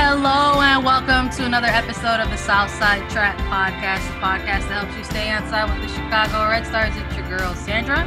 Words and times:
Hello 0.00 0.60
and 0.60 0.84
welcome 0.84 1.28
to 1.30 1.44
another 1.44 1.66
episode 1.66 2.20
of 2.20 2.30
the 2.30 2.36
Southside 2.36 3.10
Trap 3.10 3.36
Podcast, 3.50 4.06
the 4.06 4.20
podcast 4.20 4.68
that 4.68 4.84
helps 4.84 4.96
you 4.96 5.02
stay 5.02 5.28
on 5.32 5.42
side 5.48 5.68
with 5.68 5.82
the 5.82 5.92
Chicago 5.92 6.48
Red 6.48 6.64
Stars. 6.64 6.94
It's 6.94 7.16
your 7.16 7.26
girl 7.26 7.52
Sandra. 7.56 8.06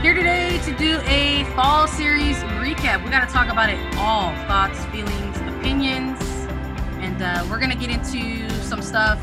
Here 0.00 0.14
today 0.14 0.58
to 0.64 0.74
do 0.78 0.98
a 1.04 1.44
fall 1.54 1.86
series 1.86 2.38
recap. 2.56 3.04
We 3.04 3.10
got 3.10 3.28
to 3.28 3.30
talk 3.30 3.52
about 3.52 3.68
it 3.68 3.78
all 3.98 4.34
thoughts, 4.46 4.82
feelings, 4.86 5.36
opinions, 5.54 6.18
and 7.04 7.20
uh, 7.20 7.46
we're 7.50 7.60
to 7.60 7.76
get 7.76 7.90
into 7.90 8.48
some 8.62 8.80
stuff 8.80 9.20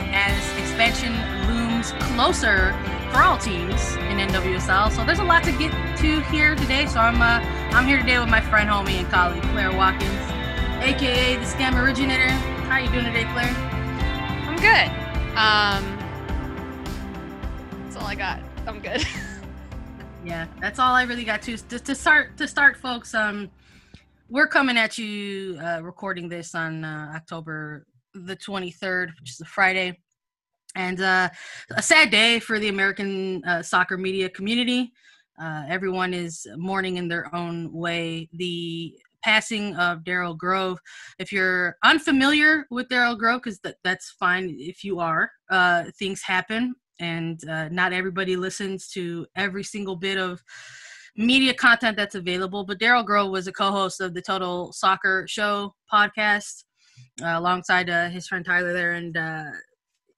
as 0.00 0.58
expansion 0.58 1.12
looms 1.48 1.92
closer 2.14 2.72
for 3.12 3.20
all 3.22 3.36
teams 3.36 3.96
in 4.08 4.16
NWSL. 4.16 4.90
So 4.92 5.04
there's 5.04 5.18
a 5.18 5.24
lot 5.24 5.44
to 5.44 5.52
get 5.52 5.70
to 5.98 6.20
here 6.32 6.56
today. 6.56 6.86
So 6.86 6.98
I'm 6.98 7.20
uh, 7.20 7.44
I'm 7.76 7.86
here 7.86 7.98
today 7.98 8.18
with 8.18 8.30
my 8.30 8.40
friend, 8.40 8.70
homie, 8.70 9.00
and 9.00 9.10
colleague 9.10 9.42
Claire 9.52 9.76
Watkins, 9.76 10.37
aka 10.80 11.36
the 11.36 11.44
Scam 11.44 11.74
Originator. 11.74 12.28
How 12.68 12.78
you 12.78 12.88
doing 12.90 13.04
today, 13.04 13.24
Claire? 13.32 13.52
I'm 14.46 14.56
good. 14.56 14.88
Um, 15.36 15.98
that's 17.82 17.96
all 17.96 18.06
I 18.06 18.14
got. 18.14 18.40
I'm 18.66 18.80
good. 18.80 19.04
yeah, 20.24 20.46
that's 20.60 20.78
all 20.78 20.94
I 20.94 21.02
really 21.02 21.24
got 21.24 21.42
to 21.42 21.56
to, 21.56 21.78
to 21.80 21.94
start 21.94 22.36
to 22.36 22.46
start, 22.46 22.76
folks. 22.76 23.12
Um, 23.12 23.50
we're 24.28 24.46
coming 24.46 24.76
at 24.76 24.98
you 24.98 25.58
uh, 25.60 25.80
recording 25.82 26.28
this 26.28 26.54
on 26.54 26.84
uh, 26.84 27.12
October 27.14 27.86
the 28.14 28.36
23rd, 28.36 29.08
which 29.20 29.30
is 29.30 29.40
a 29.40 29.46
Friday, 29.46 29.98
and 30.76 31.00
uh, 31.00 31.28
a 31.76 31.82
sad 31.82 32.10
day 32.10 32.38
for 32.38 32.58
the 32.58 32.68
American 32.68 33.44
uh, 33.44 33.62
soccer 33.62 33.98
media 33.98 34.28
community. 34.28 34.92
Uh, 35.40 35.64
everyone 35.68 36.14
is 36.14 36.46
mourning 36.56 36.96
in 36.96 37.08
their 37.08 37.34
own 37.34 37.72
way 37.72 38.28
the 38.32 38.98
passing 39.22 39.74
of 39.76 40.00
Daryl 40.00 40.36
Grove. 40.36 40.78
If 41.18 41.32
you're 41.32 41.76
unfamiliar 41.84 42.66
with 42.70 42.88
Daryl 42.88 43.18
Grove, 43.18 43.42
because 43.42 43.60
that, 43.60 43.76
that's 43.84 44.10
fine 44.18 44.54
if 44.58 44.84
you 44.84 45.00
are, 45.00 45.30
uh, 45.50 45.84
things 45.98 46.22
happen 46.22 46.74
and 47.00 47.40
uh, 47.48 47.68
not 47.68 47.92
everybody 47.92 48.36
listens 48.36 48.88
to 48.88 49.26
every 49.36 49.62
single 49.62 49.96
bit 49.96 50.18
of 50.18 50.42
media 51.16 51.54
content 51.54 51.96
that's 51.96 52.14
available. 52.14 52.64
But 52.64 52.78
Daryl 52.78 53.04
Grove 53.04 53.30
was 53.30 53.46
a 53.46 53.52
co 53.52 53.70
host 53.70 54.00
of 54.00 54.14
the 54.14 54.22
Total 54.22 54.72
Soccer 54.72 55.26
Show 55.28 55.74
podcast 55.92 56.64
uh, 57.22 57.38
alongside 57.38 57.90
uh, 57.90 58.08
his 58.08 58.26
friend 58.26 58.44
Tyler 58.44 58.72
there. 58.72 58.92
And 58.92 59.16
uh, 59.16 59.44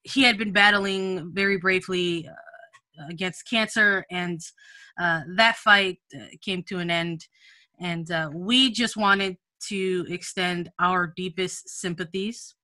he 0.03 0.23
had 0.23 0.39
been 0.39 0.53
battling 0.53 1.33
very 1.35 1.57
bravely 1.57 2.29
uh, 2.29 3.07
against 3.09 3.49
cancer. 3.49 4.05
And 4.11 4.41
uh, 4.99 5.23
that 5.37 5.57
fight 5.57 5.99
came 6.43 6.63
to 6.65 6.79
an 6.79 6.91
end. 6.91 7.27
And 7.81 8.11
we 8.35 8.71
just 8.71 8.97
wanted 8.97 9.37
to 9.69 10.07
extend 10.09 10.71
our 10.79 11.13
deepest 11.17 11.69
sympathies, 11.81 12.55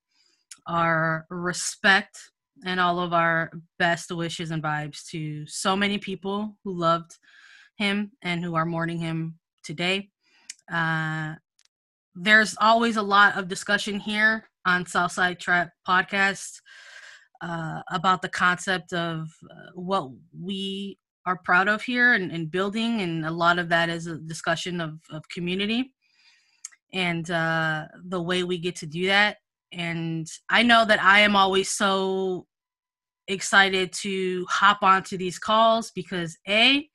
our 0.67 1.27
respect, 1.31 2.19
and 2.65 2.81
all 2.81 3.01
of 3.01 3.13
our 3.13 3.51
best 3.79 4.11
wishes 4.11 4.51
and 4.51 4.63
vibes 4.63 5.05
to 5.11 5.47
so 5.47 5.77
many 5.77 5.99
people 5.99 6.57
who 6.65 6.73
loved 6.73 7.19
him 7.77 8.13
and 8.23 8.43
who 8.43 8.55
are 8.55 8.65
mourning 8.65 8.99
him 8.99 9.39
today. 9.63 10.09
Uh, 10.73 11.35
there's 12.15 12.57
always 12.61 12.97
a 12.97 13.03
lot 13.03 13.37
of 13.37 13.49
discussion 13.49 14.01
here 14.01 14.49
on 14.65 14.87
Southside 14.87 15.39
Trap 15.39 15.71
podcast 15.87 16.61
uh, 17.43 17.83
about 17.91 18.23
the 18.23 18.29
concept 18.29 18.93
of 18.95 19.29
uh, 19.51 19.71
what 19.75 20.11
we 20.39 20.99
are 21.27 21.41
proud 21.45 21.69
of 21.69 21.83
here 21.83 22.15
and, 22.15 22.31
and, 22.31 22.51
building, 22.51 23.01
and 23.03 23.27
a 23.27 23.31
lot 23.31 23.59
of 23.59 23.69
that 23.69 23.89
is 23.89 24.07
a 24.07 24.17
discussion 24.17 24.81
of, 24.81 24.99
of 25.11 25.29
community 25.29 25.93
and 26.95 27.31
uh, 27.31 27.85
the 28.05 28.23
way 28.23 28.45
we 28.45 28.59
get 28.59 28.77
to 28.77 28.87
do 28.87 29.07
that 29.07 29.37
and 29.73 30.27
I 30.49 30.63
know 30.63 30.85
that 30.85 31.03
I 31.03 31.21
am 31.21 31.37
always 31.37 31.71
so 31.71 32.47
excited 33.29 33.93
to 33.93 34.47
hop 34.49 34.83
onto 34.83 35.17
these 35.17 35.39
calls 35.39 35.91
because 35.91 36.39
A, 36.49 36.89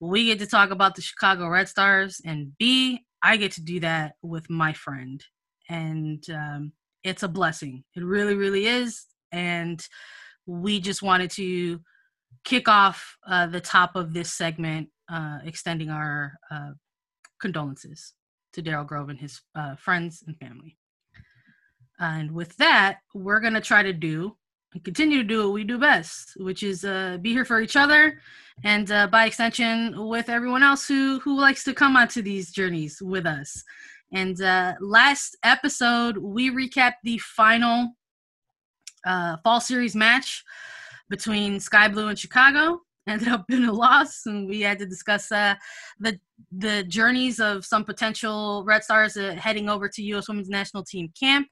we 0.00 0.26
get 0.26 0.38
to 0.38 0.46
talk 0.46 0.70
about 0.70 0.94
the 0.94 1.02
Chicago 1.02 1.48
Red 1.48 1.68
Stars, 1.68 2.20
and 2.24 2.56
B, 2.58 3.04
I 3.22 3.36
get 3.36 3.52
to 3.52 3.62
do 3.62 3.80
that 3.80 4.14
with 4.22 4.48
my 4.48 4.72
friend. 4.72 5.22
And 5.68 6.24
um, 6.30 6.72
it's 7.04 7.22
a 7.22 7.28
blessing. 7.28 7.84
It 7.94 8.02
really, 8.02 8.34
really 8.34 8.66
is. 8.66 9.06
And 9.30 9.80
we 10.46 10.80
just 10.80 11.02
wanted 11.02 11.30
to 11.32 11.80
kick 12.44 12.68
off 12.68 13.16
uh, 13.26 13.46
the 13.46 13.60
top 13.60 13.96
of 13.96 14.12
this 14.12 14.32
segment, 14.32 14.88
uh, 15.08 15.38
extending 15.44 15.90
our 15.90 16.34
uh, 16.50 16.70
condolences 17.40 18.14
to 18.52 18.62
Daryl 18.62 18.86
Grove 18.86 19.08
and 19.08 19.18
his 19.18 19.40
uh, 19.54 19.76
friends 19.76 20.24
and 20.26 20.36
family. 20.38 20.76
And 21.98 22.32
with 22.32 22.56
that, 22.56 22.98
we're 23.14 23.40
going 23.40 23.54
to 23.54 23.60
try 23.60 23.82
to 23.82 23.92
do 23.92 24.36
and 24.72 24.82
continue 24.84 25.18
to 25.18 25.28
do 25.28 25.44
what 25.44 25.52
we 25.52 25.64
do 25.64 25.78
best, 25.78 26.32
which 26.36 26.62
is 26.62 26.84
uh, 26.84 27.18
be 27.20 27.32
here 27.32 27.44
for 27.44 27.60
each 27.60 27.76
other 27.76 28.20
and 28.64 28.90
uh, 28.90 29.06
by 29.08 29.26
extension 29.26 30.08
with 30.08 30.28
everyone 30.28 30.62
else 30.62 30.86
who, 30.86 31.18
who 31.20 31.38
likes 31.38 31.64
to 31.64 31.74
come 31.74 31.96
onto 31.96 32.22
these 32.22 32.52
journeys 32.52 33.02
with 33.02 33.26
us. 33.26 33.62
And 34.12 34.40
last 34.80 35.36
episode, 35.44 36.18
we 36.18 36.50
recapped 36.50 36.94
the 37.04 37.18
final 37.18 37.92
fall 39.04 39.60
series 39.60 39.94
match 39.94 40.42
between 41.10 41.60
Sky 41.60 41.88
Blue 41.88 42.08
and 42.08 42.18
Chicago 42.18 42.80
ended 43.06 43.28
up 43.28 43.44
in 43.50 43.64
a 43.64 43.72
loss, 43.72 44.22
and 44.26 44.48
we 44.48 44.60
had 44.60 44.78
to 44.78 44.86
discuss 44.86 45.30
uh, 45.30 45.54
the 45.98 46.18
the 46.56 46.84
journeys 46.84 47.40
of 47.40 47.66
some 47.66 47.84
potential 47.84 48.64
Red 48.64 48.84
Stars 48.84 49.16
uh, 49.16 49.34
heading 49.38 49.68
over 49.68 49.88
to 49.88 50.02
U.S. 50.02 50.28
Women's 50.28 50.48
National 50.48 50.84
Team 50.84 51.12
camp, 51.18 51.48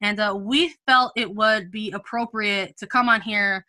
and 0.00 0.18
uh, 0.20 0.34
we 0.38 0.74
felt 0.86 1.12
it 1.16 1.34
would 1.34 1.70
be 1.70 1.90
appropriate 1.90 2.76
to 2.78 2.86
come 2.86 3.08
on 3.08 3.20
here 3.20 3.64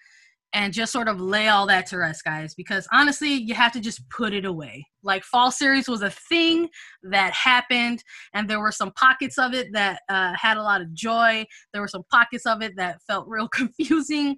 and 0.53 0.74
just 0.74 0.91
sort 0.91 1.07
of 1.07 1.22
lay 1.22 1.47
all 1.47 1.66
that 1.68 1.85
to 1.88 1.97
rest, 1.97 2.23
guys, 2.23 2.53
because 2.53 2.88
honestly, 2.91 3.34
you 3.34 3.53
have 3.53 3.72
to 3.72 3.79
just 3.79 4.08
put 4.09 4.34
it 4.34 4.46
away. 4.46 4.85
Like 5.02 5.23
fall 5.23 5.50
series 5.50 5.88
was 5.88 6.02
a 6.02 6.09
thing 6.09 6.68
that 7.03 7.34
happened, 7.34 8.03
and 8.34 8.50
there 8.50 8.59
were 8.59 8.72
some 8.72 8.91
pockets 8.94 9.38
of 9.38 9.53
it 9.53 9.72
that 9.73 10.02
uh, 10.09 10.34
had 10.35 10.58
a 10.58 10.63
lot 10.63 10.81
of 10.81 10.94
joy. 10.94 11.46
There 11.72 11.81
were 11.81 11.88
some 11.88 12.03
pockets 12.12 12.46
of 12.46 12.62
it 12.62 12.73
that 12.78 13.02
felt 13.08 13.28
real 13.28 13.47
confusing, 13.53 14.38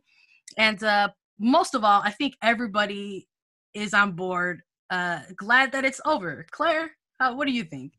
and 0.58 0.81
uh, 0.84 1.09
most 1.40 1.75
of 1.75 1.84
all, 1.84 2.02
I 2.03 2.12
think 2.12 2.36
everybody 2.41 3.28
is 3.74 3.94
on 3.94 4.14
board. 4.14 4.62
Uh, 4.90 5.22
glad 5.36 5.72
that 5.72 5.86
it's 5.86 6.02
over. 6.06 6.46
Claire, 6.52 6.91
what 7.19 7.47
do 7.47 7.53
you 7.53 7.64
think? 7.64 7.94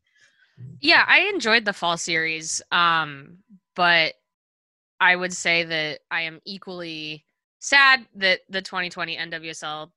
Yeah, 0.79 1.03
I 1.07 1.29
enjoyed 1.33 1.65
the 1.65 1.73
fall 1.73 1.97
series, 1.97 2.61
um, 2.71 3.39
but 3.75 4.13
I 4.99 5.15
would 5.15 5.33
say 5.33 5.63
that 5.63 5.99
I 6.09 6.21
am 6.21 6.39
equally 6.45 7.25
sad 7.59 8.05
that 8.15 8.41
the 8.49 8.61
2020 8.61 9.17
NWSL 9.17 9.89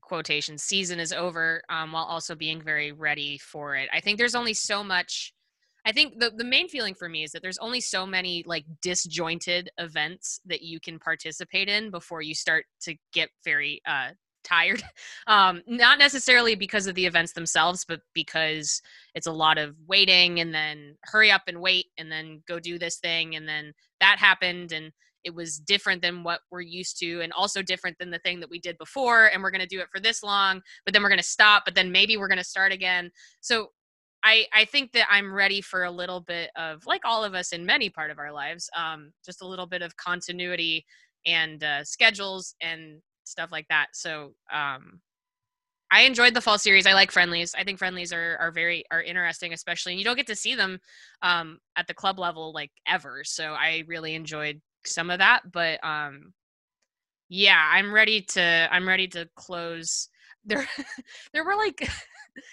quotation 0.00 0.58
season 0.58 1.00
is 1.00 1.12
over, 1.12 1.62
um, 1.68 1.92
while 1.92 2.04
also 2.04 2.34
being 2.34 2.60
very 2.60 2.92
ready 2.92 3.38
for 3.38 3.74
it. 3.74 3.88
I 3.92 4.00
think 4.00 4.18
there's 4.18 4.34
only 4.34 4.54
so 4.54 4.84
much 4.84 5.32
I 5.84 5.92
think 5.92 6.18
the 6.18 6.30
the 6.30 6.44
main 6.44 6.68
feeling 6.68 6.94
for 6.94 7.08
me 7.08 7.24
is 7.24 7.32
that 7.32 7.42
there's 7.42 7.58
only 7.58 7.80
so 7.80 8.06
many 8.06 8.44
like 8.46 8.64
disjointed 8.80 9.70
events 9.78 10.40
that 10.46 10.62
you 10.62 10.80
can 10.80 10.98
participate 10.98 11.68
in 11.68 11.90
before 11.90 12.22
you 12.22 12.34
start 12.34 12.66
to 12.82 12.94
get 13.12 13.30
very 13.44 13.80
uh 13.86 14.10
tired. 14.44 14.82
Um 15.28 15.62
not 15.68 15.98
necessarily 15.98 16.56
because 16.56 16.88
of 16.88 16.96
the 16.96 17.06
events 17.06 17.32
themselves 17.32 17.84
but 17.84 18.00
because 18.12 18.82
it's 19.14 19.28
a 19.28 19.32
lot 19.32 19.56
of 19.56 19.76
waiting 19.86 20.40
and 20.40 20.52
then 20.52 20.96
hurry 21.04 21.30
up 21.30 21.42
and 21.46 21.60
wait 21.60 21.86
and 21.96 22.10
then 22.10 22.42
go 22.48 22.58
do 22.58 22.76
this 22.78 22.98
thing 22.98 23.36
and 23.36 23.48
then 23.48 23.72
that 24.00 24.18
happened 24.18 24.72
and 24.72 24.92
it 25.24 25.32
was 25.34 25.58
different 25.58 26.02
than 26.02 26.24
what 26.24 26.40
we're 26.50 26.60
used 26.60 26.98
to 26.98 27.20
and 27.20 27.32
also 27.32 27.62
different 27.62 27.96
than 27.98 28.10
the 28.10 28.18
thing 28.18 28.40
that 28.40 28.50
we 28.50 28.58
did 28.58 28.76
before 28.78 29.26
and 29.26 29.42
we're 29.42 29.52
going 29.52 29.60
to 29.60 29.66
do 29.66 29.80
it 29.80 29.88
for 29.92 30.00
this 30.00 30.22
long 30.24 30.60
but 30.84 30.92
then 30.92 31.02
we're 31.02 31.08
going 31.08 31.18
to 31.18 31.24
stop 31.24 31.64
but 31.64 31.76
then 31.76 31.92
maybe 31.92 32.16
we're 32.16 32.28
going 32.28 32.36
to 32.38 32.44
start 32.44 32.72
again. 32.72 33.10
So 33.40 33.68
I, 34.24 34.46
I 34.52 34.64
think 34.64 34.92
that 34.92 35.06
I'm 35.10 35.32
ready 35.32 35.60
for 35.60 35.84
a 35.84 35.90
little 35.90 36.20
bit 36.20 36.50
of, 36.56 36.86
like 36.86 37.02
all 37.04 37.24
of 37.24 37.34
us 37.34 37.52
in 37.52 37.66
many 37.66 37.90
part 37.90 38.10
of 38.10 38.18
our 38.18 38.32
lives, 38.32 38.70
um, 38.76 39.12
just 39.24 39.42
a 39.42 39.46
little 39.46 39.66
bit 39.66 39.82
of 39.82 39.96
continuity 39.96 40.86
and 41.26 41.62
uh, 41.62 41.84
schedules 41.84 42.54
and 42.60 43.00
stuff 43.24 43.50
like 43.52 43.66
that. 43.68 43.88
So 43.94 44.34
um, 44.52 45.00
I 45.90 46.02
enjoyed 46.02 46.34
the 46.34 46.40
fall 46.40 46.58
series. 46.58 46.86
I 46.86 46.94
like 46.94 47.10
friendlies. 47.10 47.54
I 47.56 47.64
think 47.64 47.78
friendlies 47.78 48.12
are 48.12 48.36
are 48.40 48.50
very 48.50 48.84
are 48.90 49.02
interesting, 49.02 49.52
especially 49.52 49.92
and 49.92 49.98
you 49.98 50.04
don't 50.04 50.16
get 50.16 50.26
to 50.28 50.36
see 50.36 50.54
them 50.54 50.80
um, 51.20 51.58
at 51.76 51.86
the 51.86 51.94
club 51.94 52.18
level 52.18 52.52
like 52.52 52.70
ever. 52.86 53.22
So 53.24 53.52
I 53.52 53.84
really 53.86 54.14
enjoyed 54.14 54.60
some 54.86 55.10
of 55.10 55.18
that. 55.18 55.52
But 55.52 55.84
um, 55.84 56.32
yeah, 57.28 57.70
I'm 57.72 57.92
ready 57.92 58.22
to 58.22 58.68
I'm 58.70 58.88
ready 58.88 59.06
to 59.08 59.28
close. 59.36 60.08
There 60.44 60.66
there 61.34 61.44
were 61.44 61.56
like 61.56 61.86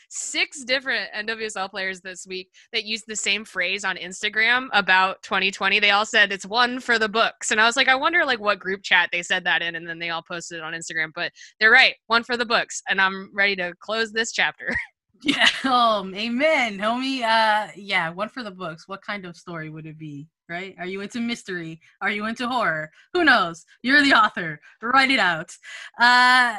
six 0.09 0.63
different 0.63 1.11
NWSL 1.15 1.69
players 1.69 2.01
this 2.01 2.25
week 2.27 2.49
that 2.73 2.85
used 2.85 3.05
the 3.07 3.15
same 3.15 3.45
phrase 3.45 3.83
on 3.83 3.97
Instagram 3.97 4.67
about 4.73 5.21
2020. 5.23 5.79
They 5.79 5.91
all 5.91 6.05
said 6.05 6.31
it's 6.31 6.45
one 6.45 6.79
for 6.79 6.99
the 6.99 7.09
books. 7.09 7.51
And 7.51 7.59
I 7.59 7.65
was 7.65 7.75
like, 7.75 7.87
I 7.87 7.95
wonder 7.95 8.25
like 8.25 8.39
what 8.39 8.59
group 8.59 8.83
chat 8.83 9.09
they 9.11 9.21
said 9.21 9.43
that 9.45 9.61
in 9.61 9.75
and 9.75 9.87
then 9.87 9.99
they 9.99 10.09
all 10.09 10.23
posted 10.23 10.59
it 10.59 10.63
on 10.63 10.73
Instagram. 10.73 11.11
But 11.13 11.31
they're 11.59 11.71
right, 11.71 11.95
one 12.07 12.23
for 12.23 12.37
the 12.37 12.45
books. 12.45 12.81
And 12.89 13.01
I'm 13.01 13.31
ready 13.33 13.55
to 13.57 13.73
close 13.79 14.11
this 14.11 14.31
chapter. 14.31 14.69
Yeah. 15.21 15.49
Oh, 15.65 16.09
amen, 16.15 16.77
homie. 16.77 17.23
Uh, 17.23 17.71
yeah. 17.75 18.09
One 18.09 18.29
for 18.29 18.43
the 18.43 18.51
books. 18.51 18.87
What 18.87 19.01
kind 19.01 19.25
of 19.25 19.35
story 19.35 19.69
would 19.69 19.85
it 19.85 19.97
be? 19.97 20.27
Right? 20.47 20.75
Are 20.79 20.85
you 20.85 21.01
into 21.01 21.19
mystery? 21.19 21.79
Are 22.01 22.09
you 22.09 22.25
into 22.25 22.47
horror? 22.47 22.89
Who 23.13 23.23
knows? 23.25 23.65
You're 23.83 24.01
the 24.01 24.13
author. 24.13 24.59
Write 24.81 25.11
it 25.11 25.19
out. 25.19 25.51
Uh, 25.99 26.57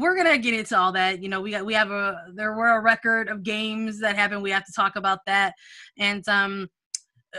we're 0.00 0.16
gonna 0.16 0.38
get 0.38 0.54
into 0.54 0.76
all 0.78 0.92
that. 0.92 1.22
You 1.22 1.28
know, 1.28 1.40
we 1.40 1.60
we 1.62 1.74
have 1.74 1.90
a 1.90 2.26
there 2.34 2.54
were 2.54 2.70
a 2.70 2.80
record 2.80 3.28
of 3.28 3.42
games 3.42 4.00
that 4.00 4.16
happened. 4.16 4.42
We 4.42 4.50
have 4.50 4.64
to 4.66 4.72
talk 4.72 4.96
about 4.96 5.20
that. 5.26 5.54
And 5.98 6.26
um, 6.28 6.68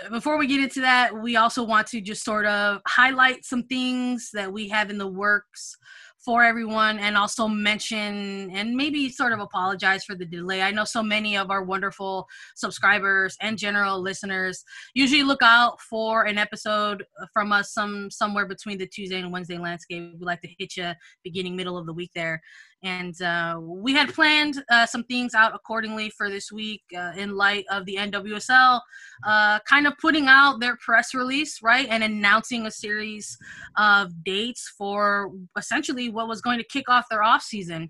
before 0.10 0.38
we 0.38 0.48
get 0.48 0.62
into 0.62 0.82
that, 0.82 1.16
we 1.16 1.36
also 1.36 1.64
want 1.64 1.88
to 1.88 2.02
just 2.02 2.24
sort 2.24 2.46
of 2.46 2.82
highlight 2.88 3.46
some 3.46 3.64
things 3.64 4.30
that 4.34 4.52
we 4.52 4.68
have 4.70 4.90
in 4.90 4.98
the 4.98 5.08
works 5.08 5.78
for 6.24 6.44
everyone 6.44 7.00
and 7.00 7.18
also 7.18 7.48
mention 7.48 8.50
and 8.52 8.76
maybe 8.76 9.10
sort 9.10 9.34
of 9.34 9.40
apologize 9.40 10.06
for 10.06 10.16
the 10.16 10.26
delay. 10.26 10.62
I 10.62 10.72
know 10.72 10.86
so 10.86 11.04
many 11.04 11.36
of 11.38 11.52
our 11.52 11.64
wonderful 11.64 12.28
subscribers 12.56 13.36
and 13.42 13.58
general 13.58 14.02
listeners 14.02 14.64
usually 14.94 15.24
look 15.24 15.42
out 15.42 15.82
for 15.82 16.24
an 16.24 16.38
episode 16.38 17.04
from 17.34 17.52
us 17.52 17.74
some 17.74 18.10
somewhere 18.10 18.46
between 18.46 18.78
the 18.78 18.88
Tuesday 18.88 19.20
and 19.20 19.32
Wednesday 19.32 19.58
landscape. 19.58 20.14
We 20.18 20.26
like 20.26 20.42
to 20.42 20.50
hit 20.58 20.78
you 20.78 20.94
beginning 21.24 21.56
middle 21.56 21.78
of 21.78 21.86
the 21.86 21.94
week 21.94 22.12
there 22.16 22.42
and 22.84 23.20
uh, 23.22 23.58
we 23.62 23.94
had 23.94 24.14
planned 24.14 24.64
uh, 24.70 24.86
some 24.86 25.06
things 25.06 25.34
out 25.34 25.56
accordingly 25.56 26.10
for 26.10 26.30
this 26.30 26.52
week 26.52 26.82
uh, 26.96 27.14
in 27.16 27.36
light 27.36 27.66
of 27.72 27.86
the 27.86 27.96
NWSL 27.96 28.82
uh, 29.26 29.60
kind 29.60 29.88
of 29.88 29.94
putting 30.00 30.28
out 30.28 30.60
their 30.60 30.76
press 30.78 31.14
release, 31.14 31.64
right, 31.64 31.88
and 31.90 32.04
announcing 32.04 32.66
a 32.66 32.72
series 32.72 33.38
of 33.78 34.12
dates 34.24 34.74
for 34.78 35.32
essentially 35.58 36.10
what 36.10 36.28
was 36.28 36.42
going 36.42 36.58
to 36.58 36.66
kick 36.66 36.90
off 36.90 37.06
their 37.10 37.24
off 37.24 37.42
season. 37.42 37.90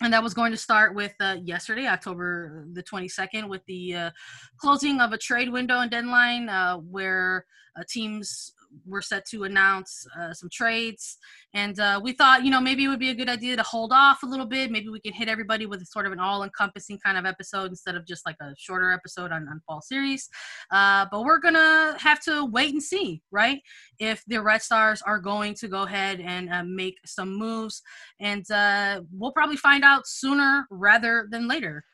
And 0.00 0.12
that 0.12 0.22
was 0.22 0.32
going 0.32 0.52
to 0.52 0.58
start 0.58 0.94
with 0.94 1.12
uh, 1.20 1.36
yesterday, 1.42 1.86
October 1.86 2.66
the 2.72 2.82
22nd, 2.82 3.48
with 3.48 3.62
the 3.66 3.94
uh, 3.94 4.10
closing 4.56 5.00
of 5.00 5.12
a 5.12 5.18
trade 5.18 5.50
window 5.50 5.80
and 5.80 5.90
deadline 5.90 6.48
where 6.88 7.44
teams 7.88 8.52
we're 8.86 9.02
set 9.02 9.24
to 9.26 9.44
announce 9.44 10.06
uh, 10.18 10.32
some 10.32 10.48
trades. 10.52 11.18
And 11.54 11.78
uh, 11.78 12.00
we 12.02 12.12
thought, 12.12 12.44
you 12.44 12.50
know, 12.50 12.60
maybe 12.60 12.84
it 12.84 12.88
would 12.88 12.98
be 12.98 13.10
a 13.10 13.14
good 13.14 13.28
idea 13.28 13.56
to 13.56 13.62
hold 13.62 13.92
off 13.92 14.22
a 14.22 14.26
little 14.26 14.46
bit. 14.46 14.70
Maybe 14.70 14.88
we 14.88 15.00
can 15.00 15.12
hit 15.12 15.28
everybody 15.28 15.66
with 15.66 15.86
sort 15.86 16.06
of 16.06 16.12
an 16.12 16.20
all 16.20 16.42
encompassing 16.42 16.98
kind 17.04 17.16
of 17.16 17.24
episode 17.24 17.70
instead 17.70 17.94
of 17.94 18.06
just 18.06 18.26
like 18.26 18.36
a 18.40 18.54
shorter 18.56 18.92
episode 18.92 19.32
on, 19.32 19.48
on 19.48 19.60
fall 19.66 19.80
series. 19.80 20.28
Uh, 20.70 21.06
but 21.10 21.24
we're 21.24 21.38
going 21.38 21.54
to 21.54 21.96
have 21.98 22.20
to 22.24 22.44
wait 22.46 22.72
and 22.72 22.82
see, 22.82 23.22
right? 23.30 23.60
If 23.98 24.22
the 24.26 24.42
Red 24.42 24.62
Stars 24.62 25.02
are 25.02 25.18
going 25.18 25.54
to 25.54 25.68
go 25.68 25.82
ahead 25.82 26.20
and 26.20 26.52
uh, 26.52 26.64
make 26.64 26.96
some 27.06 27.36
moves. 27.36 27.82
And 28.20 28.48
uh, 28.50 29.02
we'll 29.12 29.32
probably 29.32 29.56
find 29.56 29.84
out 29.84 30.06
sooner 30.06 30.66
rather 30.70 31.28
than 31.30 31.48
later. 31.48 31.84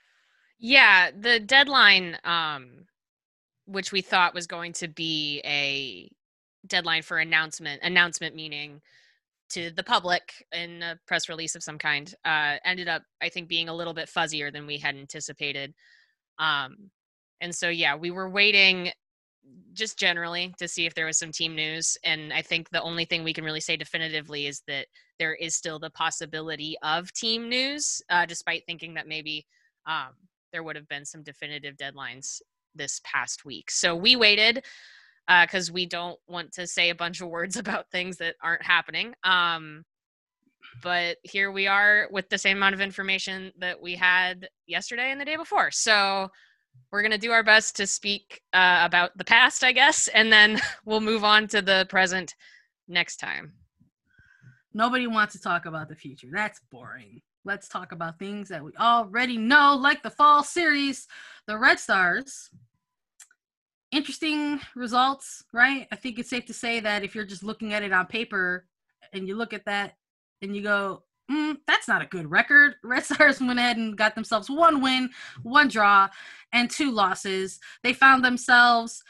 Yeah, 0.59 1.11
the 1.19 1.41
deadline 1.41 2.17
um 2.25 2.87
which 3.67 3.93
we 3.93 4.01
thought 4.01 4.35
was 4.35 4.47
going 4.47 4.73
to 4.75 4.89
be 4.89 5.41
a 5.45 6.11
deadline 6.67 7.03
for 7.03 7.19
announcement 7.19 7.81
announcement 7.83 8.35
meaning 8.35 8.81
to 9.51 9.71
the 9.71 9.83
public 9.83 10.47
in 10.53 10.83
a 10.83 10.99
press 11.07 11.29
release 11.29 11.55
of 11.55 11.63
some 11.63 11.79
kind 11.79 12.15
uh, 12.25 12.57
ended 12.65 12.89
up 12.89 13.03
i 13.23 13.29
think 13.29 13.49
being 13.49 13.69
a 13.69 13.75
little 13.75 13.95
bit 13.95 14.09
fuzzier 14.09 14.53
than 14.53 14.67
we 14.67 14.79
had 14.79 14.97
anticipated. 14.97 15.75
Um, 16.39 16.91
and 17.41 17.55
so 17.55 17.69
yeah 17.69 17.95
we 17.95 18.11
were 18.11 18.29
waiting 18.29 18.91
just 19.75 19.99
generally 19.99 20.55
to 20.59 20.67
see 20.67 20.87
if 20.87 20.95
there 20.95 21.07
was 21.07 21.19
some 21.19 21.31
team 21.31 21.55
news 21.55 21.99
and 22.03 22.33
i 22.33 22.41
think 22.41 22.71
the 22.71 22.81
only 22.83 23.05
thing 23.05 23.23
we 23.23 23.33
can 23.35 23.45
really 23.45 23.61
say 23.61 23.77
definitively 23.77 24.47
is 24.47 24.63
that 24.67 24.87
there 25.19 25.35
is 25.35 25.55
still 25.55 25.79
the 25.79 25.91
possibility 25.91 26.77
of 26.83 27.13
team 27.13 27.49
news 27.49 28.03
uh, 28.09 28.25
despite 28.25 28.65
thinking 28.67 28.95
that 28.95 29.07
maybe 29.07 29.47
um, 29.87 30.15
there 30.53 30.63
would 30.63 30.77
have 30.77 30.89
been 30.89 31.05
some 31.05 31.23
definitive 31.23 31.77
deadlines 31.77 32.41
this 32.75 33.01
past 33.05 33.45
week. 33.45 33.71
So 33.71 33.95
we 33.95 34.17
waited 34.17 34.65
because 35.27 35.71
uh, 35.71 35.73
we 35.73 35.87
don't 35.87 36.19
want 36.29 36.53
to 36.53 36.67
say 36.67 36.91
a 36.91 36.95
bunch 36.95 37.21
of 37.21 37.29
words 37.29 37.57
about 37.59 37.91
things 37.91 38.19
that 38.19 38.37
aren't 38.43 38.63
happening. 38.63 39.15
Um, 39.25 39.85
but 40.83 41.19
here 41.23 41.53
we 41.53 41.67
are 41.67 42.09
with 42.11 42.29
the 42.29 42.39
same 42.39 42.57
amount 42.57 42.75
of 42.75 42.81
information 42.81 43.53
that 43.59 43.81
we 43.81 43.95
had 43.95 44.49
yesterday 44.67 45.11
and 45.11 45.21
the 45.21 45.25
day 45.25 45.37
before. 45.37 45.71
So 45.71 46.31
we're 46.91 47.03
going 47.03 47.13
to 47.13 47.19
do 47.19 47.33
our 47.33 47.43
best 47.43 47.77
to 47.77 47.87
speak 47.87 48.41
uh, 48.53 48.81
about 48.83 49.17
the 49.17 49.25
past, 49.25 49.63
I 49.63 49.73
guess, 49.73 50.09
and 50.09 50.33
then 50.33 50.61
we'll 50.85 51.01
move 51.01 51.25
on 51.25 51.47
to 51.49 51.63
the 51.63 51.87
present 51.89 52.35
next 52.89 53.17
time. 53.17 53.53
Nobody 54.73 55.07
wants 55.07 55.35
to 55.35 55.41
talk 55.41 55.67
about 55.67 55.89
the 55.89 55.95
future. 55.95 56.29
That's 56.33 56.61
boring. 56.71 57.23
Let's 57.45 57.69
talk 57.69 57.93
about 57.93 58.19
things 58.19 58.49
that 58.49 58.65
we 58.65 58.73
already 58.81 59.37
know, 59.37 59.77
like 59.77 60.03
the 60.03 60.11
fall 60.11 60.43
series. 60.43 61.07
The 61.47 61.59
Red 61.59 61.79
Stars 61.79 62.51
interesting 63.95 64.61
results, 64.75 65.45
right? 65.53 65.87
I 65.93 65.97
think 65.97 66.19
it's 66.19 66.31
safe 66.31 66.47
to 66.47 66.55
say 66.55 66.81
that 66.81 67.05
if 67.05 67.15
you're 67.15 67.25
just 67.25 67.45
looking 67.45 67.73
at 67.73 67.83
it 67.83 67.93
on 67.93 68.07
paper 68.07 68.67
and 69.13 69.29
you 69.29 69.37
look 69.37 69.53
at 69.53 69.65
that 69.67 69.95
and 70.43 70.55
you 70.55 70.63
go, 70.63 71.05
mm, 71.31 71.57
that's 71.67 71.89
not 71.89 72.03
a 72.03 72.07
good 72.07 72.31
record. 72.31 72.75
Red 72.85 73.05
Stars 73.05 73.41
went 73.41 73.59
ahead 73.59 73.77
and 73.77 73.97
got 73.97 74.15
themselves 74.15 74.51
one 74.51 74.83
win, 74.83 75.11
one 75.43 75.69
draw, 75.69 76.09
and 76.53 76.71
two 76.71 76.91
losses. 76.91 77.61
They 77.83 77.93
found 77.93 78.25
themselves 78.25 79.03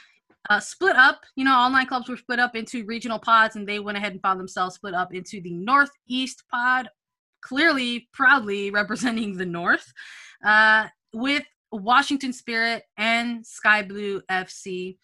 uh, 0.51 0.61
split 0.61 0.97
up. 0.97 1.23
You 1.37 1.45
know, 1.45 1.55
all 1.55 1.71
nine 1.71 1.87
clubs 1.87 2.09
were 2.09 2.17
split 2.17 2.39
up 2.39 2.55
into 2.55 2.85
regional 2.85 3.19
pods, 3.19 3.57
and 3.57 3.67
they 3.67 3.79
went 3.79 3.99
ahead 3.99 4.13
and 4.13 4.23
found 4.23 4.39
themselves 4.39 4.75
split 4.75 4.95
up 4.95 5.15
into 5.15 5.41
the 5.41 5.55
Northeast 5.55 6.45
pod, 6.51 6.91
clearly, 7.41 8.09
proudly 8.13 8.71
representing 8.71 9.37
the 9.37 9.47
North, 9.47 9.93
uh, 10.45 10.89
with 11.15 11.45
Washington 11.77 12.33
Spirit 12.33 12.85
and 12.97 13.45
Sky 13.47 13.83
Blue 13.83 14.21
FC. 14.31 14.97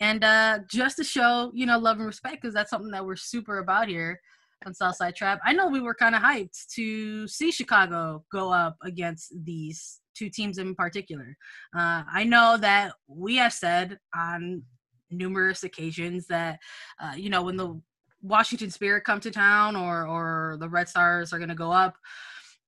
And 0.00 0.24
uh, 0.24 0.60
just 0.70 0.96
to 0.98 1.04
show, 1.04 1.50
you 1.54 1.66
know, 1.66 1.78
love 1.78 1.98
and 1.98 2.06
respect, 2.06 2.42
because 2.42 2.54
that's 2.54 2.70
something 2.70 2.90
that 2.90 3.04
we're 3.04 3.16
super 3.16 3.58
about 3.58 3.88
here 3.88 4.20
on 4.66 4.74
Southside 4.74 5.16
Trap. 5.16 5.40
I 5.44 5.52
know 5.52 5.68
we 5.68 5.80
were 5.80 5.94
kind 5.94 6.14
of 6.14 6.22
hyped 6.22 6.66
to 6.74 7.26
see 7.28 7.50
Chicago 7.50 8.24
go 8.32 8.52
up 8.52 8.76
against 8.82 9.32
these 9.44 10.00
two 10.14 10.30
teams 10.30 10.58
in 10.58 10.74
particular. 10.74 11.36
Uh, 11.76 12.02
I 12.12 12.24
know 12.24 12.56
that 12.60 12.92
we 13.06 13.36
have 13.36 13.52
said 13.52 13.98
on 14.14 14.62
numerous 15.10 15.62
occasions 15.62 16.26
that, 16.26 16.58
uh, 17.00 17.12
you 17.16 17.30
know, 17.30 17.42
when 17.42 17.56
the 17.56 17.80
Washington 18.22 18.70
Spirit 18.70 19.04
come 19.04 19.20
to 19.20 19.30
town 19.30 19.76
or 19.76 20.06
or 20.06 20.56
the 20.58 20.68
Red 20.68 20.88
Stars 20.88 21.32
are 21.32 21.38
going 21.38 21.48
to 21.48 21.54
go 21.54 21.70
up, 21.70 21.96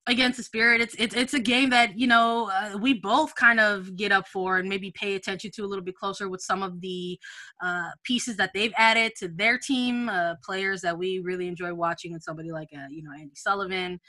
against 0.08 0.38
the 0.38 0.42
spirit. 0.42 0.80
It's 0.80 0.94
it's 0.98 1.14
it's 1.14 1.34
a 1.34 1.38
game 1.40 1.70
that 1.70 1.98
you 1.98 2.06
know 2.06 2.50
uh, 2.50 2.78
we 2.80 2.94
both 2.94 3.34
kind 3.34 3.60
of 3.60 3.94
get 3.94 4.10
up 4.10 4.26
for 4.26 4.56
and 4.56 4.68
maybe 4.68 4.90
pay 4.90 5.14
attention 5.14 5.50
to 5.52 5.64
a 5.64 5.66
little 5.66 5.84
bit 5.84 5.94
closer 5.94 6.28
with 6.28 6.40
some 6.40 6.62
of 6.62 6.80
the 6.80 7.18
uh, 7.62 7.90
pieces 8.04 8.36
that 8.38 8.50
they've 8.54 8.72
added 8.76 9.12
to 9.18 9.28
their 9.28 9.58
team 9.58 10.08
uh, 10.08 10.34
players 10.42 10.80
that 10.80 10.98
we 10.98 11.20
really 11.20 11.46
enjoy 11.46 11.72
watching 11.74 12.14
and 12.14 12.22
somebody 12.22 12.50
like 12.50 12.70
uh, 12.74 12.88
you 12.90 13.02
know 13.02 13.10
Andi 13.10 13.36
Sullivan. 13.36 14.00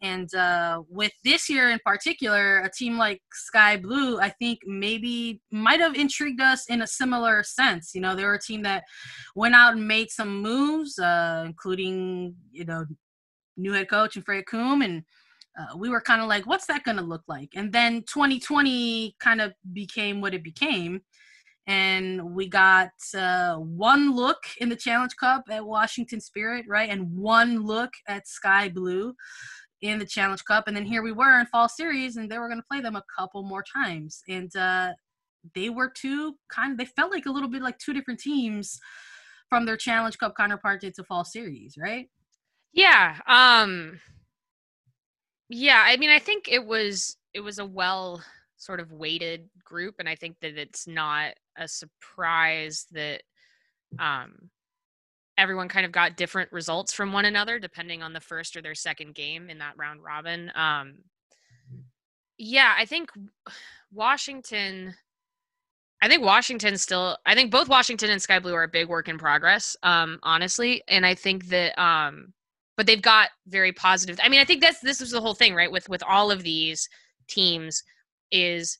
And 0.00 0.32
uh, 0.32 0.82
with 0.88 1.12
this 1.24 1.50
year 1.50 1.70
in 1.70 1.80
particular 1.84 2.60
a 2.60 2.70
team 2.70 2.96
like 2.96 3.20
Sky 3.32 3.76
Blue 3.76 4.20
I 4.20 4.30
think 4.30 4.60
maybe 4.64 5.42
might 5.50 5.80
have 5.80 5.96
intrigued 5.96 6.40
us 6.40 6.66
in 6.68 6.82
a 6.82 6.86
similar 6.86 7.42
sense. 7.42 7.90
You 7.94 8.00
know 8.00 8.14
they 8.14 8.24
were 8.24 8.34
a 8.34 8.40
team 8.40 8.62
that 8.62 8.84
went 9.34 9.56
out 9.56 9.74
and 9.74 9.88
made 9.88 10.10
some 10.10 10.40
moves 10.40 10.98
uh, 11.00 11.42
including 11.44 12.36
you 12.52 12.64
know 12.64 12.84
new 13.56 13.72
head 13.72 13.90
coach 13.90 14.14
and 14.14 14.24
Freya 14.24 14.44
Coombe 14.44 14.82
and 14.82 15.02
uh, 15.58 15.76
we 15.76 15.88
were 15.88 16.00
kind 16.00 16.22
of 16.22 16.28
like, 16.28 16.46
what's 16.46 16.66
that 16.66 16.84
going 16.84 16.96
to 16.96 17.02
look 17.02 17.24
like? 17.26 17.50
And 17.56 17.72
then 17.72 18.02
2020 18.02 19.16
kind 19.18 19.40
of 19.40 19.52
became 19.72 20.20
what 20.20 20.34
it 20.34 20.44
became. 20.44 21.00
And 21.66 22.34
we 22.34 22.48
got 22.48 22.92
uh, 23.14 23.56
one 23.56 24.14
look 24.14 24.38
in 24.58 24.68
the 24.68 24.76
Challenge 24.76 25.14
Cup 25.16 25.44
at 25.50 25.66
Washington 25.66 26.20
Spirit, 26.20 26.64
right? 26.68 26.88
And 26.88 27.12
one 27.12 27.64
look 27.66 27.90
at 28.06 28.26
Sky 28.26 28.68
Blue 28.68 29.14
in 29.82 29.98
the 29.98 30.06
Challenge 30.06 30.42
Cup. 30.44 30.66
And 30.66 30.76
then 30.76 30.86
here 30.86 31.02
we 31.02 31.12
were 31.12 31.38
in 31.38 31.46
Fall 31.46 31.68
Series, 31.68 32.16
and 32.16 32.30
they 32.30 32.38
were 32.38 32.48
going 32.48 32.60
to 32.60 32.66
play 32.70 32.80
them 32.80 32.96
a 32.96 33.04
couple 33.16 33.42
more 33.42 33.64
times. 33.84 34.22
And 34.28 34.54
uh, 34.56 34.92
they 35.54 35.68
were 35.68 35.90
two 35.90 36.36
kind 36.48 36.72
of, 36.72 36.78
they 36.78 36.86
felt 36.86 37.12
like 37.12 37.26
a 37.26 37.30
little 37.30 37.50
bit 37.50 37.62
like 37.62 37.78
two 37.78 37.92
different 37.92 38.20
teams 38.20 38.78
from 39.48 39.66
their 39.66 39.76
Challenge 39.76 40.16
Cup 40.18 40.34
counterparts 40.36 40.84
into 40.84 41.04
Fall 41.04 41.24
Series, 41.24 41.76
right? 41.78 42.08
Yeah. 42.72 43.16
Um, 43.26 44.00
yeah, 45.48 45.82
I 45.84 45.96
mean, 45.96 46.10
I 46.10 46.18
think 46.18 46.48
it 46.48 46.64
was 46.64 47.16
it 47.34 47.40
was 47.40 47.58
a 47.58 47.66
well 47.66 48.22
sort 48.56 48.80
of 48.80 48.92
weighted 48.92 49.48
group, 49.64 49.96
and 49.98 50.08
I 50.08 50.14
think 50.14 50.36
that 50.40 50.58
it's 50.58 50.86
not 50.86 51.34
a 51.56 51.68
surprise 51.68 52.86
that 52.92 53.22
um, 53.98 54.50
everyone 55.38 55.68
kind 55.68 55.86
of 55.86 55.92
got 55.92 56.16
different 56.16 56.52
results 56.52 56.92
from 56.92 57.12
one 57.12 57.24
another 57.24 57.58
depending 57.58 58.02
on 58.02 58.12
the 58.12 58.20
first 58.20 58.56
or 58.56 58.62
their 58.62 58.74
second 58.74 59.14
game 59.14 59.48
in 59.48 59.58
that 59.58 59.76
round 59.78 60.02
robin. 60.02 60.50
Um, 60.54 60.96
yeah, 62.36 62.74
I 62.76 62.84
think 62.84 63.10
Washington. 63.92 64.94
I 66.00 66.08
think 66.08 66.22
Washington 66.22 66.76
still. 66.78 67.16
I 67.26 67.34
think 67.34 67.50
both 67.50 67.68
Washington 67.68 68.10
and 68.10 68.22
Sky 68.22 68.38
Blue 68.38 68.54
are 68.54 68.64
a 68.64 68.68
big 68.68 68.88
work 68.88 69.08
in 69.08 69.18
progress. 69.18 69.76
Um, 69.82 70.20
honestly, 70.22 70.82
and 70.86 71.04
I 71.04 71.14
think 71.14 71.48
that 71.48 71.80
um, 71.80 72.32
but 72.78 72.86
they've 72.86 73.02
got 73.02 73.30
very 73.48 73.72
positive. 73.72 74.20
I 74.22 74.28
mean, 74.28 74.40
I 74.40 74.44
think 74.44 74.62
that's 74.62 74.80
this 74.80 75.00
is 75.00 75.10
the 75.10 75.20
whole 75.20 75.34
thing, 75.34 75.54
right? 75.54 75.70
With 75.70 75.88
with 75.88 76.02
all 76.08 76.30
of 76.30 76.44
these 76.44 76.88
teams, 77.28 77.82
is 78.30 78.78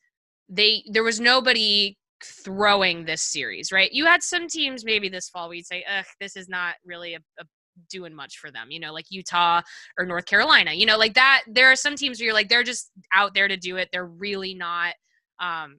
they 0.48 0.84
there 0.90 1.02
was 1.02 1.18
nobody 1.20 1.98
throwing 2.24 3.04
this 3.04 3.22
series, 3.22 3.72
right? 3.72 3.92
You 3.92 4.06
had 4.06 4.22
some 4.22 4.46
teams 4.46 4.84
maybe 4.84 5.08
this 5.08 5.28
fall 5.28 5.52
you'd 5.52 5.66
say, 5.66 5.84
ugh, 5.98 6.06
this 6.20 6.36
is 6.36 6.48
not 6.48 6.76
really 6.84 7.14
a, 7.14 7.18
a 7.40 7.44
doing 7.90 8.14
much 8.14 8.38
for 8.38 8.50
them, 8.52 8.70
you 8.70 8.78
know, 8.80 8.92
like 8.92 9.06
Utah 9.10 9.62
or 9.98 10.06
North 10.06 10.26
Carolina, 10.26 10.72
you 10.72 10.86
know, 10.86 10.96
like 10.96 11.14
that. 11.14 11.42
There 11.48 11.70
are 11.70 11.76
some 11.76 11.96
teams 11.96 12.18
where 12.18 12.26
you're 12.26 12.34
like, 12.34 12.48
they're 12.48 12.64
just 12.64 12.90
out 13.12 13.34
there 13.34 13.48
to 13.48 13.56
do 13.56 13.76
it. 13.76 13.88
They're 13.92 14.06
really 14.06 14.54
not 14.54 14.94
um, 15.40 15.78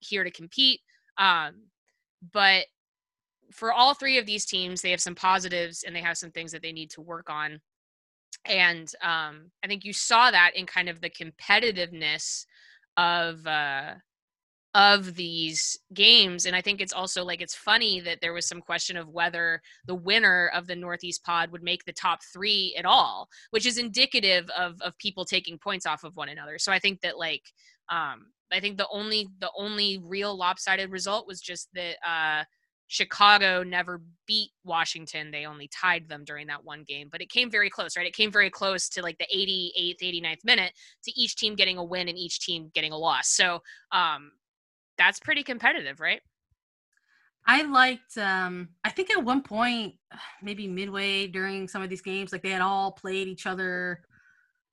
here 0.00 0.24
to 0.24 0.30
compete. 0.30 0.80
Um, 1.18 1.62
but 2.32 2.66
for 3.52 3.72
all 3.72 3.94
three 3.94 4.18
of 4.18 4.26
these 4.26 4.46
teams, 4.46 4.80
they 4.80 4.90
have 4.90 5.00
some 5.00 5.14
positives 5.14 5.82
and 5.82 5.94
they 5.94 6.00
have 6.00 6.18
some 6.18 6.30
things 6.30 6.52
that 6.52 6.62
they 6.62 6.72
need 6.72 6.90
to 6.90 7.00
work 7.00 7.28
on. 7.30 7.60
And 8.44 8.90
um, 9.02 9.50
I 9.62 9.66
think 9.66 9.84
you 9.84 9.92
saw 9.92 10.30
that 10.30 10.52
in 10.54 10.66
kind 10.66 10.88
of 10.88 11.00
the 11.00 11.10
competitiveness 11.10 12.46
of 12.96 13.46
uh, 13.46 13.94
of 14.74 15.16
these 15.16 15.76
games 15.94 16.46
and 16.46 16.54
i 16.54 16.60
think 16.60 16.80
it's 16.80 16.92
also 16.92 17.24
like 17.24 17.40
it's 17.40 17.56
funny 17.56 17.98
that 17.98 18.20
there 18.20 18.32
was 18.32 18.46
some 18.46 18.60
question 18.60 18.96
of 18.96 19.08
whether 19.08 19.60
the 19.86 19.94
winner 19.94 20.48
of 20.54 20.68
the 20.68 20.76
northeast 20.76 21.24
pod 21.24 21.50
would 21.50 21.62
make 21.62 21.84
the 21.84 21.92
top 21.92 22.20
three 22.32 22.72
at 22.78 22.84
all 22.84 23.28
which 23.50 23.66
is 23.66 23.78
indicative 23.78 24.48
of 24.56 24.80
of 24.80 24.96
people 24.98 25.24
taking 25.24 25.58
points 25.58 25.86
off 25.86 26.04
of 26.04 26.14
one 26.14 26.28
another 26.28 26.56
so 26.56 26.70
i 26.70 26.78
think 26.78 27.00
that 27.00 27.18
like 27.18 27.42
um 27.88 28.26
i 28.52 28.60
think 28.60 28.78
the 28.78 28.86
only 28.92 29.26
the 29.40 29.50
only 29.58 29.98
real 30.04 30.36
lopsided 30.36 30.92
result 30.92 31.26
was 31.26 31.40
just 31.40 31.68
that 31.74 31.96
uh 32.08 32.44
Chicago 32.90 33.62
never 33.62 34.02
beat 34.26 34.50
Washington. 34.64 35.30
They 35.30 35.46
only 35.46 35.68
tied 35.68 36.08
them 36.08 36.24
during 36.24 36.48
that 36.48 36.64
one 36.64 36.82
game, 36.82 37.08
but 37.10 37.20
it 37.20 37.30
came 37.30 37.48
very 37.48 37.70
close, 37.70 37.96
right? 37.96 38.04
It 38.04 38.16
came 38.16 38.32
very 38.32 38.50
close 38.50 38.88
to 38.88 39.00
like 39.00 39.16
the 39.18 39.28
88th, 39.32 40.02
89th 40.02 40.44
minute 40.44 40.72
to 41.04 41.12
each 41.12 41.36
team 41.36 41.54
getting 41.54 41.78
a 41.78 41.84
win 41.84 42.08
and 42.08 42.18
each 42.18 42.40
team 42.40 42.68
getting 42.74 42.90
a 42.90 42.96
loss. 42.96 43.28
So, 43.28 43.60
um, 43.92 44.32
that's 44.98 45.20
pretty 45.20 45.44
competitive, 45.44 46.00
right? 46.00 46.20
I 47.46 47.62
liked 47.62 48.18
um 48.18 48.70
I 48.84 48.90
think 48.90 49.10
at 49.10 49.24
one 49.24 49.42
point 49.42 49.94
maybe 50.42 50.66
midway 50.66 51.28
during 51.28 51.68
some 51.68 51.82
of 51.82 51.88
these 51.88 52.02
games 52.02 52.32
like 52.32 52.42
they 52.42 52.50
had 52.50 52.60
all 52.60 52.92
played 52.92 53.28
each 53.28 53.46
other 53.46 54.02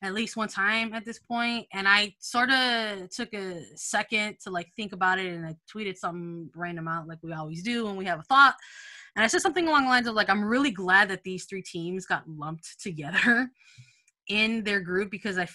at 0.03 0.13
least 0.13 0.37
one 0.37 0.47
time 0.47 0.93
at 0.93 1.05
this 1.05 1.19
point 1.19 1.65
and 1.73 1.87
I 1.87 2.13
sort 2.19 2.51
of 2.51 3.09
took 3.09 3.33
a 3.33 3.61
second 3.75 4.37
to 4.43 4.51
like 4.51 4.71
think 4.75 4.93
about 4.93 5.19
it 5.19 5.33
and 5.33 5.45
I 5.45 5.55
tweeted 5.73 5.97
something 5.97 6.49
random 6.55 6.87
out 6.87 7.07
like 7.07 7.19
we 7.23 7.33
always 7.33 7.63
do 7.63 7.85
when 7.85 7.95
we 7.95 8.05
have 8.05 8.19
a 8.19 8.23
thought 8.23 8.55
and 9.15 9.23
I 9.23 9.27
said 9.27 9.41
something 9.41 9.67
along 9.67 9.83
the 9.83 9.89
lines 9.89 10.07
of 10.07 10.15
like 10.15 10.29
I'm 10.29 10.43
really 10.43 10.71
glad 10.71 11.09
that 11.09 11.23
these 11.23 11.45
three 11.45 11.63
teams 11.63 12.05
got 12.05 12.27
lumped 12.27 12.79
together 12.79 13.49
in 14.27 14.63
their 14.63 14.81
group 14.81 15.09
because 15.09 15.37
I 15.37 15.47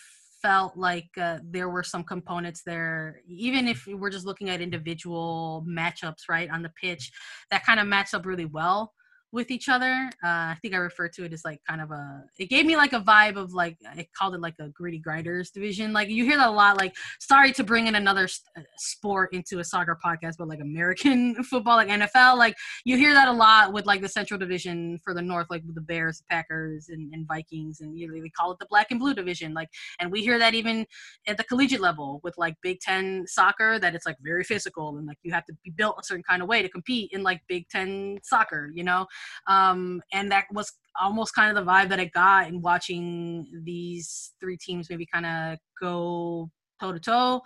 felt 0.43 0.77
like 0.77 1.09
uh, 1.21 1.39
there 1.45 1.69
were 1.69 1.85
some 1.85 2.03
components 2.03 2.63
there, 2.67 3.21
even 3.29 3.69
if 3.69 3.87
we're 3.87 4.11
just 4.11 4.27
looking 4.27 4.51
at 4.51 4.61
individual 4.61 5.65
matchups, 5.69 6.29
right, 6.29 6.51
on 6.51 6.63
the 6.63 6.73
pitch, 6.81 7.13
that 7.53 7.65
kind 7.65 7.79
of 7.79 7.87
matched 7.87 8.13
up 8.13 8.27
really 8.27 8.47
well 8.47 8.93
with 9.33 9.51
each 9.51 9.69
other. 9.69 10.11
Uh, 10.23 10.53
I 10.53 10.57
think 10.61 10.75
I 10.75 10.77
refer 10.77 11.09
to 11.09 11.25
it 11.25 11.33
as 11.33 11.45
like 11.45 11.61
kind 11.67 11.81
of 11.81 11.91
a. 11.91 12.23
It 12.39 12.51
gave 12.51 12.67
me 12.67 12.77
like 12.77 12.93
a 12.93 13.01
vibe 13.01 13.37
of 13.37 13.55
like 13.55 13.79
I 13.89 14.07
called 14.17 14.35
it 14.35 14.41
like 14.41 14.55
a 14.61 14.69
gritty 14.69 14.99
grinders 14.99 15.51
division. 15.51 15.93
Like 15.93 16.09
you 16.11 16.25
hear 16.25 16.37
that 16.37 16.49
a 16.49 16.53
lot. 16.53 16.77
Like 16.77 16.95
sorry 17.19 17.53
to 17.53 17.65
bring 17.65 17.87
in 17.87 17.95
another 17.95 18.29
uh, 18.57 18.61
sport 18.77 19.33
into 19.33 19.59
a 19.59 19.65
soccer 19.65 19.99
podcast, 20.05 20.35
but 20.39 20.49
like 20.49 20.61
American 20.61 21.43
football, 21.45 21.77
like 21.77 21.89
NFL, 21.89 22.37
like 22.37 22.55
you 22.85 22.99
hear 22.99 23.15
that 23.15 23.29
a 23.29 23.33
lot 23.33 23.73
with 23.73 23.87
like 23.87 24.03
the 24.03 24.09
Central 24.09 24.39
Division 24.39 24.99
for 25.03 25.15
the 25.15 25.23
North, 25.23 25.47
like 25.49 25.63
with 25.65 25.75
the 25.75 25.81
Bears, 25.81 26.23
Packers, 26.31 26.91
and, 26.91 27.13
and 27.15 27.27
Vikings, 27.27 27.81
and 27.81 27.99
you 27.99 28.07
know, 28.07 28.21
they 28.21 28.29
call 28.29 28.53
it 28.53 28.59
the 28.59 28.67
Black 28.69 28.89
and 28.91 29.01
Blue 29.01 29.15
Division. 29.15 29.55
Like, 29.55 29.69
and 29.99 30.13
we 30.13 30.23
hear 30.23 30.39
that 30.39 30.55
even 30.55 30.87
at 31.27 31.39
the 31.39 31.45
collegiate 31.45 31.81
level 31.81 32.21
with 32.23 32.37
like 32.37 32.55
Big 32.63 32.81
Ten 32.81 33.25
soccer, 33.27 33.79
that 33.79 33.95
it's 33.95 34.05
like 34.05 34.17
very 34.21 34.45
physical 34.45 34.99
and 34.99 35.07
like 35.07 35.19
you 35.23 35.33
have 35.33 35.47
to 35.47 35.55
be 35.65 35.71
built 35.71 35.97
a 35.99 36.05
certain 36.05 36.23
kind 36.23 36.43
of 36.43 36.49
way 36.49 36.61
to 36.61 36.69
compete 36.69 37.11
in 37.13 37.23
like 37.23 37.41
Big 37.49 37.67
Ten 37.71 38.19
soccer, 38.23 38.71
you 38.75 38.85
know 38.85 39.07
um, 39.47 40.03
and 40.13 40.31
that 40.31 40.47
was 40.53 40.73
almost 41.01 41.35
kind 41.35 41.57
of 41.57 41.65
the 41.65 41.71
vibe 41.71 41.89
that 41.89 42.01
I 42.01 42.07
got 42.07 42.49
in 42.49 42.61
watching 42.61 43.47
these 43.65 44.33
three 44.41 44.57
teams 44.57 44.91
maybe 44.91 45.07
kind 45.07 45.27
of 45.27 45.59
go 45.81 46.51
toe 46.81 46.93
to 46.93 47.01
toe 47.01 47.41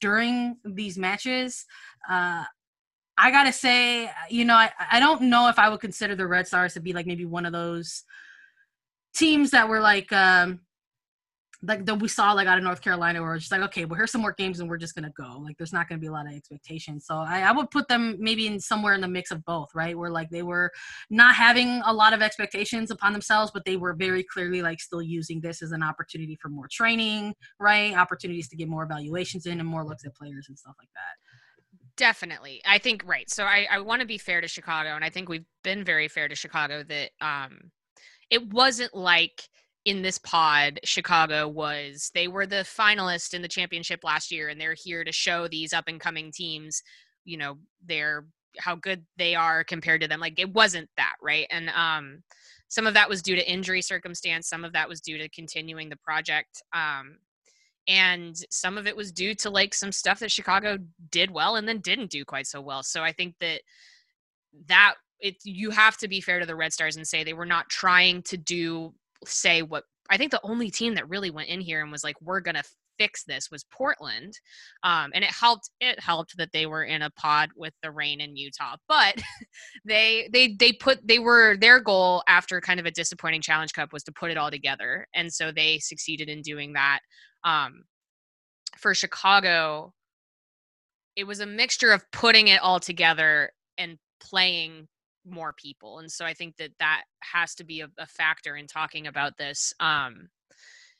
during 0.00 0.56
these 0.64 0.98
matches. 0.98 1.64
Uh, 2.08 2.44
I 3.16 3.30
gotta 3.30 3.52
say, 3.52 4.10
you 4.28 4.44
know, 4.44 4.56
I, 4.56 4.70
I 4.90 4.98
don't 4.98 5.22
know 5.22 5.48
if 5.48 5.58
I 5.58 5.68
would 5.68 5.80
consider 5.80 6.16
the 6.16 6.26
Red 6.26 6.48
Stars 6.48 6.74
to 6.74 6.80
be 6.80 6.92
like 6.92 7.06
maybe 7.06 7.24
one 7.24 7.46
of 7.46 7.52
those 7.52 8.02
teams 9.14 9.50
that 9.52 9.68
were 9.68 9.80
like 9.80 10.12
um, 10.12 10.60
like 11.66 11.84
that 11.86 11.96
we 11.96 12.08
saw 12.08 12.32
like 12.32 12.46
out 12.46 12.58
of 12.58 12.64
North 12.64 12.80
Carolina 12.80 13.22
where 13.22 13.34
it's 13.34 13.44
just 13.44 13.52
like, 13.52 13.62
okay, 13.62 13.84
well 13.84 13.96
here's 13.96 14.10
some 14.10 14.20
more 14.20 14.32
games 14.32 14.60
and 14.60 14.68
we're 14.68 14.76
just 14.76 14.94
gonna 14.94 15.12
go. 15.16 15.38
Like 15.42 15.56
there's 15.56 15.72
not 15.72 15.88
gonna 15.88 16.00
be 16.00 16.06
a 16.06 16.12
lot 16.12 16.26
of 16.26 16.32
expectations. 16.34 17.06
So 17.06 17.16
I, 17.16 17.40
I 17.40 17.52
would 17.52 17.70
put 17.70 17.88
them 17.88 18.16
maybe 18.18 18.46
in 18.46 18.60
somewhere 18.60 18.94
in 18.94 19.00
the 19.00 19.08
mix 19.08 19.30
of 19.30 19.44
both, 19.44 19.68
right? 19.74 19.96
Where 19.96 20.10
like 20.10 20.30
they 20.30 20.42
were 20.42 20.70
not 21.10 21.34
having 21.34 21.82
a 21.84 21.92
lot 21.92 22.12
of 22.12 22.22
expectations 22.22 22.90
upon 22.90 23.12
themselves, 23.12 23.50
but 23.52 23.64
they 23.64 23.76
were 23.76 23.94
very 23.94 24.24
clearly 24.24 24.62
like 24.62 24.80
still 24.80 25.02
using 25.02 25.40
this 25.40 25.62
as 25.62 25.72
an 25.72 25.82
opportunity 25.82 26.36
for 26.40 26.48
more 26.48 26.68
training, 26.70 27.34
right? 27.58 27.94
Opportunities 27.96 28.48
to 28.48 28.56
get 28.56 28.68
more 28.68 28.84
evaluations 28.84 29.46
in 29.46 29.60
and 29.60 29.68
more 29.68 29.84
looks 29.84 30.04
at 30.04 30.14
players 30.14 30.46
and 30.48 30.58
stuff 30.58 30.74
like 30.78 30.90
that. 30.94 31.18
Definitely. 31.96 32.60
I 32.66 32.78
think 32.78 33.02
right. 33.06 33.30
So 33.30 33.44
I, 33.44 33.68
I 33.70 33.80
want 33.80 34.00
to 34.00 34.06
be 34.06 34.18
fair 34.18 34.40
to 34.40 34.48
Chicago, 34.48 34.90
and 34.96 35.04
I 35.04 35.10
think 35.10 35.28
we've 35.28 35.46
been 35.62 35.84
very 35.84 36.08
fair 36.08 36.28
to 36.28 36.34
Chicago 36.34 36.82
that 36.82 37.10
um 37.20 37.70
it 38.30 38.52
wasn't 38.52 38.94
like 38.94 39.48
in 39.84 40.02
this 40.02 40.18
pod, 40.18 40.80
Chicago 40.84 41.46
was 41.46 42.10
they 42.14 42.28
were 42.28 42.46
the 42.46 42.64
finalist 42.64 43.34
in 43.34 43.42
the 43.42 43.48
championship 43.48 44.00
last 44.02 44.30
year, 44.30 44.48
and 44.48 44.60
they're 44.60 44.74
here 44.74 45.04
to 45.04 45.12
show 45.12 45.46
these 45.46 45.72
up 45.72 45.84
and 45.88 46.00
coming 46.00 46.32
teams, 46.32 46.82
you 47.24 47.36
know, 47.36 47.58
their 47.84 48.24
how 48.58 48.76
good 48.76 49.04
they 49.18 49.34
are 49.34 49.64
compared 49.64 50.00
to 50.00 50.08
them. 50.08 50.20
Like 50.20 50.38
it 50.38 50.52
wasn't 50.52 50.88
that, 50.96 51.14
right? 51.22 51.46
And 51.50 51.70
um 51.70 52.22
some 52.68 52.86
of 52.86 52.94
that 52.94 53.08
was 53.08 53.22
due 53.22 53.36
to 53.36 53.50
injury 53.50 53.82
circumstance, 53.82 54.48
some 54.48 54.64
of 54.64 54.72
that 54.72 54.88
was 54.88 55.00
due 55.00 55.18
to 55.18 55.28
continuing 55.28 55.88
the 55.88 55.96
project. 55.96 56.62
Um 56.72 57.18
and 57.86 58.34
some 58.50 58.78
of 58.78 58.86
it 58.86 58.96
was 58.96 59.12
due 59.12 59.34
to 59.34 59.50
like 59.50 59.74
some 59.74 59.92
stuff 59.92 60.20
that 60.20 60.32
Chicago 60.32 60.78
did 61.10 61.30
well 61.30 61.56
and 61.56 61.68
then 61.68 61.80
didn't 61.80 62.10
do 62.10 62.24
quite 62.24 62.46
so 62.46 62.60
well. 62.60 62.82
So 62.82 63.02
I 63.02 63.12
think 63.12 63.34
that 63.40 63.60
that 64.68 64.94
it 65.20 65.36
you 65.44 65.70
have 65.70 65.96
to 65.98 66.08
be 66.08 66.20
fair 66.20 66.40
to 66.40 66.46
the 66.46 66.56
Red 66.56 66.72
Stars 66.72 66.96
and 66.96 67.06
say 67.06 67.24
they 67.24 67.32
were 67.32 67.46
not 67.46 67.68
trying 67.68 68.22
to 68.22 68.36
do 68.36 68.94
say 69.28 69.62
what 69.62 69.84
I 70.10 70.16
think 70.16 70.30
the 70.30 70.40
only 70.44 70.70
team 70.70 70.94
that 70.94 71.08
really 71.08 71.30
went 71.30 71.48
in 71.48 71.60
here 71.60 71.82
and 71.82 71.90
was 71.90 72.04
like, 72.04 72.16
we're 72.20 72.40
gonna 72.40 72.62
fix 72.98 73.24
this 73.24 73.50
was 73.50 73.64
Portland, 73.64 74.38
um, 74.82 75.10
and 75.14 75.24
it 75.24 75.30
helped. 75.30 75.70
It 75.80 75.98
helped 76.00 76.36
that 76.36 76.52
they 76.52 76.66
were 76.66 76.84
in 76.84 77.02
a 77.02 77.10
pod 77.10 77.50
with 77.56 77.74
the 77.82 77.90
Reign 77.90 78.20
in 78.20 78.36
Utah, 78.36 78.76
but 78.88 79.20
they 79.84 80.28
they 80.32 80.54
they 80.58 80.72
put 80.72 81.06
they 81.06 81.18
were 81.18 81.56
their 81.56 81.80
goal 81.80 82.22
after 82.28 82.60
kind 82.60 82.80
of 82.80 82.86
a 82.86 82.90
disappointing 82.90 83.40
Challenge 83.42 83.72
Cup 83.72 83.92
was 83.92 84.04
to 84.04 84.12
put 84.12 84.30
it 84.30 84.36
all 84.36 84.50
together, 84.50 85.06
and 85.14 85.32
so 85.32 85.52
they 85.52 85.78
succeeded 85.78 86.28
in 86.28 86.42
doing 86.42 86.72
that. 86.74 87.00
Um, 87.44 87.84
for 88.76 88.94
Chicago, 88.94 89.92
it 91.16 91.24
was 91.24 91.40
a 91.40 91.46
mixture 91.46 91.92
of 91.92 92.04
putting 92.12 92.48
it 92.48 92.60
all 92.60 92.80
together 92.80 93.52
and 93.78 93.98
playing 94.20 94.88
more 95.26 95.52
people. 95.54 95.98
And 95.98 96.10
so 96.10 96.24
i 96.24 96.34
think 96.34 96.56
that 96.56 96.70
that 96.78 97.02
has 97.20 97.54
to 97.56 97.64
be 97.64 97.80
a, 97.80 97.88
a 97.98 98.06
factor 98.06 98.56
in 98.56 98.66
talking 98.66 99.06
about 99.06 99.36
this 99.36 99.72
um 99.80 100.28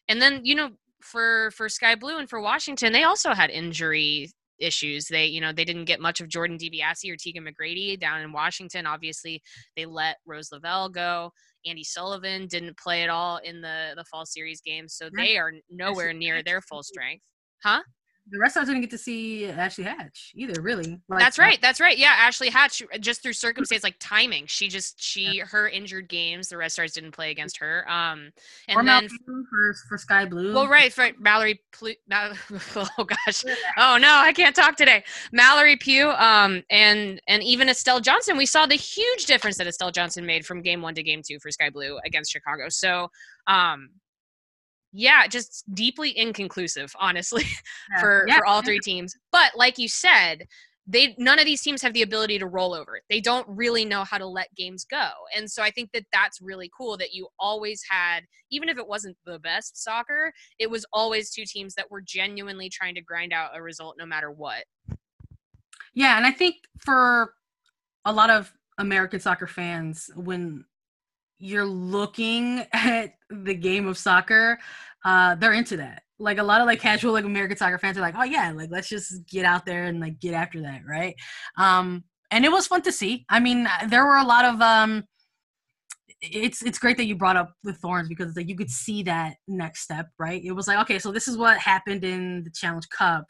and 0.09 0.21
then 0.21 0.41
you 0.45 0.55
know 0.55 0.71
for 1.01 1.51
for 1.53 1.69
sky 1.69 1.95
blue 1.95 2.19
and 2.19 2.29
for 2.29 2.41
washington 2.41 2.93
they 2.93 3.05
also 3.05 3.35
had 3.35 3.51
injury 3.51 4.31
issues. 4.59 5.07
They 5.07 5.27
you 5.27 5.41
know 5.41 5.53
they 5.53 5.65
didn't 5.65 5.87
get 5.87 6.01
much 6.01 6.21
of 6.21 6.29
jordan 6.29 6.59
DiBiasi 6.59 7.11
or 7.13 7.17
tegan 7.17 7.45
mcgrady 7.45 7.99
down 7.99 8.21
in 8.21 8.33
washington. 8.33 8.87
Obviously 8.87 9.43
they 9.77 9.87
let 9.87 10.17
rose 10.27 10.51
lavelle 10.53 10.89
go. 10.89 11.33
Andi 11.67 11.85
sullivan 11.85 12.47
didn't 12.47 12.79
play 12.79 13.03
at 13.03 13.11
all 13.11 13.39
in 13.39 13.61
the 13.61 13.95
the 13.97 14.05
fall 14.05 14.27
series 14.27 14.61
game. 14.61 14.89
So 14.89 15.09
they 15.17 15.37
are 15.37 15.53
nowhere 15.71 16.13
near 16.13 16.43
their 16.43 16.61
full 16.61 16.83
strength. 16.83 17.25
Huh 17.63 17.83
the 18.31 18.39
rest 18.39 18.57
of 18.57 18.63
us 18.63 18.69
didn't 18.69 18.81
get 18.81 18.91
to 18.91 18.99
see 18.99 19.47
Ashley 19.47 19.85
Hatch 19.85 20.33
either, 20.35 20.61
really. 20.63 20.99
Like, 21.09 21.21
that's 21.21 21.39
right. 21.39 21.59
That's 21.61 21.81
right. 21.81 21.97
Yeah, 21.97 22.15
Ashley 22.17 22.49
Hatch, 22.49 22.83
just 23.01 23.23
through 23.23 23.35
circumstance 23.35 23.85
like 23.85 23.97
timing, 24.01 24.47
she 24.47 24.69
just 24.69 25.03
she 25.03 25.39
yeah. 25.39 25.45
her 25.45 25.69
injured 25.69 26.09
games, 26.09 26.49
the 26.49 26.57
Red 26.57 26.73
Stars 26.73 26.93
didn't 26.93 27.13
play 27.13 27.31
against 27.31 27.59
her. 27.59 27.89
Um, 27.91 28.33
and 28.69 28.79
or 28.79 28.85
then 28.85 29.09
for 29.29 29.75
for 29.89 29.99
Sky 29.99 30.25
Blue. 30.25 30.55
Well, 30.55 30.69
right, 30.69 30.93
for 30.93 31.11
Mallory. 31.19 31.61
Plu- 31.73 31.95
oh 32.13 32.89
gosh. 33.05 33.45
Oh 33.77 33.99
no, 34.01 34.11
I 34.11 34.33
can't 34.33 34.57
talk 34.57 34.77
today. 34.77 35.05
Mallory 35.33 35.77
Pugh. 35.77 36.11
Um, 36.11 36.63
and 36.71 37.21
and 37.29 37.43
even 37.43 37.69
Estelle 37.69 38.01
Johnson. 38.01 38.37
We 38.37 38.47
saw 38.47 38.65
the 38.65 38.75
huge 38.75 39.27
difference 39.27 39.59
that 39.59 39.67
Estelle 39.67 39.91
Johnson 39.91 40.25
made 40.25 40.47
from 40.47 40.63
game 40.63 40.81
one 40.81 40.95
to 40.95 41.03
game 41.03 41.23
two 41.23 41.39
for 41.41 41.51
Sky 41.51 41.69
Blue 41.69 41.99
against 42.05 42.33
Chicago. 42.33 42.69
So, 42.69 43.11
um, 43.47 43.91
yeah, 44.97 45.27
just 45.27 45.65
deeply 45.75 46.17
inconclusive, 46.17 46.93
honestly, 46.99 47.45
yeah. 47.91 48.01
for 48.01 48.25
yeah. 48.29 48.39
for 48.39 48.47
all 48.47 48.63
three 48.63 48.79
teams. 48.79 49.15
But 49.33 49.53
like 49.57 49.77
you 49.77 49.89
said, 49.89 50.47
they 50.87 51.17
none 51.19 51.41
of 51.41 51.47
these 51.47 51.63
teams 51.63 51.83
have 51.83 51.95
the 51.95 52.03
ability 52.03 52.39
to 52.39 52.47
roll 52.47 52.73
over. 52.73 53.01
They 53.11 53.21
don't 53.21 53.47
really 53.49 53.85
know 53.85 54.05
how 54.05 54.19
to 54.19 54.27
let 54.27 54.55
games 54.55 54.85
go. 54.85 55.09
And 55.37 55.51
so 55.51 55.65
I 55.65 55.71
think 55.71 55.91
that 55.95 56.05
that's 56.13 56.41
really 56.41 56.71
cool 56.77 56.97
that 56.99 57.13
you 57.13 57.27
always 57.41 57.83
had 57.91 58.21
even 58.53 58.69
if 58.69 58.79
it 58.79 58.87
wasn't 58.87 59.17
the 59.27 59.41
best 59.41 59.83
soccer, 59.83 60.33
it 60.61 60.71
was 60.71 60.87
always 60.93 61.31
two 61.31 61.45
teams 61.45 61.75
that 61.75 61.91
were 61.91 62.01
genuinely 62.01 62.69
trying 62.69 62.95
to 62.95 63.03
grind 63.03 63.33
out 63.33 63.51
a 63.57 63.63
result 63.63 63.97
no 63.99 64.07
matter 64.07 64.31
what. 64.31 64.63
Yeah, 65.93 66.17
and 66.17 66.25
I 66.25 66.31
think 66.31 66.57
for 66.79 67.35
a 68.05 68.13
lot 68.13 68.31
of 68.31 68.53
American 68.79 69.19
soccer 69.19 69.49
fans 69.49 70.09
when 70.15 70.65
you're 71.45 71.67
looking 71.67 72.65
at 72.73 73.15
the 73.31 73.55
game 73.55 73.87
of 73.87 73.99
soccer, 73.99 74.59
uh, 75.05 75.35
they're 75.35 75.53
into 75.53 75.77
that. 75.77 76.03
Like 76.19 76.39
a 76.39 76.43
lot 76.43 76.61
of 76.61 76.67
like 76.67 76.81
casual 76.81 77.13
like 77.13 77.25
American 77.25 77.57
soccer 77.57 77.79
fans 77.79 77.99
are 77.99 78.01
like, 78.01 78.15
oh 78.17 78.25
yeah, 78.25 78.53
like 78.53 78.71
let's 78.71 78.89
just 78.89 79.27
get 79.27 79.45
out 79.45 79.67
there 79.67 79.85
and 79.85 80.01
like 80.01 80.21
get 80.21 80.33
after 80.33 80.63
that, 80.63 80.83
right? 80.89 81.15
Um, 81.59 82.05
and 82.31 82.45
it 82.45 82.53
was 82.53 82.67
fun 82.67 82.83
to 82.83 82.93
see. 82.93 83.27
I 83.29 83.41
mean, 83.41 83.69
there 83.89 84.07
were 84.07 84.17
a 84.17 84.25
lot 84.25 84.45
of 84.45 84.61
um, 84.61 85.05
it's 86.23 86.63
it's 86.63 86.79
great 86.79 86.97
that 86.97 87.07
you 87.07 87.17
brought 87.17 87.37
up 87.37 87.53
the 87.63 87.75
thorns 87.75 88.09
because 88.09 88.35
like 88.37 88.49
you 88.49 88.57
could 88.57 88.71
see 88.71 89.03
that 89.03 89.37
next 89.47 89.81
step, 89.81 90.09
right? 90.19 90.43
It 90.43 90.53
was 90.53 90.67
like, 90.67 90.79
okay, 90.79 90.99
so 90.99 91.13
this 91.13 91.29
is 91.29 91.37
what 91.37 91.59
happened 91.59 92.05
in 92.05 92.45
the 92.45 92.51
Challenge 92.51 92.89
Cup 92.89 93.27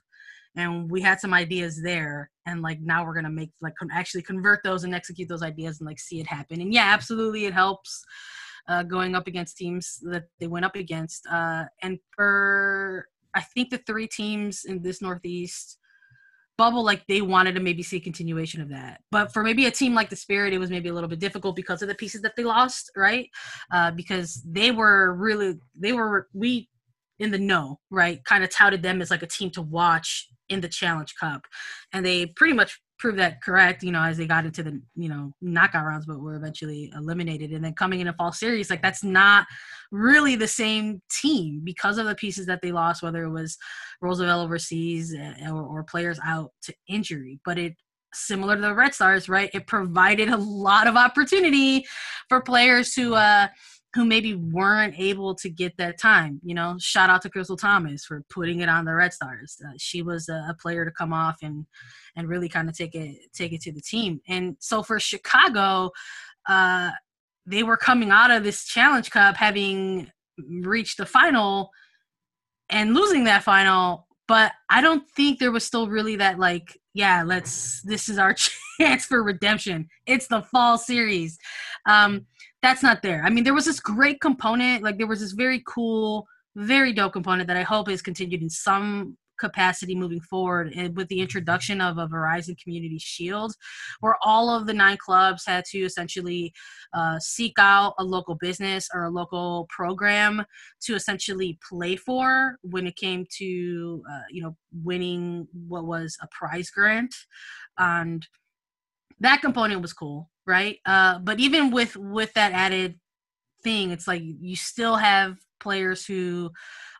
and 0.56 0.90
we 0.90 1.00
had 1.00 1.20
some 1.20 1.34
ideas 1.34 1.82
there 1.82 2.30
and 2.46 2.62
like 2.62 2.80
now 2.80 3.04
we're 3.04 3.14
gonna 3.14 3.30
make 3.30 3.50
like 3.60 3.74
con- 3.76 3.90
actually 3.92 4.22
convert 4.22 4.60
those 4.62 4.84
and 4.84 4.94
execute 4.94 5.28
those 5.28 5.42
ideas 5.42 5.80
and 5.80 5.86
like 5.86 5.98
see 5.98 6.20
it 6.20 6.26
happen. 6.26 6.60
And 6.60 6.72
yeah 6.72 6.92
absolutely 6.92 7.46
it 7.46 7.54
helps 7.54 8.04
uh, 8.68 8.82
going 8.82 9.14
up 9.14 9.26
against 9.26 9.56
teams 9.56 9.98
that 10.04 10.24
they 10.40 10.46
went 10.46 10.64
up 10.64 10.76
against 10.76 11.26
uh, 11.26 11.64
and 11.82 11.98
for 12.14 13.06
i 13.34 13.40
think 13.40 13.70
the 13.70 13.78
three 13.78 14.06
teams 14.06 14.64
in 14.64 14.82
this 14.82 15.02
northeast 15.02 15.78
bubble 16.56 16.84
like 16.84 17.06
they 17.06 17.20
wanted 17.20 17.54
to 17.54 17.60
maybe 17.60 17.82
see 17.82 17.96
a 17.96 18.00
continuation 18.00 18.60
of 18.60 18.68
that. 18.68 19.00
But 19.10 19.32
for 19.32 19.42
maybe 19.42 19.66
a 19.66 19.70
team 19.70 19.94
like 19.94 20.10
the 20.10 20.16
spirit 20.16 20.52
it 20.52 20.58
was 20.58 20.70
maybe 20.70 20.88
a 20.88 20.94
little 20.94 21.08
bit 21.08 21.18
difficult 21.18 21.56
because 21.56 21.82
of 21.82 21.88
the 21.88 21.94
pieces 21.94 22.22
that 22.22 22.36
they 22.36 22.44
lost 22.44 22.90
right? 22.96 23.28
Uh, 23.72 23.90
because 23.90 24.42
they 24.46 24.70
were 24.70 25.14
really 25.14 25.58
they 25.76 25.92
were 25.92 26.28
we 26.32 26.68
in 27.18 27.30
the 27.30 27.38
know 27.38 27.78
right 27.90 28.24
kind 28.24 28.42
of 28.42 28.50
touted 28.50 28.82
them 28.82 29.00
as 29.00 29.10
like 29.10 29.22
a 29.22 29.26
team 29.26 29.50
to 29.50 29.62
watch 29.62 30.28
in 30.48 30.60
the 30.60 30.68
Challenge 30.68 31.14
Cup, 31.18 31.46
and 31.92 32.04
they 32.04 32.26
pretty 32.26 32.52
much 32.52 32.80
proved 32.98 33.18
that 33.18 33.42
correct. 33.42 33.82
You 33.82 33.92
know, 33.92 34.02
as 34.02 34.16
they 34.16 34.26
got 34.26 34.44
into 34.44 34.62
the 34.62 34.80
you 34.94 35.08
know 35.08 35.32
knockout 35.40 35.86
rounds, 35.86 36.06
but 36.06 36.20
were 36.20 36.36
eventually 36.36 36.92
eliminated. 36.94 37.52
And 37.52 37.64
then 37.64 37.74
coming 37.74 38.00
in 38.00 38.08
a 38.08 38.12
fall 38.12 38.32
series, 38.32 38.70
like 38.70 38.82
that's 38.82 39.04
not 39.04 39.46
really 39.90 40.36
the 40.36 40.48
same 40.48 41.00
team 41.10 41.62
because 41.64 41.98
of 41.98 42.06
the 42.06 42.14
pieces 42.14 42.46
that 42.46 42.60
they 42.62 42.72
lost, 42.72 43.02
whether 43.02 43.24
it 43.24 43.30
was 43.30 43.56
Rose 44.00 44.20
Lavelle 44.20 44.40
overseas 44.40 45.14
eh, 45.14 45.50
or, 45.50 45.62
or 45.62 45.84
players 45.84 46.18
out 46.24 46.52
to 46.62 46.74
injury. 46.88 47.40
But 47.44 47.58
it 47.58 47.74
similar 48.12 48.54
to 48.54 48.62
the 48.62 48.74
Red 48.74 48.94
Stars, 48.94 49.28
right? 49.28 49.50
It 49.52 49.66
provided 49.66 50.28
a 50.28 50.36
lot 50.36 50.86
of 50.86 50.96
opportunity 50.96 51.84
for 52.28 52.40
players 52.40 52.94
who 52.94 53.14
uh 53.14 53.48
who 53.94 54.04
maybe 54.04 54.34
weren't 54.34 54.98
able 54.98 55.34
to 55.36 55.48
get 55.48 55.76
that 55.76 55.98
time. 56.00 56.40
You 56.42 56.54
know, 56.54 56.76
shout 56.78 57.10
out 57.10 57.22
to 57.22 57.30
Crystal 57.30 57.56
Thomas 57.56 58.04
for 58.04 58.24
putting 58.28 58.60
it 58.60 58.68
on 58.68 58.84
the 58.84 58.94
Red 58.94 59.12
Stars. 59.12 59.56
Uh, 59.64 59.72
she 59.78 60.02
was 60.02 60.28
a, 60.28 60.46
a, 60.50 60.54
player 60.60 60.84
to 60.84 60.90
come 60.90 61.12
off 61.12 61.36
and 61.42 61.64
and 62.16 62.28
really 62.28 62.48
kind 62.48 62.68
of 62.68 62.76
take 62.76 62.94
it 62.94 63.16
take 63.32 63.52
it 63.52 63.60
to 63.62 63.72
the 63.72 63.80
team. 63.80 64.20
And 64.28 64.56
so 64.58 64.82
for 64.82 64.98
Chicago, 64.98 65.90
uh, 66.48 66.90
they 67.46 67.62
were 67.62 67.76
coming 67.76 68.10
out 68.10 68.30
of 68.30 68.42
this 68.42 68.64
Challenge 68.64 69.10
Cup 69.10 69.36
having 69.36 70.10
reached 70.62 70.98
the 70.98 71.06
final 71.06 71.70
and 72.68 72.94
losing 72.94 73.24
that 73.24 73.44
final. 73.44 74.08
But 74.26 74.52
I 74.70 74.80
don't 74.80 75.08
think 75.10 75.38
there 75.38 75.52
was 75.52 75.64
still 75.64 75.88
really 75.88 76.16
that 76.16 76.38
like, 76.38 76.80
yeah, 76.94 77.22
let's. 77.24 77.82
This 77.82 78.08
is 78.08 78.18
our 78.18 78.34
chance 78.80 79.04
for 79.04 79.22
redemption. 79.22 79.88
It's 80.06 80.26
the 80.26 80.42
fall 80.42 80.78
series. 80.78 81.38
Um, 81.86 82.26
that's 82.64 82.82
not 82.82 83.02
there. 83.02 83.22
I 83.22 83.28
mean, 83.28 83.44
there 83.44 83.52
was 83.52 83.66
this 83.66 83.78
great 83.78 84.22
component, 84.22 84.82
like 84.82 84.96
there 84.96 85.06
was 85.06 85.20
this 85.20 85.32
very 85.32 85.62
cool, 85.68 86.26
very 86.56 86.94
dope 86.94 87.12
component 87.12 87.46
that 87.48 87.58
I 87.58 87.62
hope 87.62 87.90
is 87.90 88.00
continued 88.00 88.40
in 88.40 88.48
some 88.48 89.18
capacity 89.38 89.94
moving 89.94 90.20
forward 90.20 90.72
and 90.74 90.96
with 90.96 91.08
the 91.08 91.20
introduction 91.20 91.82
of 91.82 91.98
a 91.98 92.08
Verizon 92.08 92.56
Community 92.62 92.98
Shield, 92.98 93.52
where 94.00 94.16
all 94.22 94.48
of 94.48 94.66
the 94.66 94.72
nine 94.72 94.96
clubs 94.96 95.44
had 95.44 95.66
to 95.72 95.80
essentially 95.80 96.54
uh, 96.94 97.18
seek 97.18 97.52
out 97.58 97.96
a 97.98 98.04
local 98.04 98.36
business 98.36 98.88
or 98.94 99.04
a 99.04 99.10
local 99.10 99.66
program 99.68 100.42
to 100.84 100.94
essentially 100.94 101.58
play 101.68 101.96
for 101.96 102.56
when 102.62 102.86
it 102.86 102.96
came 102.96 103.26
to, 103.36 104.02
uh, 104.10 104.22
you 104.30 104.42
know, 104.42 104.56
winning 104.82 105.46
what 105.68 105.84
was 105.84 106.16
a 106.22 106.28
prize 106.32 106.70
grant. 106.70 107.14
And 107.76 108.26
that 109.20 109.42
component 109.42 109.82
was 109.82 109.92
cool 109.92 110.30
right? 110.46 110.78
Uh, 110.86 111.18
but 111.18 111.40
even 111.40 111.70
with 111.70 111.96
with 111.96 112.32
that 112.34 112.52
added 112.52 112.98
thing, 113.62 113.90
it's 113.90 114.06
like 114.06 114.22
you 114.24 114.56
still 114.56 114.96
have 114.96 115.36
players 115.60 116.04
who 116.04 116.50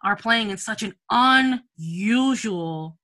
are 0.03 0.17
playing 0.17 0.51
in 0.51 0.57
such 0.57 0.83
an 0.83 0.95
unusual 1.11 2.99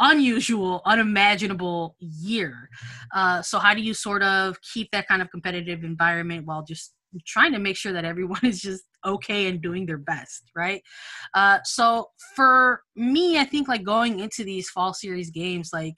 unusual 0.00 0.82
unimaginable 0.86 1.94
year 2.00 2.68
uh, 3.14 3.40
so 3.40 3.60
how 3.60 3.72
do 3.72 3.80
you 3.80 3.94
sort 3.94 4.24
of 4.24 4.56
keep 4.60 4.90
that 4.90 5.06
kind 5.06 5.22
of 5.22 5.30
competitive 5.30 5.84
environment 5.84 6.44
while 6.46 6.64
just 6.64 6.94
trying 7.26 7.52
to 7.52 7.60
make 7.60 7.76
sure 7.76 7.92
that 7.92 8.04
everyone 8.04 8.40
is 8.42 8.60
just 8.60 8.82
okay 9.06 9.46
and 9.46 9.62
doing 9.62 9.86
their 9.86 9.98
best 9.98 10.50
right 10.56 10.82
uh, 11.34 11.58
so 11.64 12.08
for 12.34 12.82
me 12.96 13.38
i 13.38 13.44
think 13.44 13.68
like 13.68 13.84
going 13.84 14.18
into 14.18 14.42
these 14.42 14.68
fall 14.68 14.92
series 14.92 15.30
games 15.30 15.70
like 15.72 15.94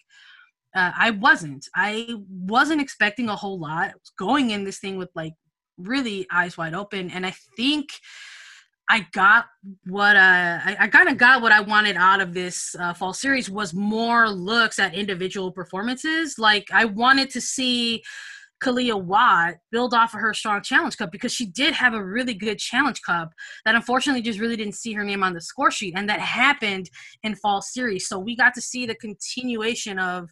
uh, 0.76 0.92
I 0.96 1.10
wasn't. 1.10 1.66
I 1.74 2.14
wasn't 2.28 2.82
expecting 2.82 3.28
a 3.28 3.36
whole 3.36 3.58
lot. 3.58 3.88
I 3.88 3.94
was 3.94 4.12
going 4.18 4.50
in 4.50 4.64
this 4.64 4.78
thing 4.78 4.98
with 4.98 5.08
like 5.14 5.32
really 5.78 6.26
eyes 6.30 6.58
wide 6.58 6.74
open, 6.74 7.10
and 7.10 7.24
I 7.24 7.34
think 7.56 7.88
I 8.88 9.06
got 9.12 9.46
what 9.86 10.16
uh, 10.16 10.60
I, 10.64 10.76
I 10.80 10.88
kind 10.88 11.08
of 11.08 11.16
got 11.16 11.40
what 11.40 11.50
I 11.50 11.60
wanted 11.60 11.96
out 11.96 12.20
of 12.20 12.34
this 12.34 12.76
uh, 12.78 12.92
fall 12.92 13.14
series 13.14 13.50
was 13.50 13.72
more 13.72 14.28
looks 14.28 14.78
at 14.78 14.94
individual 14.94 15.50
performances. 15.50 16.38
Like 16.38 16.68
I 16.72 16.84
wanted 16.84 17.30
to 17.30 17.40
see 17.40 18.02
Kealia 18.62 19.00
Watt 19.00 19.54
build 19.72 19.92
off 19.92 20.14
of 20.14 20.20
her 20.20 20.32
strong 20.34 20.62
challenge 20.62 20.96
cup 20.96 21.10
because 21.10 21.32
she 21.32 21.46
did 21.46 21.74
have 21.74 21.94
a 21.94 22.04
really 22.04 22.34
good 22.34 22.58
challenge 22.58 23.00
cup 23.02 23.32
that 23.64 23.74
unfortunately 23.74 24.22
just 24.22 24.40
really 24.40 24.56
didn't 24.56 24.74
see 24.74 24.92
her 24.92 25.04
name 25.04 25.22
on 25.22 25.34
the 25.34 25.40
score 25.40 25.70
sheet. 25.70 25.94
And 25.96 26.08
that 26.08 26.20
happened 26.20 26.90
in 27.22 27.34
fall 27.34 27.62
series. 27.62 28.06
So 28.08 28.18
we 28.18 28.36
got 28.36 28.54
to 28.54 28.60
see 28.60 28.86
the 28.86 28.94
continuation 28.94 29.98
of 29.98 30.30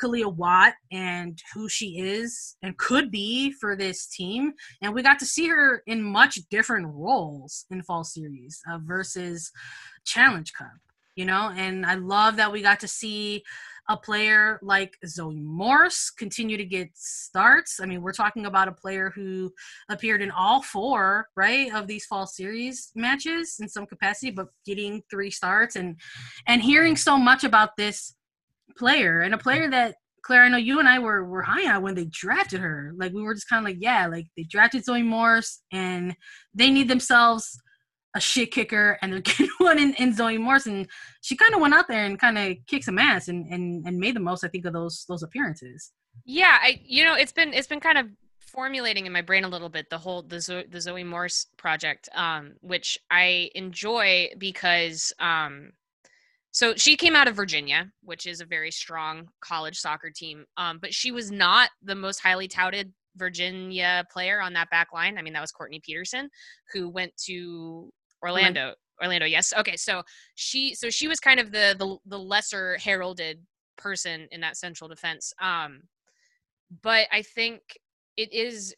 Kealia 0.00 0.34
Watt 0.34 0.74
and 0.90 1.40
who 1.54 1.68
she 1.68 1.98
is 1.98 2.56
and 2.62 2.76
could 2.78 3.10
be 3.10 3.52
for 3.52 3.76
this 3.76 4.06
team. 4.06 4.52
And 4.82 4.94
we 4.94 5.02
got 5.02 5.18
to 5.20 5.26
see 5.26 5.48
her 5.48 5.82
in 5.86 6.02
much 6.02 6.38
different 6.50 6.86
roles 6.88 7.66
in 7.70 7.82
fall 7.82 8.04
series 8.04 8.60
uh, 8.70 8.78
versus 8.82 9.50
Challenge 10.04 10.52
Cup, 10.52 10.68
you 11.16 11.24
know. 11.24 11.50
And 11.56 11.84
I 11.84 11.94
love 11.94 12.36
that 12.36 12.52
we 12.52 12.62
got 12.62 12.80
to 12.80 12.88
see 12.88 13.42
a 13.88 13.96
player 13.96 14.60
like 14.62 14.96
Zoe 15.04 15.40
Morse 15.40 16.10
continue 16.10 16.56
to 16.56 16.64
get 16.64 16.90
starts. 16.94 17.80
I 17.82 17.86
mean, 17.86 18.02
we're 18.02 18.12
talking 18.12 18.46
about 18.46 18.68
a 18.68 18.72
player 18.72 19.10
who 19.12 19.52
appeared 19.88 20.22
in 20.22 20.30
all 20.30 20.62
four, 20.62 21.26
right, 21.34 21.74
of 21.74 21.88
these 21.88 22.06
fall 22.06 22.26
series 22.26 22.92
matches 22.94 23.56
in 23.60 23.68
some 23.68 23.86
capacity, 23.86 24.30
but 24.30 24.46
getting 24.64 25.02
three 25.10 25.30
starts 25.30 25.74
and 25.74 25.98
and 26.46 26.62
hearing 26.62 26.96
so 26.96 27.18
much 27.18 27.42
about 27.42 27.76
this 27.76 28.14
player 28.76 29.20
and 29.20 29.34
a 29.34 29.38
player 29.38 29.70
that 29.70 29.94
Claire, 30.22 30.44
I 30.44 30.48
know 30.48 30.58
you 30.58 30.78
and 30.78 30.88
I 30.88 30.98
were 30.98 31.24
were 31.24 31.42
high 31.42 31.74
on 31.74 31.82
when 31.82 31.94
they 31.94 32.04
drafted 32.06 32.60
her. 32.60 32.92
Like 32.96 33.12
we 33.12 33.22
were 33.22 33.34
just 33.34 33.48
kind 33.48 33.64
of 33.64 33.70
like, 33.70 33.78
yeah, 33.80 34.06
like 34.06 34.26
they 34.36 34.42
drafted 34.44 34.84
Zoe 34.84 35.02
Morse 35.02 35.60
and 35.72 36.14
they 36.54 36.70
need 36.70 36.88
themselves 36.88 37.58
a 38.14 38.20
shit 38.20 38.50
kicker 38.50 38.98
and 39.00 39.12
they're 39.12 39.20
getting 39.20 39.48
one 39.58 39.78
in, 39.78 39.94
in 39.94 40.14
Zoe 40.14 40.38
Morse 40.38 40.66
and 40.66 40.86
she 41.20 41.36
kind 41.36 41.54
of 41.54 41.60
went 41.60 41.74
out 41.74 41.88
there 41.88 42.04
and 42.04 42.18
kind 42.18 42.38
of 42.38 42.56
kicked 42.66 42.84
some 42.84 42.98
ass 42.98 43.28
and, 43.28 43.46
and 43.52 43.86
and 43.86 43.98
made 43.98 44.16
the 44.16 44.20
most 44.20 44.44
I 44.44 44.48
think 44.48 44.66
of 44.66 44.72
those 44.72 45.04
those 45.08 45.22
appearances. 45.22 45.92
Yeah, 46.24 46.58
I 46.60 46.80
you 46.84 47.04
know 47.04 47.14
it's 47.14 47.32
been 47.32 47.54
it's 47.54 47.68
been 47.68 47.80
kind 47.80 47.98
of 47.98 48.06
formulating 48.38 49.06
in 49.06 49.12
my 49.12 49.22
brain 49.22 49.44
a 49.44 49.48
little 49.48 49.68
bit 49.68 49.88
the 49.90 49.98
whole 49.98 50.22
the 50.22 50.40
Zoe, 50.40 50.64
the 50.68 50.80
Zoe 50.80 51.04
Morse 51.04 51.46
project, 51.56 52.08
um, 52.14 52.54
which 52.60 52.98
I 53.10 53.50
enjoy 53.54 54.30
because 54.38 55.12
um, 55.20 55.72
so 56.52 56.74
she 56.74 56.96
came 56.96 57.14
out 57.14 57.28
of 57.28 57.36
Virginia, 57.36 57.90
which 58.02 58.26
is 58.26 58.40
a 58.40 58.44
very 58.46 58.70
strong 58.70 59.28
college 59.40 59.78
soccer 59.78 60.10
team. 60.10 60.44
Um, 60.56 60.78
but 60.80 60.92
she 60.92 61.12
was 61.12 61.30
not 61.30 61.70
the 61.82 61.94
most 61.94 62.20
highly 62.20 62.48
touted 62.48 62.92
Virginia 63.16 64.04
player 64.12 64.40
on 64.40 64.52
that 64.54 64.70
back 64.70 64.88
line. 64.92 65.16
I 65.18 65.22
mean, 65.22 65.32
that 65.32 65.40
was 65.40 65.52
Courtney 65.52 65.80
Petersen, 65.84 66.28
who 66.72 66.88
went 66.88 67.16
to 67.26 67.92
Orlando. 68.22 68.74
Orlando, 69.00 69.26
yes. 69.26 69.52
Okay, 69.56 69.76
so 69.76 70.02
she 70.34 70.74
so 70.74 70.90
she 70.90 71.08
was 71.08 71.20
kind 71.20 71.40
of 71.40 71.52
the 71.52 71.74
the, 71.78 71.96
the 72.06 72.18
lesser 72.18 72.76
heralded 72.78 73.40
person 73.76 74.28
in 74.30 74.40
that 74.40 74.56
central 74.56 74.88
defense. 74.88 75.32
Um, 75.40 75.82
but 76.82 77.06
I 77.12 77.22
think 77.22 77.60
it 78.16 78.32
is 78.32 78.74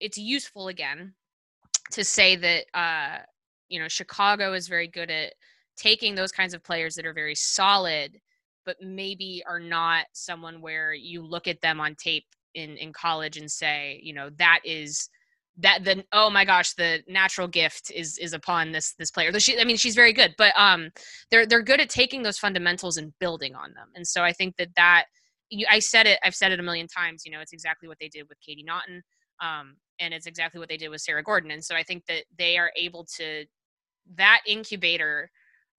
it's 0.00 0.18
useful 0.18 0.68
again 0.68 1.14
to 1.92 2.04
say 2.04 2.36
that 2.36 2.64
uh, 2.74 3.18
you 3.68 3.80
know 3.80 3.88
Chicago 3.88 4.52
is 4.52 4.68
very 4.68 4.88
good 4.88 5.10
at 5.10 5.34
taking 5.78 6.14
those 6.14 6.32
kinds 6.32 6.54
of 6.54 6.62
players 6.62 6.94
that 6.94 7.06
are 7.06 7.14
very 7.14 7.34
solid 7.34 8.18
but 8.68 8.76
maybe 8.82 9.42
are 9.48 9.60
not 9.60 10.04
someone 10.12 10.60
where 10.60 10.92
you 10.92 11.22
look 11.22 11.48
at 11.48 11.58
them 11.62 11.80
on 11.80 11.94
tape 11.94 12.26
in 12.54 12.76
in 12.76 12.92
college 12.92 13.38
and 13.38 13.50
say, 13.50 13.98
you 14.02 14.12
know, 14.12 14.28
that 14.36 14.60
is 14.62 15.08
that 15.60 15.84
the 15.84 16.04
oh 16.12 16.28
my 16.28 16.44
gosh 16.44 16.74
the 16.74 17.02
natural 17.08 17.48
gift 17.48 17.90
is 17.90 18.18
is 18.18 18.34
upon 18.34 18.70
this 18.70 18.92
this 18.98 19.10
player. 19.10 19.32
She, 19.40 19.58
i 19.58 19.64
mean 19.64 19.76
she's 19.76 19.94
very 19.94 20.12
good 20.12 20.34
but 20.38 20.52
um 20.54 20.90
they're 21.30 21.46
they're 21.46 21.62
good 21.62 21.80
at 21.80 21.88
taking 21.88 22.22
those 22.22 22.38
fundamentals 22.38 22.96
and 22.98 23.12
building 23.18 23.54
on 23.54 23.72
them. 23.72 23.88
And 23.94 24.06
so 24.06 24.22
i 24.22 24.32
think 24.32 24.56
that 24.56 24.68
that 24.76 25.06
you, 25.50 25.66
i 25.70 25.78
said 25.78 26.06
it 26.06 26.18
i've 26.22 26.34
said 26.34 26.52
it 26.52 26.60
a 26.60 26.62
million 26.62 26.86
times 26.86 27.22
you 27.24 27.32
know 27.32 27.40
it's 27.40 27.54
exactly 27.54 27.88
what 27.88 27.98
they 28.00 28.08
did 28.08 28.28
with 28.28 28.38
katie 28.40 28.62
naughton 28.62 29.02
um 29.40 29.76
and 29.98 30.14
it's 30.14 30.26
exactly 30.26 30.60
what 30.60 30.68
they 30.68 30.76
did 30.76 30.90
with 30.90 31.00
sarah 31.00 31.24
gordon. 31.24 31.50
And 31.50 31.64
so 31.64 31.74
i 31.74 31.82
think 31.82 32.04
that 32.06 32.24
they 32.38 32.56
are 32.56 32.70
able 32.76 33.04
to 33.16 33.44
that 34.14 34.42
incubator 34.46 35.30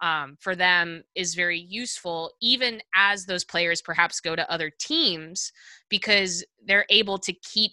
um, 0.02 0.38
for 0.40 0.56
them 0.56 1.04
is 1.16 1.36
very 1.36 1.60
useful, 1.60 2.32
even 2.42 2.82
as 2.96 3.26
those 3.26 3.44
players 3.44 3.82
perhaps 3.82 4.20
go 4.20 4.36
to 4.36 4.50
other 4.52 4.72
teams, 4.80 5.52
because 5.90 6.44
they're 6.66 6.86
able 6.90 7.18
to 7.20 7.34
keep 7.34 7.72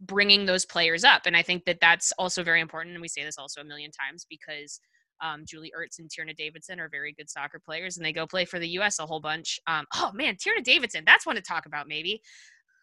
bringing 0.00 0.46
those 0.46 0.64
players 0.64 1.04
up. 1.04 1.22
And 1.26 1.36
I 1.36 1.42
think 1.42 1.64
that 1.64 1.80
that's 1.80 2.12
also 2.12 2.42
very 2.42 2.60
important. 2.60 2.94
And 2.94 3.02
we 3.02 3.08
say 3.08 3.24
this 3.24 3.38
also 3.38 3.60
a 3.60 3.64
million 3.64 3.90
times 3.90 4.26
because 4.28 4.80
um, 5.20 5.44
Julie 5.44 5.72
Ertz 5.78 5.98
and 5.98 6.08
Tierna 6.08 6.36
Davidson 6.36 6.80
are 6.80 6.88
very 6.88 7.12
good 7.12 7.28
soccer 7.28 7.58
players, 7.58 7.96
and 7.96 8.06
they 8.06 8.12
go 8.12 8.26
play 8.26 8.44
for 8.44 8.58
the 8.58 8.68
U.S. 8.70 8.98
a 8.98 9.06
whole 9.06 9.20
bunch. 9.20 9.58
Um, 9.66 9.84
oh 9.94 10.12
man, 10.14 10.36
Tierna 10.36 10.62
Davidson, 10.62 11.02
that's 11.06 11.26
one 11.26 11.36
to 11.36 11.42
talk 11.42 11.66
about, 11.66 11.88
maybe. 11.88 12.22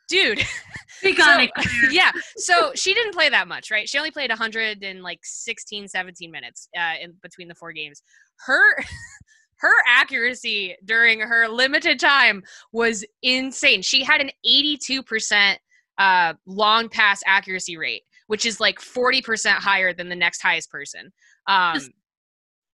Dude, 0.07 0.39
so, 1.01 1.47
yeah. 1.91 2.11
So 2.37 2.71
she 2.75 2.93
didn't 2.93 3.13
play 3.13 3.29
that 3.29 3.47
much, 3.47 3.71
right? 3.71 3.89
She 3.89 3.97
only 3.97 4.11
played 4.11 4.29
100 4.29 4.83
in 4.83 5.01
like 5.01 5.19
16, 5.23 5.87
17 5.87 6.29
minutes 6.29 6.67
uh, 6.77 6.93
in 7.01 7.13
between 7.23 7.47
the 7.47 7.55
four 7.55 7.71
games. 7.71 8.03
Her 8.45 8.77
her 9.57 9.73
accuracy 9.87 10.75
during 10.85 11.19
her 11.19 11.47
limited 11.47 11.99
time 11.99 12.43
was 12.71 13.05
insane. 13.23 13.81
She 13.81 14.03
had 14.03 14.21
an 14.21 14.29
82% 14.45 15.55
uh, 15.97 16.33
long 16.45 16.89
pass 16.89 17.21
accuracy 17.25 17.77
rate, 17.77 18.03
which 18.27 18.45
is 18.45 18.59
like 18.59 18.79
40% 18.79 19.47
higher 19.53 19.93
than 19.93 20.09
the 20.09 20.15
next 20.15 20.41
highest 20.41 20.69
person. 20.69 21.11
Um, 21.47 21.75
just, 21.75 21.91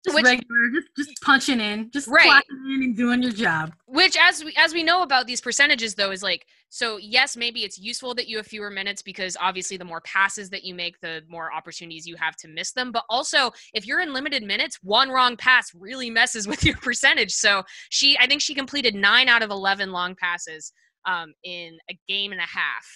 just 0.05 0.15
which, 0.15 0.25
regular, 0.25 0.71
just, 0.75 0.89
just 0.97 1.23
punching 1.23 1.61
in, 1.61 1.91
just 1.93 2.09
right. 2.09 2.43
in 2.67 2.83
and 2.83 2.97
doing 2.97 3.23
your 3.23 3.33
job. 3.33 3.75
Which, 3.87 4.17
as 4.19 4.43
we 4.43 4.55
as 4.57 4.73
we 4.73 4.83
know 4.83 5.03
about 5.03 5.27
these 5.27 5.43
percentages, 5.43 5.95
though, 5.95 6.11
is 6.11 6.23
like 6.23 6.47
so. 6.71 6.97
Yes, 6.97 7.37
maybe 7.37 7.65
it's 7.65 7.79
useful 7.79 8.15
that 8.15 8.29
you 8.29 8.39
have 8.39 8.47
fewer 8.47 8.71
minutes 8.71 9.03
because 9.03 9.37
obviously, 9.39 9.77
the 9.77 9.85
more 9.85 10.01
passes 10.01 10.49
that 10.51 10.65
you 10.65 10.75
make, 10.75 10.99
the 11.01 11.23
more 11.29 11.53
opportunities 11.53 12.07
you 12.07 12.17
have 12.17 12.37
to 12.37 12.49
miss 12.49 12.73
them. 12.73 12.93
But 12.93 13.05
also, 13.11 13.51
if 13.75 13.87
you're 13.87 14.01
in 14.01 14.15
limited 14.15 14.43
minutes, 14.43 14.79
one 14.83 15.11
wrong 15.11 15.37
pass 15.37 15.75
really 15.75 16.09
messes 16.09 16.49
with 16.49 16.65
your 16.65 16.77
percentage. 16.77 17.33
So 17.33 17.63
she, 17.91 18.17
I 18.19 18.27
think 18.27 18.41
she 18.41 18.55
completed 18.55 18.95
nine 18.95 19.29
out 19.29 19.43
of 19.43 19.51
eleven 19.51 19.93
long 19.93 20.15
passes 20.15 20.73
um, 21.05 21.35
in 21.45 21.77
a 21.91 21.99
game 22.09 22.33
and 22.33 22.41
a 22.41 22.45
half 22.45 22.87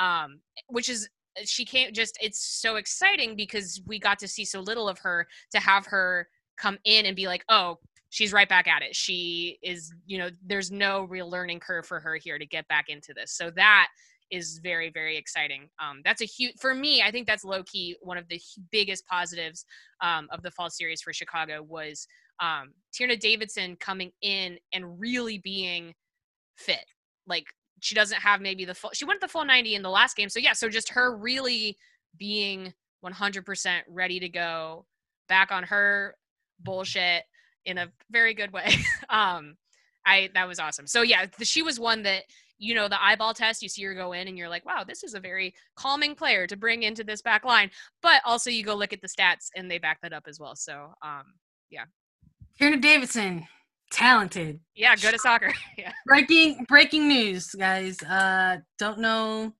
um, 0.00 0.40
which 0.68 0.88
is 0.88 1.08
she 1.44 1.64
can't 1.64 1.94
just 1.94 2.18
it's 2.20 2.44
so 2.60 2.76
exciting 2.76 3.36
because 3.36 3.80
we 3.86 4.00
got 4.00 4.18
to 4.18 4.26
see 4.26 4.44
so 4.44 4.60
little 4.60 4.88
of 4.88 4.98
her 4.98 5.28
to 5.52 5.60
have 5.60 5.86
her 5.86 6.26
come 6.58 6.76
in 6.84 7.06
and 7.06 7.14
be 7.14 7.28
like 7.28 7.44
oh 7.48 7.78
she's 8.10 8.32
right 8.32 8.48
back 8.48 8.68
at 8.68 8.82
it. 8.82 8.94
She 8.94 9.58
is 9.62 9.92
you 10.06 10.18
know 10.18 10.30
there's 10.44 10.70
no 10.70 11.04
real 11.04 11.28
learning 11.28 11.60
curve 11.60 11.86
for 11.86 12.00
her 12.00 12.16
here 12.16 12.38
to 12.38 12.46
get 12.46 12.68
back 12.68 12.88
into 12.88 13.14
this. 13.14 13.32
So 13.32 13.50
that 13.56 13.88
is 14.30 14.60
very 14.62 14.90
very 14.90 15.16
exciting. 15.16 15.68
Um, 15.78 16.02
that's 16.04 16.22
a 16.22 16.24
huge 16.24 16.54
for 16.60 16.72
me 16.72 17.02
i 17.02 17.10
think 17.10 17.26
that's 17.26 17.42
low 17.42 17.64
key 17.64 17.96
one 18.00 18.16
of 18.16 18.28
the 18.28 18.40
biggest 18.70 19.04
positives 19.06 19.64
um, 20.02 20.28
of 20.30 20.42
the 20.42 20.52
fall 20.52 20.70
series 20.70 21.02
for 21.02 21.12
chicago 21.12 21.64
was 21.64 22.06
um, 22.38 22.72
tierna 22.94 23.18
davidson 23.18 23.74
coming 23.80 24.12
in 24.22 24.56
and 24.72 25.00
really 25.00 25.38
being 25.38 25.92
fit. 26.60 26.84
Like 27.26 27.46
she 27.80 27.94
doesn't 27.94 28.20
have 28.20 28.40
maybe 28.40 28.64
the 28.64 28.74
full 28.74 28.90
she 28.92 29.04
went 29.04 29.20
the 29.20 29.28
full 29.28 29.44
90 29.44 29.74
in 29.74 29.82
the 29.82 29.90
last 29.90 30.16
game. 30.16 30.28
So 30.28 30.38
yeah 30.38 30.52
so 30.52 30.68
just 30.68 30.90
her 30.90 31.16
really 31.16 31.76
being 32.18 32.72
100% 33.04 33.80
ready 33.88 34.20
to 34.20 34.28
go 34.28 34.84
back 35.28 35.50
on 35.50 35.62
her 35.64 36.14
bullshit 36.60 37.22
in 37.64 37.78
a 37.78 37.88
very 38.10 38.34
good 38.34 38.52
way 38.52 38.68
um 39.10 39.56
i 40.06 40.28
that 40.34 40.48
was 40.48 40.58
awesome 40.58 40.86
so 40.86 41.02
yeah 41.02 41.26
the, 41.38 41.44
she 41.44 41.62
was 41.62 41.78
one 41.78 42.02
that 42.02 42.22
you 42.58 42.74
know 42.74 42.88
the 42.88 43.02
eyeball 43.02 43.34
test 43.34 43.62
you 43.62 43.68
see 43.68 43.82
her 43.82 43.94
go 43.94 44.12
in 44.12 44.28
and 44.28 44.36
you're 44.36 44.48
like 44.48 44.64
wow 44.64 44.84
this 44.86 45.02
is 45.02 45.14
a 45.14 45.20
very 45.20 45.54
calming 45.76 46.14
player 46.14 46.46
to 46.46 46.56
bring 46.56 46.82
into 46.82 47.04
this 47.04 47.22
back 47.22 47.44
line 47.44 47.70
but 48.02 48.22
also 48.24 48.50
you 48.50 48.64
go 48.64 48.74
look 48.74 48.92
at 48.92 49.00
the 49.00 49.08
stats 49.08 49.48
and 49.56 49.70
they 49.70 49.78
back 49.78 49.98
that 50.02 50.12
up 50.12 50.24
as 50.26 50.38
well 50.38 50.54
so 50.54 50.92
um 51.02 51.24
yeah 51.70 51.84
Tierna 52.60 52.80
Davidson 52.80 53.46
talented. 53.90 54.60
Yeah, 54.74 54.96
good 54.96 55.14
at 55.14 55.20
soccer. 55.20 55.52
yeah. 55.78 55.92
Breaking 56.06 56.64
breaking 56.68 57.08
news, 57.08 57.46
guys. 57.48 58.02
Uh 58.02 58.58
don't 58.78 58.98
know 58.98 59.52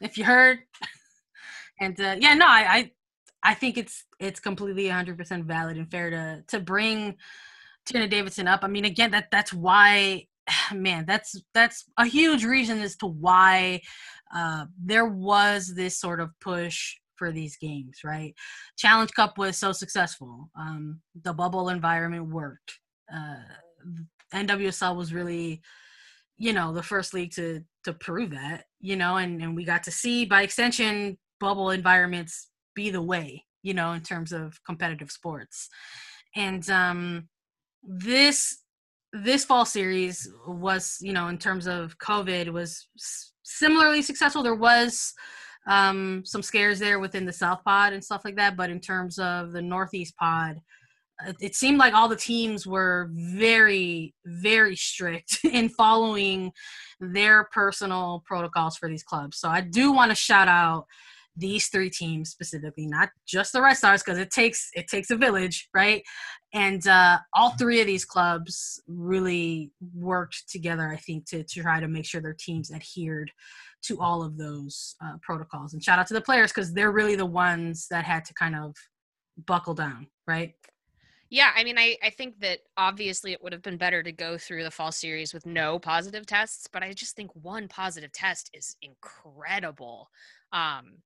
if 0.00 0.16
you 0.16 0.24
heard. 0.24 0.60
and 1.80 1.98
uh 2.00 2.16
yeah, 2.18 2.34
no, 2.34 2.46
I 2.46 2.74
I, 2.74 2.90
I 3.42 3.54
think 3.54 3.76
it's 3.76 4.04
it's 4.20 4.40
completely 4.40 4.84
100% 4.84 5.44
valid 5.44 5.76
and 5.76 5.90
fair 5.90 6.10
to 6.10 6.44
to 6.48 6.60
bring 6.60 7.16
Tierna 7.86 8.08
Davidson 8.08 8.48
up. 8.48 8.60
I 8.62 8.68
mean, 8.68 8.84
again, 8.84 9.10
that 9.12 9.28
that's 9.30 9.52
why 9.52 10.26
man, 10.74 11.04
that's 11.06 11.40
that's 11.54 11.84
a 11.98 12.06
huge 12.06 12.44
reason 12.44 12.80
as 12.80 12.96
to 12.96 13.06
why 13.06 13.80
uh 14.34 14.66
there 14.82 15.06
was 15.06 15.74
this 15.74 15.98
sort 15.98 16.20
of 16.20 16.30
push 16.40 16.94
for 17.16 17.30
these 17.30 17.56
games, 17.56 17.98
right? 18.04 18.34
Challenge 18.76 19.12
Cup 19.12 19.38
was 19.38 19.56
so 19.56 19.70
successful. 19.70 20.50
Um, 20.58 21.00
the 21.22 21.32
bubble 21.32 21.68
environment 21.68 22.28
worked. 22.30 22.80
Uh, 23.14 23.36
NWSL 24.34 24.96
was 24.96 25.12
really, 25.12 25.60
you 26.36 26.52
know, 26.52 26.72
the 26.72 26.82
first 26.82 27.14
league 27.14 27.32
to 27.32 27.62
to 27.84 27.92
prove 27.92 28.30
that, 28.30 28.64
you 28.80 28.96
know, 28.96 29.16
and 29.16 29.42
and 29.42 29.54
we 29.54 29.64
got 29.64 29.84
to 29.84 29.90
see 29.90 30.24
by 30.24 30.42
extension 30.42 31.18
bubble 31.38 31.70
environments 31.70 32.48
be 32.74 32.90
the 32.90 33.02
way, 33.02 33.44
you 33.62 33.74
know, 33.74 33.92
in 33.92 34.02
terms 34.02 34.32
of 34.32 34.58
competitive 34.64 35.10
sports. 35.10 35.68
And 36.36 36.68
um 36.70 37.28
this 37.82 38.58
this 39.12 39.44
fall 39.44 39.66
series 39.66 40.30
was, 40.46 40.96
you 41.00 41.12
know, 41.12 41.28
in 41.28 41.36
terms 41.38 41.66
of 41.66 41.98
COVID 41.98 42.50
was 42.50 42.88
similarly 43.42 44.02
successful. 44.02 44.42
There 44.42 44.54
was 44.54 45.12
um 45.66 46.22
some 46.24 46.42
scares 46.42 46.78
there 46.78 46.98
within 46.98 47.26
the 47.26 47.32
South 47.32 47.62
pod 47.64 47.92
and 47.92 48.02
stuff 48.02 48.24
like 48.24 48.36
that, 48.36 48.56
but 48.56 48.70
in 48.70 48.80
terms 48.80 49.18
of 49.18 49.52
the 49.52 49.62
Northeast 49.62 50.16
pod, 50.16 50.56
it 51.40 51.54
seemed 51.54 51.78
like 51.78 51.94
all 51.94 52.08
the 52.08 52.16
teams 52.16 52.66
were 52.66 53.08
very 53.12 54.14
very 54.24 54.76
strict 54.76 55.38
in 55.44 55.68
following 55.68 56.52
their 57.00 57.44
personal 57.52 58.22
protocols 58.26 58.76
for 58.76 58.88
these 58.88 59.02
clubs 59.02 59.38
so 59.38 59.48
i 59.48 59.60
do 59.60 59.92
want 59.92 60.10
to 60.10 60.14
shout 60.14 60.48
out 60.48 60.86
these 61.36 61.68
three 61.68 61.90
teams 61.90 62.30
specifically 62.30 62.86
not 62.86 63.08
just 63.26 63.52
the 63.52 63.62
red 63.62 63.74
stars 63.74 64.02
because 64.02 64.18
it 64.18 64.30
takes 64.30 64.70
it 64.74 64.86
takes 64.88 65.10
a 65.10 65.16
village 65.16 65.68
right? 65.74 66.02
And 66.54 66.86
uh, 66.86 67.18
all 67.34 67.50
three 67.50 67.80
of 67.80 67.86
these 67.86 68.04
clubs 68.04 68.82
really 68.86 69.72
worked 69.94 70.50
together 70.50 70.88
i 70.88 70.96
think 70.96 71.26
to, 71.26 71.42
to 71.44 71.62
try 71.62 71.80
to 71.80 71.88
make 71.88 72.04
sure 72.04 72.20
their 72.20 72.36
teams 72.38 72.70
adhered 72.70 73.30
to 73.84 74.00
all 74.00 74.22
of 74.22 74.36
those 74.36 74.94
uh, 75.04 75.14
protocols. 75.22 75.72
And 75.72 75.82
shout 75.82 75.98
out 75.98 76.06
to 76.06 76.14
the 76.14 76.20
players 76.20 76.52
because 76.52 76.72
they're 76.72 76.92
really 76.92 77.16
the 77.16 77.26
ones 77.26 77.88
that 77.90 78.04
had 78.04 78.24
to 78.26 78.34
kind 78.34 78.54
of 78.54 78.76
buckle 79.46 79.74
down 79.74 80.06
right? 80.26 80.54
Yeah, 81.30 81.50
I 81.56 81.64
mean, 81.64 81.78
I, 81.78 81.96
I 82.02 82.10
think 82.10 82.40
that 82.40 82.58
obviously 82.76 83.32
it 83.32 83.42
would 83.42 83.52
have 83.52 83.62
been 83.62 83.78
better 83.78 84.02
to 84.02 84.12
go 84.12 84.36
through 84.36 84.64
the 84.64 84.70
fall 84.70 84.92
series 84.92 85.32
with 85.32 85.46
no 85.46 85.78
positive 85.78 86.26
tests, 86.26 86.68
but 86.70 86.82
I 86.82 86.92
just 86.92 87.16
think 87.16 87.30
one 87.34 87.68
positive 87.68 88.12
test 88.12 88.50
is 88.52 88.76
incredible. 88.82 90.10
Um, 90.52 90.98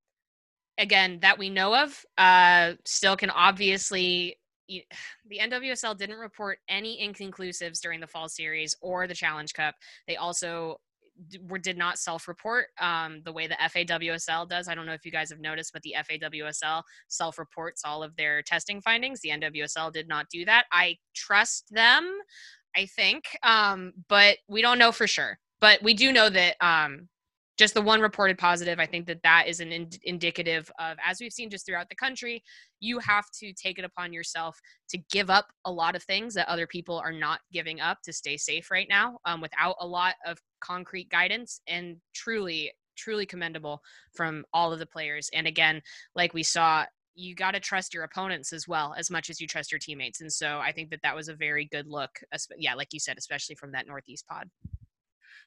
again, 0.79 1.19
that 1.23 1.39
we 1.39 1.51
know 1.51 1.75
of, 1.75 2.05
uh, 2.19 2.73
still 2.85 3.17
can 3.17 3.31
obviously. 3.31 4.39
The 5.29 5.39
NWSL 5.39 5.97
didn't 5.97 6.19
report 6.19 6.59
any 6.69 7.01
inconclusives 7.01 7.81
during 7.81 8.01
the 8.01 8.07
fall 8.07 8.29
series 8.29 8.77
or 8.81 9.07
the 9.07 9.15
Challenge 9.15 9.53
Cup. 9.53 9.75
They 10.09 10.17
also 10.17 10.81
were 11.49 11.59
did 11.59 11.79
not 11.79 11.99
self-report 11.99 12.67
um, 12.81 13.23
the 13.25 13.33
way 13.33 13.47
the 13.47 13.57
FAWSL 13.57 14.49
does. 14.49 14.69
I 14.69 14.75
don't 14.75 14.87
know 14.87 14.93
if 14.93 15.05
you 15.05 15.13
guys 15.13 15.31
have 15.31 15.41
noticed, 15.41 15.73
but 15.73 15.83
the 15.83 15.95
FAWSL 15.99 16.83
self-reports 17.09 17.83
all 17.85 18.03
of 18.03 18.15
their 18.17 18.43
testing 18.43 18.81
findings. 18.81 19.21
The 19.21 19.31
NWSL 19.31 19.93
did 19.93 20.09
not 20.09 20.29
do 20.31 20.45
that. 20.45 20.67
I 20.73 20.99
trust 21.15 21.73
them, 21.73 22.19
I 22.77 22.87
think, 22.87 23.25
um, 23.43 23.93
but 24.09 24.39
we 24.49 24.63
don't 24.63 24.79
know 24.79 24.93
for 24.93 25.07
sure. 25.07 25.39
But 25.61 25.83
we 25.83 25.95
do 25.95 26.13
know 26.13 26.29
that 26.29 26.57
um, 26.61 27.09
just 27.57 27.75
the 27.75 27.83
one 27.83 28.01
reported 28.01 28.39
positive, 28.39 28.79
I 28.79 28.87
think 28.87 29.07
that 29.07 29.23
that 29.23 29.47
is 29.49 29.61
an 29.61 29.73
ind- 29.73 29.99
indicative 30.03 30.71
of, 30.79 30.99
as 31.05 31.21
we've 31.21 31.33
seen 31.33 31.51
just 31.51 31.67
throughout 31.67 31.89
the 31.89 31.95
country, 31.95 32.43
you 32.81 32.99
have 32.99 33.25
to 33.41 33.53
take 33.55 33.79
it 33.79 33.85
upon 33.85 34.13
yourself 34.13 34.59
to 34.91 34.99
give 35.11 35.31
up 35.31 35.47
a 35.65 35.73
lot 35.73 35.97
of 35.97 36.03
things 36.03 36.35
that 36.35 36.49
other 36.49 36.67
people 36.67 36.99
are 36.99 37.13
not 37.13 37.41
giving 37.53 37.81
up 37.81 37.99
to 38.05 38.13
stay 38.13 38.37
safe 38.37 38.71
right 38.71 38.89
now 38.89 39.19
um, 39.25 39.41
without 39.41 39.77
a 39.81 39.87
lot 39.87 40.15
of 40.27 40.39
concrete 40.61 41.09
guidance 41.09 41.61
and 41.67 41.97
truly 42.15 42.73
truly 42.97 43.27
commendable 43.27 43.83
from 44.15 44.43
all 44.55 44.73
of 44.73 44.79
the 44.79 44.87
players 44.87 45.29
and 45.35 45.47
again 45.47 45.83
like 46.15 46.33
we 46.33 46.43
saw 46.43 46.83
you 47.17 47.35
got 47.35 47.53
to 47.53 47.61
trust 47.61 47.95
your 47.95 48.05
opponents 48.05 48.53
as 48.53 48.69
well 48.69 48.95
as 48.97 49.11
much 49.11 49.31
as 49.31 49.41
you 49.41 49.47
trust 49.47 49.73
your 49.73 49.79
teammates. 49.79 50.21
And 50.21 50.31
so 50.31 50.59
I 50.59 50.71
think 50.71 50.91
that 50.91 51.01
that 51.03 51.17
was 51.17 51.29
a 51.29 51.35
very 51.35 51.65
good 51.65 51.87
look. 51.89 52.11
Yeah, 52.59 52.75
like 52.75 52.93
you 52.93 53.01
said, 53.01 53.17
especially 53.17 53.55
from 53.55 53.73
that 53.73 53.87
Northeast 53.87 54.27
pod. 54.29 54.49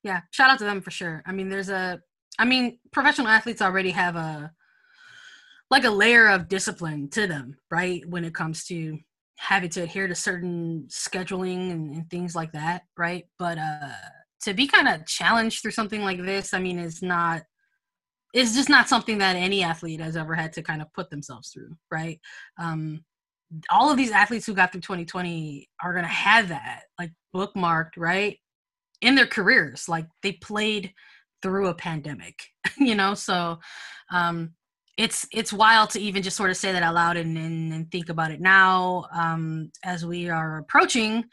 Yeah, 0.03 0.21
shout 0.31 0.49
out 0.49 0.59
to 0.59 0.65
them 0.65 0.81
for 0.81 0.91
sure. 0.91 1.23
I 1.25 1.31
mean, 1.31 1.49
there's 1.49 1.69
a, 1.69 2.01
I 2.38 2.45
mean, 2.45 2.79
professional 2.91 3.27
athletes 3.27 3.62
already 3.62 3.91
have 3.91 4.15
a, 4.15 4.51
like 5.69 5.83
a 5.83 5.89
layer 5.91 6.27
of 6.29 6.47
discipline 6.47 7.09
to 7.12 7.27
them, 7.27 7.57
right? 7.69 8.01
When 8.07 8.25
it 8.25 8.33
comes 8.33 8.65
to 8.65 8.97
having 9.38 9.69
to 9.69 9.81
adhere 9.83 10.07
to 10.07 10.15
certain 10.15 10.85
scheduling 10.89 11.71
and, 11.71 11.91
and 11.95 12.09
things 12.09 12.35
like 12.35 12.51
that, 12.53 12.83
right? 12.97 13.25
But 13.38 13.57
uh 13.57 13.93
to 14.43 14.53
be 14.53 14.67
kind 14.67 14.88
of 14.88 15.05
challenged 15.05 15.62
through 15.62 15.71
something 15.71 16.01
like 16.01 16.21
this, 16.21 16.53
I 16.53 16.59
mean, 16.59 16.79
is 16.79 17.01
not 17.01 17.43
it's 18.33 18.55
just 18.55 18.69
not 18.69 18.89
something 18.89 19.17
that 19.19 19.35
any 19.35 19.63
athlete 19.63 19.99
has 20.01 20.15
ever 20.15 20.35
had 20.35 20.53
to 20.53 20.62
kind 20.62 20.81
of 20.81 20.93
put 20.93 21.09
themselves 21.09 21.49
through, 21.49 21.75
right? 21.91 22.19
Um, 22.59 23.03
all 23.71 23.89
of 23.89 23.97
these 23.97 24.12
athletes 24.12 24.45
who 24.45 24.53
got 24.53 24.71
through 24.71 24.81
2020 24.81 25.67
are 25.83 25.93
going 25.93 26.05
to 26.05 26.09
have 26.09 26.49
that 26.49 26.83
like 26.99 27.12
bookmarked, 27.35 27.97
right? 27.97 28.38
In 29.01 29.15
their 29.15 29.27
careers, 29.27 29.88
like 29.88 30.07
they 30.23 30.33
played 30.33 30.93
through 31.41 31.67
a 31.67 31.75
pandemic, 31.75 32.35
you 32.77 32.95
know? 32.95 33.13
So, 33.13 33.59
um, 34.12 34.51
it's 34.97 35.25
it's 35.31 35.53
wild 35.53 35.89
to 35.91 36.01
even 36.01 36.21
just 36.21 36.35
sort 36.35 36.49
of 36.49 36.57
say 36.57 36.73
that 36.73 36.83
out 36.83 36.93
loud 36.93 37.15
and, 37.15 37.38
and, 37.38 37.71
and 37.71 37.89
think 37.89 38.09
about 38.09 38.31
it 38.31 38.41
now 38.41 39.05
um, 39.13 39.71
as 39.85 40.05
we 40.05 40.29
are 40.29 40.57
approaching 40.57 41.23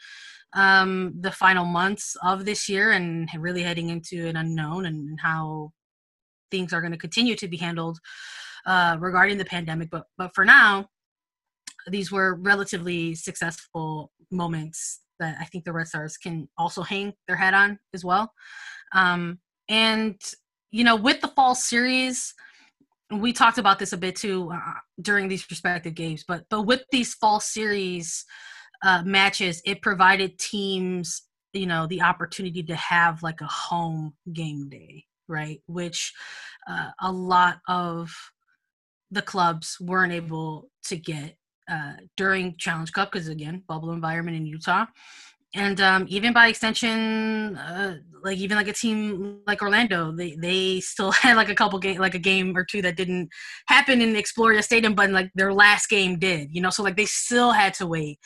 um, 0.53 1.13
the 1.19 1.31
final 1.31 1.65
months 1.65 2.15
of 2.23 2.45
this 2.45 2.69
year 2.69 2.91
and 2.91 3.29
really 3.37 3.61
heading 3.61 3.89
into 3.89 4.25
an 4.25 4.37
unknown 4.37 4.85
and 4.85 5.19
how 5.19 5.71
things 6.49 6.71
are 6.71 6.79
going 6.79 6.93
to 6.93 6.97
continue 6.97 7.35
to 7.35 7.47
be 7.49 7.57
handled 7.57 7.99
uh, 8.65 8.95
regarding 8.99 9.37
the 9.37 9.45
pandemic. 9.45 9.89
But 9.89 10.05
but 10.17 10.33
for 10.33 10.45
now, 10.45 10.87
these 11.87 12.09
were 12.09 12.35
relatively 12.35 13.15
successful 13.15 14.11
moments 14.31 15.01
that 15.19 15.37
I 15.39 15.45
think 15.45 15.65
the 15.65 15.73
Red 15.73 15.87
Stars 15.87 16.17
can 16.17 16.47
also 16.57 16.81
hang 16.81 17.13
their 17.27 17.35
hat 17.35 17.53
on 17.53 17.79
as 17.93 18.03
well. 18.03 18.31
Um, 18.93 19.39
and 19.69 20.19
you 20.71 20.83
know, 20.83 20.95
with 20.95 21.21
the 21.21 21.29
fall 21.29 21.55
series, 21.55 22.33
we 23.11 23.31
talked 23.33 23.57
about 23.57 23.79
this 23.79 23.93
a 23.93 23.97
bit 23.97 24.15
too 24.15 24.51
uh, 24.53 24.73
during 25.01 25.27
these 25.27 25.45
respective 25.49 25.95
games. 25.95 26.23
But 26.27 26.43
but 26.49 26.63
with 26.63 26.83
these 26.91 27.13
fall 27.13 27.39
series 27.39 28.25
uh, 28.83 29.03
matches, 29.05 29.61
it 29.65 29.81
provided 29.81 30.37
teams 30.39 31.23
you 31.53 31.65
know 31.65 31.87
the 31.87 32.01
opportunity 32.01 32.61
to 32.63 32.75
have 32.75 33.23
like 33.23 33.41
a 33.41 33.47
home 33.47 34.13
game 34.33 34.69
day 34.69 35.05
right? 35.27 35.61
Which 35.67 36.13
uh, 36.69 36.91
a 37.01 37.11
lot 37.11 37.59
of 37.67 38.11
the 39.11 39.21
clubs 39.21 39.77
weren't 39.79 40.13
able 40.13 40.69
to 40.85 40.97
get 40.97 41.35
uh, 41.69 41.93
during 42.15 42.55
Challenge 42.57 42.91
Cup 42.91 43.11
because 43.11 43.27
again, 43.27 43.63
bubble 43.67 43.91
environment 43.91 44.37
in 44.37 44.45
Utah, 44.45 44.85
and 45.55 45.79
um, 45.79 46.05
even 46.09 46.33
by 46.33 46.49
extension, 46.49 47.55
uh, 47.55 47.95
like 48.21 48.37
even 48.37 48.57
like 48.57 48.67
a 48.67 48.73
team 48.73 49.39
like 49.47 49.61
Orlando, 49.61 50.11
they 50.11 50.35
they 50.35 50.81
still 50.81 51.11
had 51.23 51.37
like 51.37 51.49
a 51.49 51.55
couple 51.55 51.79
game 51.79 51.99
like 51.99 52.15
a 52.15 52.19
game 52.19 52.55
or 52.55 52.65
two 52.65 52.81
that 52.81 52.97
didn't 52.97 53.29
happen 53.67 54.01
in 54.01 54.13
Exploria 54.15 54.61
Stadium, 54.63 54.93
but 54.93 55.09
like 55.09 55.31
their 55.35 55.53
last 55.53 55.89
game 55.89 56.19
did, 56.19 56.49
you 56.51 56.61
know. 56.61 56.69
So 56.69 56.83
like 56.83 56.97
they 56.97 57.05
still 57.05 57.51
had 57.51 57.73
to 57.75 57.87
wait 57.87 58.19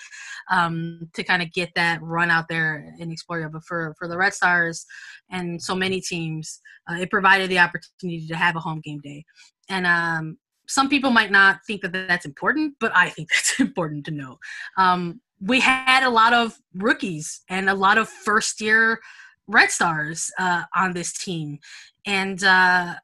um, 0.51 1.10
to 1.13 1.23
kind 1.23 1.43
of 1.43 1.54
get 1.54 1.69
that 1.75 2.01
run 2.01 2.32
out 2.32 2.45
there 2.49 2.93
in 2.99 3.15
Exploria. 3.15 3.51
But 3.51 3.63
for 3.65 3.93
for 3.99 4.08
the 4.08 4.17
Red 4.17 4.34
Stars 4.34 4.86
and 5.30 5.62
so 5.62 5.75
many 5.75 6.01
teams, 6.01 6.60
uh, 6.89 6.95
it 6.95 7.12
provided 7.12 7.51
the 7.51 7.60
opportunity 7.60 8.27
to 8.27 8.36
have 8.36 8.56
a 8.56 8.60
home 8.60 8.82
game 8.84 8.99
day. 8.99 9.23
And 9.69 9.86
um, 9.86 10.38
some 10.71 10.88
people 10.88 11.12
might 11.12 11.31
not 11.31 11.65
think 11.67 11.81
that 11.81 11.91
that's 11.91 12.25
important, 12.25 12.75
but 12.79 12.91
I 12.95 13.10
think 13.10 13.29
that's 13.34 13.60
important 13.60 14.05
to 14.05 14.12
know. 14.12 14.39
Um, 14.77 15.19
we 15.41 15.60
had 15.60 16.03
a 16.03 16.10
lot 16.10 16.34
of 16.34 16.57
rookies 16.75 17.41
and 17.49 17.69
a 17.69 17.73
lot 17.73 17.97
of 17.97 18.07
first 18.07 18.62
year 18.62 19.01
Red 19.47 19.69
Stars 19.69 20.31
uh, 20.39 20.63
on 20.73 20.93
this 20.93 21.12
team. 21.12 21.60
And 22.05 22.41
uh, 22.43 22.95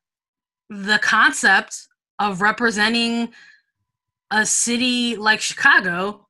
the 0.69 0.99
concept 1.01 1.87
of 2.19 2.41
representing 2.41 3.33
a 4.31 4.45
city 4.45 5.15
like 5.15 5.41
Chicago 5.41 6.27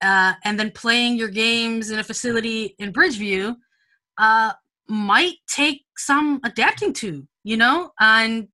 uh, 0.00 0.34
and 0.44 0.60
then 0.60 0.70
playing 0.70 1.16
your 1.16 1.28
games 1.28 1.90
in 1.90 1.98
a 1.98 2.04
facility 2.04 2.76
in 2.78 2.92
Bridgeview 2.92 3.56
uh, 4.16 4.52
might 4.88 5.36
take 5.48 5.84
some 5.96 6.40
adapting 6.44 6.92
to, 6.92 7.26
you 7.42 7.56
know? 7.56 7.92
And 7.98 8.48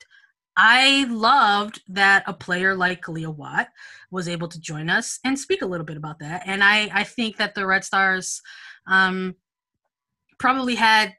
I 0.57 1.05
loved 1.05 1.83
that 1.89 2.23
a 2.27 2.33
player 2.33 2.75
like 2.75 3.05
Kealia 3.05 3.35
Watt 3.35 3.69
was 4.11 4.29
able 4.29 4.49
to 4.49 4.61
join 4.61 4.89
us 4.89 5.19
and 5.25 5.39
speak 5.39 5.63
a 5.63 5.67
little 5.67 5.87
bit 5.87 5.97
about 5.97 6.21
that. 6.21 6.43
And 6.47 6.63
I, 6.63 6.91
I 6.93 7.05
think 7.05 7.39
that 7.39 7.55
the 7.55 7.67
Red 7.67 7.85
Stars 7.85 8.41
um, 8.87 9.35
probably 10.39 10.77
had, 10.77 11.15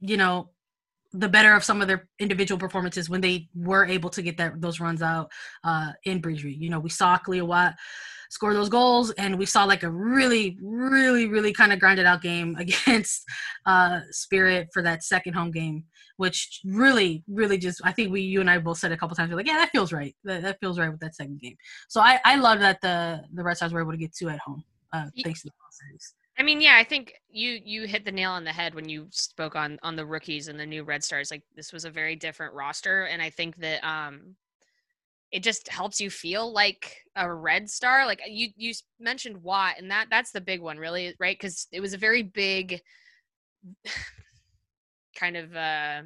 you 0.00 0.16
know, 0.16 0.50
the 1.12 1.28
better 1.28 1.54
of 1.54 1.64
some 1.64 1.80
of 1.80 1.88
their 1.88 2.08
individual 2.18 2.58
performances 2.58 3.08
when 3.08 3.22
they 3.22 3.48
were 3.54 3.86
able 3.86 4.10
to 4.10 4.20
get 4.20 4.36
that 4.36 4.60
those 4.60 4.80
runs 4.80 5.00
out 5.00 5.30
uh, 5.64 5.92
in 6.04 6.20
Bridgeview. 6.20 6.58
You 6.58 6.68
know, 6.68 6.80
we 6.80 6.90
saw 6.90 7.16
Kealia 7.18 7.46
Watt 7.46 7.74
score 8.36 8.52
those 8.52 8.68
goals. 8.68 9.10
And 9.12 9.38
we 9.38 9.46
saw 9.46 9.64
like 9.64 9.82
a 9.82 9.90
really, 9.90 10.58
really, 10.62 11.26
really 11.26 11.52
kind 11.52 11.72
of 11.72 11.80
grinded 11.80 12.06
out 12.06 12.22
game 12.22 12.54
against 12.58 13.24
uh, 13.64 14.00
Spirit 14.10 14.68
for 14.72 14.82
that 14.82 15.02
second 15.02 15.32
home 15.32 15.50
game, 15.50 15.84
which 16.18 16.60
really, 16.64 17.24
really 17.26 17.58
just, 17.58 17.80
I 17.82 17.92
think 17.92 18.12
we, 18.12 18.20
you 18.20 18.40
and 18.40 18.50
I 18.50 18.58
both 18.58 18.78
said 18.78 18.92
a 18.92 18.96
couple 18.96 19.16
times, 19.16 19.30
we're 19.30 19.38
like, 19.38 19.46
yeah, 19.46 19.54
that 19.54 19.70
feels 19.70 19.92
right. 19.92 20.14
That, 20.24 20.42
that 20.42 20.60
feels 20.60 20.78
right 20.78 20.90
with 20.90 21.00
that 21.00 21.16
second 21.16 21.40
game. 21.40 21.56
So 21.88 22.00
I, 22.00 22.20
I 22.24 22.36
love 22.36 22.60
that 22.60 22.80
the, 22.82 23.22
the 23.32 23.42
Red 23.42 23.56
Sox 23.56 23.72
were 23.72 23.80
able 23.80 23.92
to 23.92 23.98
get 23.98 24.14
two 24.14 24.28
at 24.28 24.38
home 24.40 24.62
uh, 24.92 25.06
thanks 25.24 25.42
to 25.42 25.48
the 25.48 25.52
series. 25.70 26.14
I 26.38 26.42
mean, 26.42 26.60
yeah, 26.60 26.76
I 26.78 26.84
think 26.84 27.14
you 27.30 27.58
you 27.64 27.86
hit 27.86 28.04
the 28.04 28.12
nail 28.12 28.32
on 28.32 28.44
the 28.44 28.52
head 28.52 28.74
when 28.74 28.88
you 28.90 29.06
spoke 29.10 29.56
on 29.56 29.78
on 29.82 29.96
the 29.96 30.04
rookies 30.04 30.48
and 30.48 30.60
the 30.60 30.66
new 30.66 30.84
Red 30.84 31.02
Stars. 31.02 31.30
Like 31.30 31.42
this 31.54 31.72
was 31.72 31.86
a 31.86 31.90
very 31.90 32.14
different 32.14 32.52
roster, 32.52 33.04
and 33.04 33.22
I 33.22 33.30
think 33.30 33.56
that 33.56 33.82
um 33.82 34.36
it 35.36 35.42
just 35.42 35.68
helps 35.68 36.00
you 36.00 36.08
feel 36.08 36.50
like 36.50 36.96
a 37.14 37.30
red 37.30 37.68
star 37.68 38.06
like 38.06 38.22
you 38.26 38.48
you 38.56 38.72
mentioned 38.98 39.36
watt 39.42 39.74
and 39.76 39.90
that 39.90 40.06
that's 40.08 40.32
the 40.32 40.40
big 40.40 40.62
one 40.62 40.78
really 40.78 41.14
right? 41.20 41.38
Because 41.38 41.66
it 41.72 41.80
was 41.80 41.92
a 41.92 41.98
very 41.98 42.22
big 42.22 42.80
kind 45.14 45.36
of 45.36 45.54
uh 45.54 46.00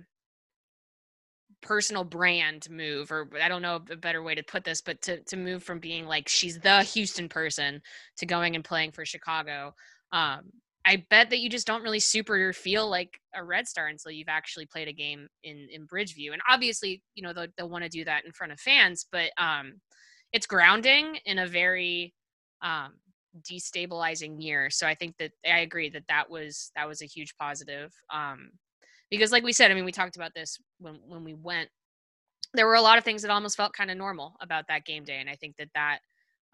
personal 1.63 2.03
brand 2.03 2.67
move 2.71 3.13
or 3.13 3.29
i 3.41 3.49
don't 3.49 3.63
know 3.63 3.81
a 3.91 3.97
better 3.97 4.23
way 4.23 4.35
to 4.35 4.43
put 4.43 4.65
this 4.65 4.81
but 4.81 5.01
to 5.03 5.21
to 5.25 5.37
move 5.37 5.63
from 5.63 5.79
being 5.79 6.07
like 6.07 6.27
she's 6.27 6.59
the 6.59 6.83
houston 6.83 7.29
person 7.29 7.81
to 8.17 8.27
going 8.27 8.57
and 8.57 8.65
playing 8.65 8.91
for 8.91 9.05
chicago 9.05 9.73
um 10.11 10.41
I 10.87 11.05
bet 11.11 11.31
that 11.31 11.41
you 11.41 11.51
just 11.51 11.67
don't 11.67 11.83
really 11.83 12.01
super 12.01 12.53
feel 12.53 12.89
like 12.89 13.21
a 13.35 13.45
Red 13.45 13.69
Star 13.69 13.89
until 13.89 14.13
you've 14.13 14.29
actually 14.29 14.67
played 14.67 14.89
a 14.89 14.93
game 14.93 15.29
in 15.45 15.69
in 15.71 15.87
Bridgeview. 15.87 16.33
And 16.33 16.41
obviously, 16.49 17.03
you 17.15 17.23
know, 17.23 17.33
they'll, 17.33 17.49
they'll 17.57 17.69
want 17.69 17.85
to 17.85 17.91
do 17.91 18.05
that 18.05 18.25
in 18.25 18.33
front 18.33 18.53
of 18.53 18.61
fans, 18.61 19.07
but 19.13 19.31
um, 19.37 19.75
it's 20.33 20.47
grounding 20.47 21.19
in 21.27 21.39
a 21.39 21.47
very 21.47 22.15
um, 22.63 22.95
destabilizing 23.43 24.43
year. 24.43 24.71
So 24.71 24.87
I 24.87 24.95
think 24.95 25.17
that 25.19 25.33
I 25.47 25.61
agree 25.61 25.91
that 25.91 26.05
that 26.09 26.31
was 26.31 26.71
that 26.77 26.89
was 26.89 27.03
a 27.03 27.07
huge 27.07 27.35
positive. 27.39 27.93
Um, 28.13 28.51
because, 29.11 29.33
like 29.33 29.43
we 29.43 29.53
said, 29.53 29.71
I 29.71 29.75
mean, 29.75 29.85
we 29.85 29.93
talked 29.93 30.17
about 30.17 30.35
this 30.35 30.59
when 30.79 30.99
when 31.07 31.25
we 31.25 31.35
went. 31.35 31.69
There 32.55 32.67
were 32.67 32.75
a 32.75 32.83
lot 32.83 32.99
of 32.99 33.05
things 33.05 33.23
that 33.23 33.31
almost 33.31 33.57
felt 33.57 33.75
kind 33.75 33.91
of 33.91 33.97
normal 33.97 34.35
about 34.41 34.65
that 34.69 34.85
game 34.85 35.05
day, 35.05 35.19
and 35.21 35.31
I 35.31 35.37
think 35.37 35.57
that 35.59 35.69
that 35.75 35.99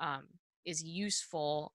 um, 0.01 0.25
is 0.67 0.83
useful 0.83 1.73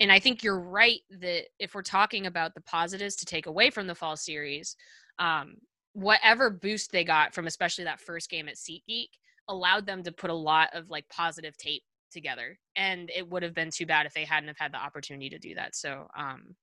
and 0.00 0.10
I 0.10 0.18
think 0.18 0.42
you're 0.42 0.58
right 0.58 1.00
that 1.20 1.44
if 1.58 1.74
we're 1.74 1.82
talking 1.82 2.26
about 2.26 2.54
the 2.54 2.62
positives 2.62 3.14
to 3.16 3.26
take 3.26 3.46
away 3.46 3.68
from 3.68 3.86
the 3.86 3.94
fall 3.94 4.16
series, 4.16 4.74
um, 5.18 5.56
whatever 5.92 6.48
boost 6.48 6.90
they 6.90 7.04
got 7.04 7.34
from 7.34 7.46
especially 7.46 7.84
that 7.84 8.00
first 8.00 8.30
game 8.30 8.48
at 8.48 8.54
SeatGeek 8.54 9.10
allowed 9.48 9.84
them 9.84 10.02
to 10.04 10.12
put 10.12 10.30
a 10.30 10.34
lot 10.34 10.70
of 10.72 10.88
like 10.88 11.06
positive 11.10 11.56
tape 11.58 11.82
together. 12.10 12.58
And 12.76 13.10
it 13.14 13.28
would 13.28 13.42
have 13.42 13.54
been 13.54 13.70
too 13.70 13.84
bad 13.84 14.06
if 14.06 14.14
they 14.14 14.24
hadn't 14.24 14.48
have 14.48 14.58
had 14.58 14.72
the 14.72 14.78
opportunity 14.78 15.28
to 15.28 15.38
do 15.38 15.54
that. 15.56 15.76
So 15.76 16.06
um, 16.16 16.54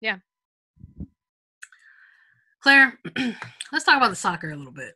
yeah. 0.00 0.18
Claire, 2.62 2.98
let's 3.72 3.84
talk 3.84 3.98
about 3.98 4.10
the 4.10 4.16
soccer 4.16 4.50
a 4.50 4.56
little 4.56 4.72
bit. 4.72 4.94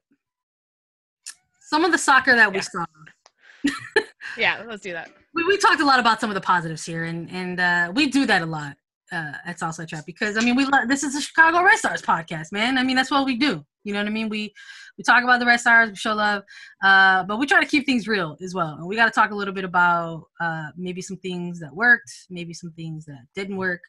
Some 1.60 1.84
of 1.84 1.92
the 1.92 1.98
soccer 1.98 2.34
that 2.34 2.52
yeah. 2.52 2.54
we 2.54 2.60
saw. 2.60 2.84
yeah, 4.38 4.64
let's 4.66 4.82
do 4.82 4.92
that 4.92 5.10
we, 5.34 5.44
we 5.44 5.58
talked 5.58 5.80
a 5.80 5.86
lot 5.86 6.00
about 6.00 6.20
some 6.20 6.30
of 6.30 6.34
the 6.34 6.40
positives 6.40 6.84
here, 6.84 7.04
and 7.04 7.30
and 7.30 7.60
uh, 7.60 7.92
we 7.94 8.08
do 8.08 8.26
that 8.26 8.42
a 8.42 8.46
lot 8.46 8.76
uh, 9.12 9.32
at 9.44 9.58
Southside 9.58 9.88
Trap 9.88 10.04
because 10.06 10.36
I 10.36 10.40
mean 10.40 10.56
we 10.56 10.66
this 10.86 11.02
is 11.02 11.14
a 11.14 11.20
Chicago 11.20 11.62
Red 11.62 11.78
Stars 11.78 12.02
podcast, 12.02 12.52
man. 12.52 12.78
I 12.78 12.82
mean 12.82 12.96
that's 12.96 13.10
what 13.10 13.26
we 13.26 13.36
do. 13.36 13.64
You 13.84 13.92
know 13.92 14.00
what 14.00 14.06
I 14.06 14.10
mean? 14.10 14.28
We 14.28 14.52
we 14.96 15.04
talk 15.04 15.24
about 15.24 15.40
the 15.40 15.46
Red 15.46 15.60
Stars, 15.60 15.90
we 15.90 15.96
show 15.96 16.14
love, 16.14 16.42
uh, 16.84 17.24
but 17.24 17.38
we 17.38 17.46
try 17.46 17.60
to 17.60 17.68
keep 17.68 17.86
things 17.86 18.06
real 18.06 18.36
as 18.42 18.54
well. 18.54 18.74
And 18.74 18.86
we 18.86 18.96
got 18.96 19.06
to 19.06 19.10
talk 19.10 19.30
a 19.30 19.34
little 19.34 19.54
bit 19.54 19.64
about 19.64 20.24
uh, 20.40 20.68
maybe 20.76 21.02
some 21.02 21.16
things 21.16 21.58
that 21.60 21.74
worked, 21.74 22.12
maybe 22.30 22.54
some 22.54 22.72
things 22.72 23.04
that 23.06 23.24
didn't 23.34 23.56
work, 23.56 23.80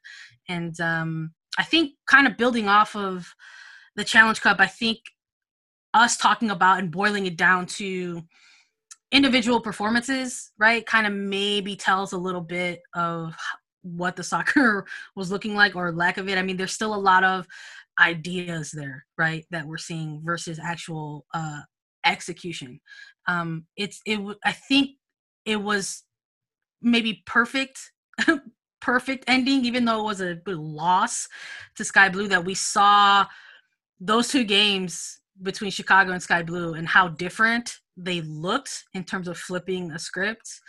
and 0.49 0.79
um, 0.81 1.31
I 1.57 1.63
think 1.63 1.93
kind 2.07 2.27
of 2.27 2.37
building 2.37 2.67
off 2.67 2.95
of 2.95 3.33
the 3.95 4.03
Challenge 4.03 4.41
Cup, 4.41 4.59
I 4.59 4.67
think 4.67 4.99
us 5.93 6.17
talking 6.17 6.49
about 6.49 6.79
and 6.79 6.91
boiling 6.91 7.27
it 7.27 7.37
down 7.37 7.67
to 7.67 8.23
individual 9.13 9.61
performances, 9.61 10.51
right, 10.57 10.85
kind 10.85 11.05
of 11.07 11.13
maybe 11.13 11.75
tells 11.75 12.11
a 12.11 12.17
little 12.17 12.41
bit 12.41 12.81
of 12.95 13.33
what 13.83 14.15
the 14.15 14.23
soccer 14.33 14.85
was 15.15 15.31
looking 15.31 15.55
like 15.55 15.75
or 15.75 15.93
lack 15.93 16.17
of 16.17 16.27
it. 16.27 16.37
I 16.37 16.41
mean, 16.41 16.57
there's 16.57 16.73
still 16.73 16.93
a 16.93 16.97
lot 16.97 17.23
of 17.23 17.47
ideas 18.01 18.71
there, 18.71 19.05
right, 19.17 19.45
that 19.51 19.67
we're 19.67 19.77
seeing 19.77 20.21
versus 20.25 20.59
actual 20.59 21.25
uh, 21.33 21.61
execution. 22.05 22.81
Um, 23.27 23.67
it's 23.77 24.01
it. 24.05 24.19
I 24.43 24.51
think 24.51 24.97
it 25.45 25.61
was 25.61 26.03
maybe 26.81 27.23
perfect. 27.25 27.79
perfect 28.81 29.23
ending 29.29 29.63
even 29.63 29.85
though 29.85 30.01
it 30.01 30.03
was 30.03 30.19
a 30.19 30.37
loss 30.45 31.29
to 31.73 31.85
sky 31.85 32.09
blue 32.09 32.27
that 32.27 32.43
we 32.43 32.53
saw 32.53 33.25
those 34.01 34.27
two 34.27 34.43
games 34.43 35.21
between 35.41 35.71
chicago 35.71 36.11
and 36.11 36.21
sky 36.21 36.43
blue 36.43 36.73
and 36.73 36.85
how 36.85 37.07
different 37.07 37.79
they 37.97 38.21
looked 38.21 38.85
in 38.93 39.03
terms 39.03 39.27
of 39.27 39.37
flipping 39.37 39.91
a 39.91 39.99
script. 39.99 40.59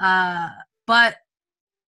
Uh, 0.00 0.48
but 0.86 1.16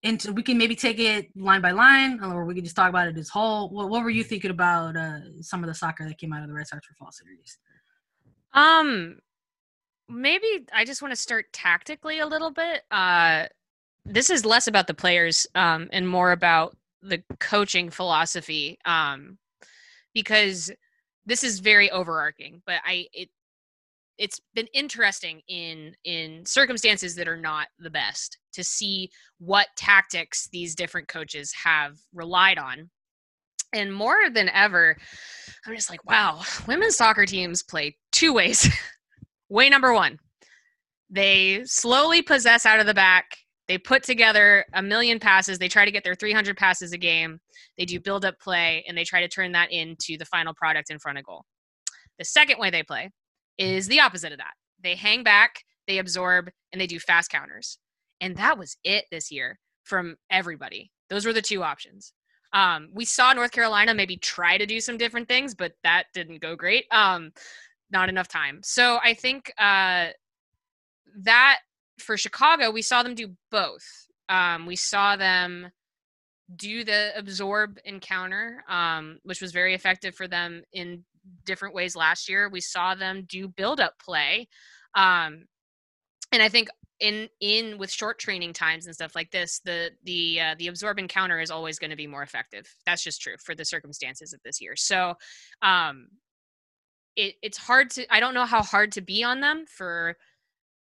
into 0.03 0.31
we 0.31 0.41
can 0.41 0.57
maybe 0.57 0.75
take 0.75 0.99
it 0.99 1.27
line 1.35 1.61
by 1.61 1.71
line, 1.71 2.23
or 2.23 2.45
we 2.45 2.55
can 2.55 2.63
just 2.63 2.75
talk 2.75 2.89
about 2.89 3.07
it 3.07 3.17
as 3.17 3.29
whole. 3.29 3.69
What, 3.69 3.89
what 3.89 4.03
were 4.03 4.09
you 4.09 4.23
thinking 4.23 4.51
about 4.51 4.95
uh, 4.95 5.19
some 5.41 5.63
of 5.63 5.67
the 5.67 5.73
soccer 5.73 6.07
that 6.07 6.17
came 6.17 6.33
out 6.33 6.41
of 6.41 6.47
the 6.47 6.53
Red 6.53 6.67
Stars 6.67 6.83
for 6.87 6.93
fall 6.95 7.11
series? 7.11 7.57
Um, 8.53 9.19
maybe 10.07 10.65
I 10.73 10.85
just 10.85 11.01
want 11.01 11.11
to 11.11 11.19
start 11.19 11.51
tactically 11.51 12.19
a 12.19 12.27
little 12.27 12.51
bit. 12.51 12.83
Uh, 12.89 13.45
this 14.05 14.29
is 14.29 14.45
less 14.45 14.67
about 14.67 14.87
the 14.87 14.93
players 14.93 15.45
um, 15.55 15.89
and 15.91 16.07
more 16.07 16.31
about 16.31 16.77
the 17.01 17.21
coaching 17.39 17.89
philosophy. 17.89 18.79
Um, 18.85 19.37
because 20.13 20.71
this 21.25 21.43
is 21.43 21.59
very 21.59 21.91
overarching, 21.91 22.61
but 22.65 22.81
I 22.85 23.07
it 23.13 23.29
it's 24.19 24.39
been 24.53 24.67
interesting 24.73 25.41
in 25.47 25.95
in 26.03 26.45
circumstances 26.45 27.15
that 27.15 27.27
are 27.27 27.37
not 27.37 27.67
the 27.79 27.89
best 27.89 28.37
to 28.53 28.63
see 28.63 29.09
what 29.39 29.67
tactics 29.77 30.49
these 30.51 30.75
different 30.75 31.07
coaches 31.07 31.51
have 31.53 31.97
relied 32.13 32.59
on. 32.59 32.89
And 33.73 33.93
more 33.93 34.29
than 34.31 34.49
ever 34.49 34.97
i'm 35.65 35.75
just 35.75 35.89
like 35.89 36.03
wow 36.09 36.41
women's 36.67 36.97
soccer 36.97 37.25
teams 37.25 37.63
play 37.63 37.95
two 38.11 38.33
ways. 38.33 38.69
Way 39.49 39.69
number 39.69 39.93
one 39.93 40.19
they 41.09 41.63
slowly 41.65 42.21
possess 42.21 42.67
out 42.67 42.79
of 42.79 42.85
the 42.85 42.93
back. 42.93 43.25
They 43.67 43.79
put 43.79 44.03
together 44.03 44.63
a 44.73 44.81
million 44.83 45.19
passes. 45.19 45.57
They 45.57 45.67
try 45.67 45.85
to 45.85 45.91
get 45.91 46.03
their 46.03 46.13
300 46.13 46.55
passes 46.55 46.91
a 46.91 46.99
game. 46.99 47.39
They 47.77 47.85
do 47.85 47.99
build 47.99 48.25
up 48.25 48.39
play 48.39 48.83
and 48.87 48.95
they 48.95 49.03
try 49.03 49.21
to 49.21 49.27
turn 49.27 49.51
that 49.53 49.71
into 49.71 50.17
the 50.17 50.25
final 50.25 50.53
product 50.53 50.91
in 50.91 50.99
front 50.99 51.17
of 51.17 51.23
goal. 51.23 51.45
The 52.19 52.25
second 52.25 52.59
way 52.59 52.69
they 52.69 52.83
play 52.83 53.09
is 53.59 53.87
the 53.87 53.99
opposite 53.99 54.31
of 54.31 54.39
that. 54.39 54.53
They 54.81 54.95
hang 54.95 55.23
back, 55.23 55.63
they 55.87 55.99
absorb, 55.99 56.49
and 56.71 56.81
they 56.81 56.87
do 56.87 56.99
fast 56.99 57.29
counters. 57.29 57.77
And 58.21 58.35
that 58.37 58.57
was 58.57 58.77
it 58.83 59.05
this 59.11 59.31
year 59.31 59.59
from 59.83 60.15
everybody. 60.31 60.91
Those 61.09 61.25
were 61.25 61.33
the 61.33 61.41
two 61.41 61.63
options. 61.63 62.13
Um, 62.53 62.89
we 62.93 63.05
saw 63.05 63.33
North 63.33 63.51
Carolina 63.51 63.93
maybe 63.93 64.17
try 64.17 64.57
to 64.57 64.65
do 64.65 64.79
some 64.79 64.97
different 64.97 65.27
things, 65.27 65.53
but 65.53 65.73
that 65.83 66.05
didn't 66.13 66.41
go 66.41 66.55
great. 66.55 66.85
Um, 66.91 67.31
not 67.91 68.09
enough 68.09 68.27
time. 68.27 68.61
So 68.63 68.99
I 69.03 69.13
think 69.13 69.51
uh, 69.57 70.07
that 71.23 71.59
for 71.99 72.17
Chicago, 72.17 72.71
we 72.71 72.81
saw 72.81 73.03
them 73.03 73.15
do 73.15 73.35
both. 73.51 73.85
Um, 74.29 74.65
we 74.65 74.75
saw 74.75 75.15
them 75.15 75.69
do 76.55 76.83
the 76.83 77.11
absorb 77.15 77.77
encounter, 77.85 78.63
um, 78.67 79.19
which 79.23 79.41
was 79.41 79.51
very 79.51 79.75
effective 79.75 80.15
for 80.15 80.27
them 80.27 80.63
in 80.73 81.03
different 81.45 81.75
ways 81.75 81.95
last 81.95 82.29
year. 82.29 82.49
We 82.49 82.61
saw 82.61 82.95
them 82.95 83.25
do 83.27 83.47
build 83.47 83.79
up 83.79 83.93
play. 83.99 84.47
Um, 84.95 85.45
and 86.31 86.41
I 86.41 86.49
think 86.49 86.69
in 86.99 87.29
in 87.39 87.77
with 87.77 87.91
short 87.91 88.19
training 88.19 88.53
times 88.53 88.85
and 88.85 88.93
stuff 88.93 89.15
like 89.15 89.31
this, 89.31 89.59
the 89.63 89.91
the 90.03 90.41
uh, 90.41 90.55
the 90.57 90.67
absorb 90.67 90.99
encounter 90.99 91.39
is 91.39 91.51
always 91.51 91.79
going 91.79 91.91
to 91.91 91.95
be 91.95 92.07
more 92.07 92.23
effective. 92.23 92.67
That's 92.85 93.03
just 93.03 93.21
true 93.21 93.35
for 93.43 93.55
the 93.55 93.65
circumstances 93.65 94.33
of 94.33 94.41
this 94.43 94.61
year. 94.61 94.75
So, 94.75 95.15
um, 95.61 96.07
it 97.15 97.35
it's 97.41 97.57
hard 97.57 97.89
to 97.91 98.13
I 98.13 98.19
don't 98.19 98.33
know 98.33 98.45
how 98.45 98.61
hard 98.61 98.91
to 98.93 99.01
be 99.01 99.23
on 99.23 99.39
them 99.39 99.65
for 99.67 100.17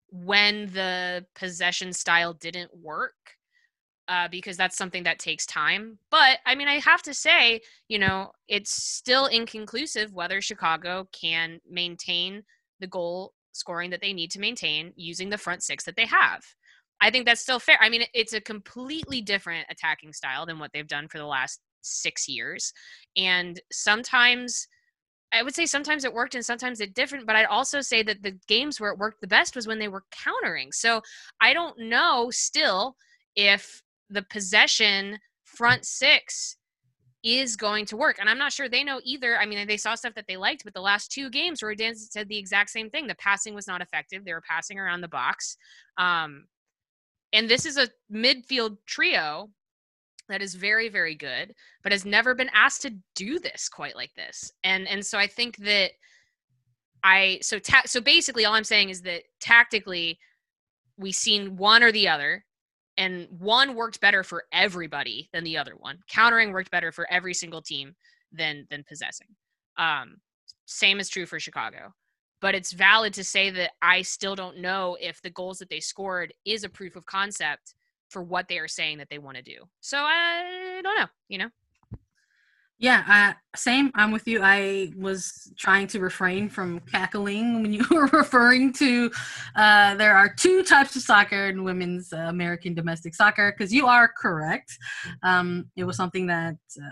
when 0.09 0.67
the 0.67 1.25
possession 1.35 1.91
style 1.91 2.33
didn't 2.33 2.71
work 2.77 3.15
uh, 4.07 4.27
because 4.29 4.57
that's 4.57 4.77
something 4.77 5.03
that 5.03 5.19
takes 5.19 5.45
time. 5.45 5.97
But 6.09 6.39
I 6.45 6.55
mean, 6.55 6.67
I 6.67 6.79
have 6.79 7.01
to 7.03 7.13
say, 7.13 7.61
you 7.87 7.99
know, 7.99 8.31
it's 8.47 8.71
still 8.71 9.27
inconclusive 9.27 10.13
whether 10.13 10.41
Chicago 10.41 11.07
can 11.11 11.59
maintain 11.69 12.43
the 12.79 12.87
goal 12.87 13.33
scoring 13.53 13.91
that 13.91 14.01
they 14.01 14.13
need 14.13 14.31
to 14.31 14.39
maintain 14.39 14.91
using 14.95 15.29
the 15.29 15.37
front 15.37 15.63
six 15.63 15.83
that 15.85 15.95
they 15.95 16.05
have. 16.05 16.43
I 17.01 17.11
think 17.11 17.25
that's 17.25 17.41
still 17.41 17.59
fair. 17.59 17.77
I 17.81 17.89
mean, 17.89 18.03
it's 18.13 18.33
a 18.33 18.41
completely 18.41 19.21
different 19.21 19.67
attacking 19.69 20.13
style 20.13 20.45
than 20.45 20.59
what 20.59 20.71
they've 20.73 20.87
done 20.87 21.07
for 21.07 21.17
the 21.17 21.25
last 21.25 21.59
six 21.81 22.27
years. 22.27 22.73
And 23.17 23.61
sometimes, 23.71 24.67
I 25.33 25.43
would 25.43 25.55
say 25.55 25.65
sometimes 25.65 26.05
it 26.05 26.13
worked 26.13 26.35
and 26.35 26.45
sometimes 26.45 26.79
it 26.79 26.93
didn't, 26.93 27.25
but 27.25 27.35
I'd 27.35 27.45
also 27.45 27.81
say 27.81 28.03
that 28.03 28.23
the 28.23 28.37
games 28.47 28.79
where 28.79 28.91
it 28.91 28.99
worked 28.99 29.21
the 29.21 29.27
best 29.27 29.55
was 29.55 29.67
when 29.67 29.79
they 29.79 29.87
were 29.87 30.03
countering. 30.11 30.71
So 30.71 31.01
I 31.41 31.53
don't 31.53 31.77
know 31.79 32.29
still 32.31 32.95
if 33.35 33.81
the 34.13 34.23
possession 34.23 35.19
front 35.43 35.85
six 35.85 36.57
is 37.23 37.55
going 37.55 37.85
to 37.85 37.95
work. 37.97 38.17
And 38.19 38.29
I'm 38.29 38.37
not 38.37 38.51
sure 38.51 38.67
they 38.67 38.83
know 38.83 38.99
either. 39.03 39.37
I 39.37 39.45
mean, 39.45 39.65
they 39.65 39.77
saw 39.77 39.95
stuff 39.95 40.13
that 40.15 40.25
they 40.27 40.35
liked, 40.35 40.63
but 40.65 40.73
the 40.73 40.81
last 40.81 41.11
two 41.11 41.29
games 41.29 41.63
where 41.63 41.73
Dan 41.73 41.95
said 41.95 42.27
the 42.27 42.37
exact 42.37 42.69
same 42.69 42.89
thing. 42.89 43.07
The 43.07 43.15
passing 43.15 43.55
was 43.55 43.67
not 43.67 43.81
effective. 43.81 44.25
They 44.25 44.33
were 44.33 44.41
passing 44.41 44.77
around 44.77 45.01
the 45.01 45.07
box. 45.07 45.57
Um, 45.97 46.45
and 47.31 47.49
this 47.49 47.65
is 47.65 47.77
a 47.77 47.87
midfield 48.11 48.77
trio 48.85 49.49
that 50.29 50.41
is 50.41 50.55
very, 50.55 50.89
very 50.89 51.15
good, 51.15 51.53
but 51.81 51.91
has 51.91 52.05
never 52.05 52.35
been 52.35 52.49
asked 52.53 52.81
to 52.83 52.95
do 53.15 53.39
this 53.39 53.69
quite 53.69 53.95
like 53.95 54.13
this. 54.15 54.51
And 54.63 54.87
and 54.87 55.05
so 55.05 55.17
I 55.17 55.27
think 55.27 55.57
that 55.57 55.91
I 57.03 57.39
so 57.41 57.59
ta- 57.59 57.83
so 57.85 58.01
basically 58.01 58.45
all 58.45 58.53
I'm 58.53 58.63
saying 58.63 58.89
is 58.89 59.01
that 59.01 59.23
tactically 59.41 60.19
we've 60.97 61.15
seen 61.15 61.57
one 61.57 61.83
or 61.83 61.91
the 61.91 62.07
other 62.07 62.45
and 62.97 63.27
one 63.39 63.75
worked 63.75 63.99
better 64.01 64.23
for 64.23 64.45
everybody 64.51 65.29
than 65.33 65.43
the 65.43 65.57
other 65.57 65.75
one. 65.77 65.99
Countering 66.07 66.51
worked 66.51 66.71
better 66.71 66.91
for 66.91 67.09
every 67.11 67.33
single 67.33 67.61
team 67.61 67.95
than 68.31 68.67
than 68.69 68.83
possessing. 68.87 69.27
Um, 69.77 70.17
same 70.65 70.99
is 70.99 71.09
true 71.09 71.25
for 71.25 71.39
Chicago. 71.39 71.93
But 72.41 72.55
it's 72.55 72.73
valid 72.73 73.13
to 73.13 73.23
say 73.23 73.49
that 73.51 73.71
I 73.81 74.01
still 74.01 74.35
don't 74.35 74.57
know 74.57 74.97
if 74.99 75.21
the 75.21 75.29
goals 75.29 75.59
that 75.59 75.69
they 75.69 75.79
scored 75.79 76.33
is 76.45 76.65
a 76.65 76.69
proof 76.69 76.97
of 76.97 77.05
concept 77.05 77.73
for 78.09 78.21
what 78.21 78.47
they 78.49 78.59
are 78.59 78.67
saying 78.67 78.97
that 78.97 79.07
they 79.09 79.17
want 79.17 79.37
to 79.37 79.43
do. 79.43 79.63
So 79.79 79.97
I 79.97 80.81
don't 80.83 80.99
know, 80.99 81.07
you 81.29 81.37
know. 81.37 81.49
Yeah, 82.83 83.05
uh, 83.07 83.33
same. 83.55 83.91
I'm 83.95 84.11
with 84.11 84.27
you. 84.27 84.41
I 84.43 84.91
was 84.97 85.53
trying 85.57 85.87
to 85.87 86.01
refrain 86.01 86.49
from 86.49 86.81
cackling 86.81 87.61
when 87.61 87.71
you 87.71 87.85
were 87.91 88.07
referring 88.07 88.73
to 88.73 89.09
uh, 89.55 89.95
there 89.95 90.13
are 90.17 90.27
two 90.27 90.63
types 90.63 90.93
of 90.97 91.01
soccer 91.01 91.47
in 91.47 91.63
women's 91.63 92.11
uh, 92.11 92.25
American 92.27 92.73
domestic 92.73 93.15
soccer 93.15 93.53
because 93.57 93.73
you 93.73 93.87
are 93.87 94.11
correct. 94.17 94.77
Um, 95.23 95.67
it 95.77 95.85
was 95.85 95.95
something 95.95 96.27
that 96.27 96.57
uh, 96.77 96.89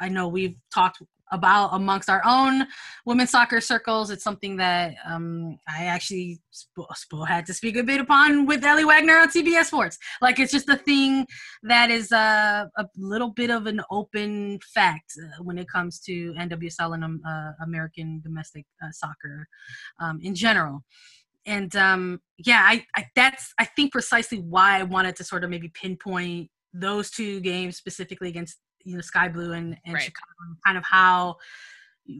I 0.00 0.08
know 0.08 0.26
we've 0.26 0.56
talked 0.74 1.00
about 1.30 1.70
amongst 1.72 2.08
our 2.08 2.22
own 2.24 2.66
women's 3.06 3.30
soccer 3.30 3.60
circles. 3.60 4.10
It's 4.10 4.24
something 4.24 4.56
that 4.56 4.94
um, 5.06 5.58
I 5.68 5.84
actually 5.84 6.40
sp- 6.50 6.90
sp- 6.94 7.26
had 7.26 7.46
to 7.46 7.54
speak 7.54 7.76
a 7.76 7.82
bit 7.82 8.00
upon 8.00 8.46
with 8.46 8.64
Aly 8.64 8.84
Wagner 8.84 9.18
on 9.18 9.30
CBS 9.30 9.66
Sports. 9.66 9.98
Like 10.20 10.38
it's 10.38 10.52
just 10.52 10.68
a 10.68 10.76
thing 10.76 11.26
that 11.62 11.90
is 11.90 12.12
uh, 12.12 12.66
a 12.76 12.86
little 12.96 13.30
bit 13.30 13.50
of 13.50 13.66
an 13.66 13.80
open 13.90 14.58
fact 14.74 15.12
uh, 15.22 15.42
when 15.42 15.58
it 15.58 15.68
comes 15.68 16.00
to 16.00 16.32
NWSL 16.34 16.94
and 16.94 17.04
um, 17.04 17.20
uh, 17.26 17.52
American 17.62 18.20
domestic 18.22 18.66
uh, 18.82 18.90
soccer 18.90 19.46
um, 20.00 20.20
in 20.22 20.34
general. 20.34 20.84
And 21.46 21.74
um, 21.76 22.20
yeah, 22.36 22.62
I, 22.66 22.84
I 22.94 23.06
that's 23.16 23.54
I 23.58 23.64
think 23.64 23.92
precisely 23.92 24.38
why 24.38 24.78
I 24.78 24.82
wanted 24.82 25.16
to 25.16 25.24
sort 25.24 25.44
of 25.44 25.50
maybe 25.50 25.68
pinpoint 25.68 26.50
those 26.74 27.10
two 27.10 27.40
games 27.40 27.76
specifically 27.76 28.28
against 28.28 28.58
you 28.84 28.94
know 28.96 29.00
Sky 29.02 29.28
Blue 29.28 29.52
and, 29.52 29.76
and 29.84 29.94
right. 29.94 30.02
Chicago, 30.02 30.56
kind 30.64 30.78
of 30.78 30.84
how 30.84 31.36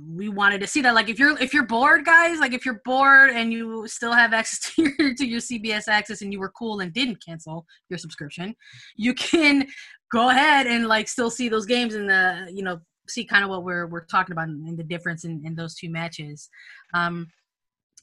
we 0.06 0.28
wanted 0.28 0.60
to 0.60 0.66
see 0.66 0.82
that. 0.82 0.94
Like 0.94 1.08
if 1.08 1.18
you're 1.18 1.38
if 1.40 1.54
you're 1.54 1.66
bored, 1.66 2.04
guys, 2.04 2.40
like 2.40 2.52
if 2.52 2.66
you're 2.66 2.82
bored 2.84 3.30
and 3.30 3.52
you 3.52 3.86
still 3.88 4.12
have 4.12 4.32
access 4.32 4.72
to 4.74 4.82
your 4.82 5.14
to 5.14 5.26
your 5.26 5.40
CBS 5.40 5.88
access 5.88 6.22
and 6.22 6.32
you 6.32 6.38
were 6.38 6.50
cool 6.50 6.80
and 6.80 6.92
didn't 6.92 7.24
cancel 7.24 7.66
your 7.88 7.98
subscription, 7.98 8.54
you 8.96 9.14
can 9.14 9.66
go 10.12 10.30
ahead 10.30 10.66
and 10.66 10.86
like 10.86 11.08
still 11.08 11.30
see 11.30 11.48
those 11.48 11.66
games 11.66 11.94
and 11.94 12.08
the 12.08 12.50
you 12.52 12.62
know 12.62 12.80
see 13.08 13.24
kind 13.24 13.44
of 13.44 13.50
what 13.50 13.64
we're 13.64 13.86
we're 13.86 14.04
talking 14.04 14.32
about 14.32 14.48
and 14.48 14.78
the 14.78 14.84
difference 14.84 15.24
in, 15.24 15.42
in 15.44 15.54
those 15.54 15.74
two 15.74 15.90
matches. 15.90 16.48
Um, 16.94 17.28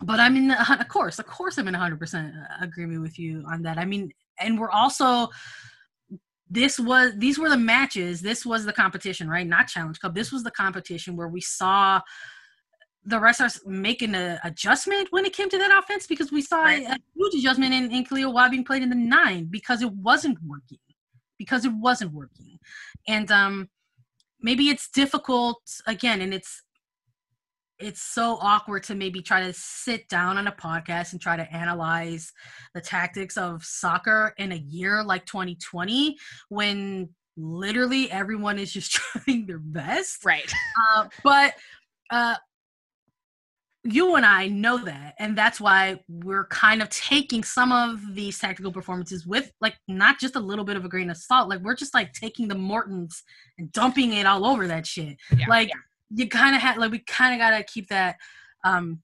but 0.02 0.20
I 0.20 0.30
mean, 0.30 0.52
of 0.52 0.88
course, 0.90 1.20
of 1.20 1.26
course, 1.26 1.58
I'm 1.58 1.68
in 1.68 1.74
100% 1.74 2.34
agreement 2.62 3.02
with 3.02 3.18
you 3.18 3.46
on 3.50 3.62
that. 3.62 3.78
I 3.78 3.86
mean, 3.86 4.12
and 4.40 4.60
we're 4.60 4.72
also 4.72 5.30
this 6.50 6.80
was 6.80 7.14
these 7.18 7.40
were 7.40 7.50
the 7.50 7.58
matches 7.58 8.22
this 8.22 8.46
was 8.46 8.66
the 8.66 8.74
competition 8.74 9.28
right 9.28 9.48
not 9.48 9.68
challenge 9.68 10.00
cup 10.00 10.14
this 10.14 10.32
was 10.32 10.44
the 10.44 10.52
competition 10.52 11.16
where 11.16 11.28
we 11.28 11.42
saw 11.42 12.00
the 13.06 13.20
rest 13.20 13.40
of 13.40 13.46
us 13.46 13.60
making 13.66 14.16
an 14.16 14.40
adjustment 14.44 15.08
when 15.12 15.26
it 15.26 15.34
came 15.34 15.50
to 15.50 15.58
that 15.58 15.78
offense 15.78 16.08
because 16.08 16.32
we 16.32 16.42
saw 16.42 16.64
right. 16.64 16.84
a 16.84 16.98
huge 17.16 17.36
adjustment 17.36 17.74
in, 17.74 17.92
in 17.92 18.04
Kealia 18.04 18.32
Watt 18.34 18.52
being 18.52 18.64
played 18.64 18.82
in 18.82 18.90
the 18.90 18.96
nine 18.96 19.46
because 19.46 19.82
it 19.82 19.92
wasn't 19.92 20.38
working. 20.46 20.80
Because 21.38 21.66
it 21.66 21.72
wasn't 21.74 22.14
working. 22.14 22.60
And 23.08 23.32
um 23.32 23.70
maybe 24.42 24.70
it's 24.70 24.90
difficult 24.90 25.62
again, 25.86 26.22
and 26.22 26.34
it's 26.34 26.64
it's 27.80 28.02
so 28.02 28.38
awkward 28.42 28.84
to 28.84 28.96
maybe 28.96 29.22
try 29.22 29.42
to 29.42 29.54
sit 29.54 30.08
down 30.08 30.38
on 30.38 30.48
a 30.48 30.52
podcast 30.52 31.12
and 31.12 31.22
try 31.22 31.36
to 31.36 31.54
analyze 31.54 32.32
the 32.74 32.82
tactics 32.82 33.38
of 33.38 33.64
soccer 33.64 34.34
in 34.38 34.52
a 34.52 34.56
year 34.56 35.04
like 35.04 35.26
2020 35.26 36.18
when 36.50 37.10
literally 37.38 38.10
everyone 38.12 38.60
is 38.60 38.72
just 38.72 38.92
trying 39.26 39.46
their 39.46 39.60
best. 39.60 40.24
Right. 40.24 40.52
Uh, 40.96 41.08
but 41.24 41.54
uh, 42.10 42.36
you 43.84 44.16
and 44.16 44.26
I 44.26 44.48
know 44.48 44.78
that, 44.80 45.16
and 45.20 45.38
that's 45.38 45.62
why 45.62 46.00
we're 46.08 46.48
kind 46.48 46.82
of 46.82 46.90
taking 46.90 47.44
some 47.44 47.72
of 47.72 48.16
these 48.16 48.40
tactical 48.40 48.72
performances 48.72 49.28
with 49.28 49.52
like 49.62 49.76
not 49.88 50.20
just 50.20 50.36
a 50.36 50.40
little 50.40 50.66
bit 50.66 50.76
of 50.76 50.86
a 50.86 50.90
grain 50.90 51.10
of 51.10 51.18
salt. 51.18 51.50
Like 51.50 51.62
we're 51.62 51.76
just 51.76 51.94
like 51.94 52.14
taking 52.14 52.48
the 52.48 52.56
Mortons 52.56 53.24
and 53.58 53.72
dumping 53.72 54.14
it 54.14 54.26
all 54.26 54.46
over 54.46 54.68
that 54.68 54.88
shit. 54.88 55.18
Yeah, 55.36 55.46
like 55.48 55.70
yeah. 55.70 55.76
You 56.10 56.28
kind 56.28 56.56
of 56.56 56.62
had 56.62 56.78
like 56.78 56.92
we 56.92 57.00
kind 57.00 57.34
of 57.34 57.40
got 57.40 57.58
to 57.58 57.64
keep 57.64 57.90
that 57.90 58.18
um 58.64 59.02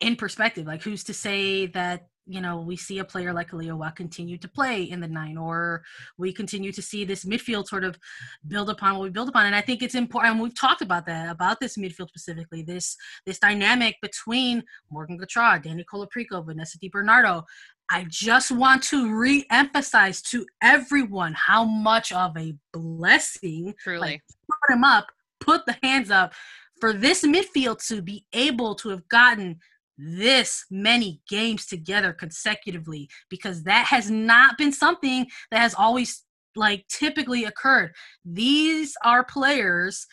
in 0.00 0.16
perspective. 0.16 0.66
Like 0.66 0.82
who's 0.82 1.04
to 1.04 1.14
say 1.14 1.66
that 1.66 2.06
you 2.26 2.40
know, 2.40 2.60
we 2.60 2.76
see 2.76 2.98
a 2.98 3.04
player 3.04 3.32
like 3.32 3.50
Kealia 3.50 3.76
Watt 3.76 3.96
continue 3.96 4.38
to 4.38 4.48
play 4.48 4.84
in 4.84 5.00
the 5.00 5.08
nine, 5.08 5.36
or 5.36 5.82
we 6.18 6.32
continue 6.32 6.72
to 6.72 6.82
see 6.82 7.04
this 7.04 7.24
midfield 7.24 7.66
sort 7.66 7.84
of 7.84 7.98
build 8.46 8.70
upon 8.70 8.94
what 8.94 9.02
we 9.02 9.10
build 9.10 9.28
upon. 9.28 9.46
And 9.46 9.54
I 9.54 9.60
think 9.60 9.82
it's 9.82 9.94
important. 9.94 10.40
we've 10.40 10.54
talked 10.54 10.82
about 10.82 11.06
that, 11.06 11.30
about 11.30 11.58
this 11.60 11.76
midfield 11.76 12.08
specifically, 12.08 12.62
this 12.62 12.96
this 13.26 13.38
dynamic 13.38 13.96
between 14.00 14.62
Morgan 14.90 15.18
Gautrat, 15.18 15.64
Dani 15.64 15.84
Colaprico, 15.84 16.44
Vanessa 16.44 16.78
DiBernardo. 16.78 17.42
I 17.90 18.06
just 18.08 18.50
want 18.50 18.82
to 18.84 19.14
re-emphasize 19.14 20.22
to 20.22 20.46
everyone 20.62 21.34
how 21.34 21.64
much 21.64 22.10
of 22.12 22.34
a 22.38 22.54
blessing, 22.72 23.74
truly, 23.80 24.00
like, 24.00 24.22
put 24.48 24.56
them 24.70 24.84
up, 24.84 25.08
put 25.44 25.66
the 25.66 25.76
hands 25.82 26.10
up 26.10 26.32
for 26.80 26.92
this 26.92 27.24
midfield 27.24 27.86
to 27.88 28.02
be 28.02 28.26
able 28.32 28.74
to 28.76 28.88
have 28.88 29.06
gotten 29.08 29.58
this 29.98 30.64
many 30.70 31.20
games 31.28 31.66
together 31.66 32.12
consecutively 32.12 33.08
because 33.28 33.62
that 33.64 33.86
has 33.86 34.10
not 34.10 34.58
been 34.58 34.72
something 34.72 35.26
that 35.50 35.60
has 35.60 35.74
always 35.74 36.24
like 36.56 36.86
typically 36.88 37.44
occurred. 37.44 37.92
These 38.24 38.94
are 39.04 39.24
players 39.24 40.06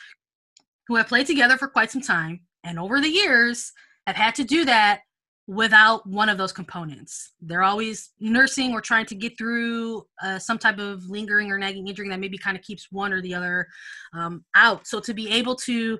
who 0.87 0.95
have 0.95 1.07
played 1.07 1.27
together 1.27 1.57
for 1.57 1.67
quite 1.67 1.91
some 1.91 2.01
time 2.01 2.41
and 2.63 2.79
over 2.79 3.01
the 3.01 3.09
years 3.09 3.71
have 4.05 4.15
had 4.15 4.35
to 4.35 4.43
do 4.43 4.65
that 4.65 5.01
without 5.49 6.05
one 6.05 6.29
of 6.29 6.37
those 6.37 6.51
components. 6.51 7.31
They're 7.41 7.63
always 7.63 8.11
nursing 8.19 8.71
or 8.71 8.81
trying 8.81 9.07
to 9.07 9.15
get 9.15 9.35
through 9.35 10.05
uh, 10.21 10.37
some 10.37 10.59
type 10.59 10.77
of 10.77 11.03
lingering 11.09 11.51
or 11.51 11.57
nagging 11.57 11.87
injury 11.87 12.07
that 12.09 12.19
maybe 12.19 12.37
kind 12.37 12.55
of 12.55 12.61
keeps 12.61 12.91
one 12.91 13.11
or 13.11 13.19
the 13.19 13.33
other 13.33 13.67
um, 14.13 14.45
out. 14.55 14.85
So 14.85 14.99
to 14.99 15.11
be 15.11 15.27
able 15.31 15.55
to 15.55 15.97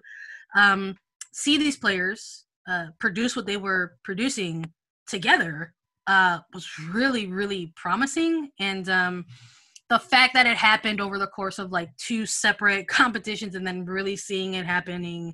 um, 0.56 0.96
see 1.34 1.58
these 1.58 1.78
players 1.78 2.46
uh, 2.68 2.88
produce 3.00 3.36
what 3.36 3.48
they 3.48 3.58
were 3.58 3.96
producing 4.04 4.72
together 5.08 5.74
uh, 6.06 6.42
was 6.54 6.70
really, 6.92 7.26
really 7.26 7.74
promising. 7.76 8.52
And 8.60 8.88
um, 8.88 9.26
the 9.90 9.98
fact 9.98 10.36
that 10.36 10.46
it 10.46 10.58
happened 10.58 11.02
over 11.02 11.18
the 11.18 11.26
course 11.26 11.58
of 11.58 11.72
like 11.72 11.90
two 11.98 12.28
separate 12.28 12.88
competitions 12.88 13.56
and 13.56 13.66
then 13.66 13.84
really 13.84 14.16
seeing 14.16 14.54
it 14.54 14.68
happening 14.68 15.34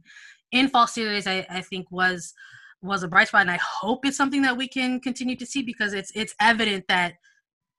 in 0.54 0.70
fall 0.70 0.88
series, 0.88 1.28
I, 1.28 1.46
I 1.50 1.60
think 1.60 1.92
was 1.92 2.34
was 2.82 3.04
a 3.04 3.08
bright 3.08 3.28
spot. 3.28 3.42
And 3.42 3.52
I 3.52 3.60
hope 3.62 4.06
it's 4.06 4.18
something 4.18 4.42
that 4.44 4.58
we 4.58 4.68
can 4.68 5.00
continue 5.00 5.36
to 5.38 5.46
see 5.46 5.62
because 5.62 5.94
it's 5.94 6.12
it's 6.16 6.36
evident 6.40 6.86
that 6.88 7.16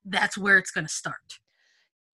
that's 0.05 0.37
where 0.37 0.57
it's 0.57 0.71
going 0.71 0.85
to 0.85 0.93
start. 0.93 1.39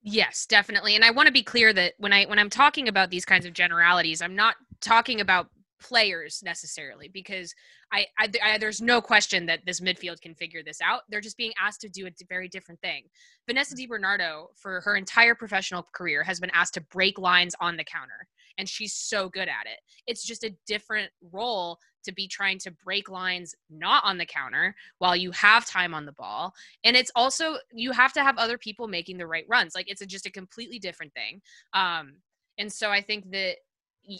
Yes, 0.01 0.45
definitely. 0.45 0.95
And 0.95 1.05
I 1.05 1.11
want 1.11 1.27
to 1.27 1.34
be 1.34 1.43
clear 1.43 1.71
that 1.73 1.93
when 1.97 2.11
I 2.11 2.25
when 2.25 2.39
I'm 2.39 2.49
talking 2.49 2.88
about 2.88 3.09
these 3.09 3.25
kinds 3.25 3.45
of 3.45 3.53
generalities, 3.53 4.21
I'm 4.21 4.36
not 4.36 4.55
talking 4.81 5.21
about 5.21 5.47
players 5.84 6.41
necessarily 6.43 7.09
because 7.09 7.53
I, 7.91 8.05
I, 8.17 8.31
I, 8.41 8.57
there's 8.57 8.81
no 8.81 9.01
question 9.01 9.45
that 9.47 9.65
this 9.65 9.81
midfield 9.81 10.21
can 10.21 10.34
figure 10.34 10.63
this 10.63 10.79
out. 10.81 11.01
They're 11.09 11.21
just 11.21 11.38
being 11.38 11.51
asked 11.61 11.81
to 11.81 11.89
do 11.89 12.07
a 12.07 12.11
very 12.29 12.47
different 12.47 12.79
thing. 12.81 13.03
Vanessa 13.47 13.75
DiBernardo, 13.75 14.45
for 14.55 14.79
her 14.81 14.95
entire 14.95 15.36
professional 15.36 15.86
career, 15.93 16.23
has 16.23 16.39
been 16.39 16.51
asked 16.53 16.75
to 16.75 16.81
break 16.81 17.19
lines 17.19 17.53
on 17.59 17.75
the 17.75 17.84
counter, 17.84 18.27
and 18.57 18.67
she's 18.67 18.93
so 18.93 19.27
good 19.27 19.49
at 19.49 19.65
it. 19.65 19.79
It's 20.07 20.25
just 20.25 20.45
a 20.45 20.55
different 20.65 21.11
role 21.31 21.77
to 22.04 22.14
be 22.14 22.28
trying 22.28 22.60
to 22.60 22.72
break 22.72 23.10
lines 23.10 23.56
not 23.70 24.04
on 24.06 24.18
the 24.18 24.26
counter 24.26 24.76
while 24.99 25.16
you 25.16 25.32
have 25.32 25.66
time 25.66 25.93
on 25.93 26.06
the 26.06 26.12
ball, 26.12 26.54
and 26.84 26.95
it's 26.95 27.12
also 27.16 27.58
you 27.74 27.91
have 27.91 28.14
to 28.14 28.24
have 28.24 28.38
other 28.38 28.58
people 28.58 28.88
making 28.88 29.18
the 29.18 29.28
right 29.28 29.45
runs. 29.49 29.76
Like 29.76 29.89
it's 29.89 30.01
a, 30.01 30.06
just 30.06 30.26
a 30.26 30.32
completely 30.32 30.80
different 30.80 31.14
thing. 31.14 31.41
Um, 31.74 32.16
and 32.58 32.72
so 32.72 32.91
I 32.91 33.01
think 33.01 33.32
that 33.32 33.56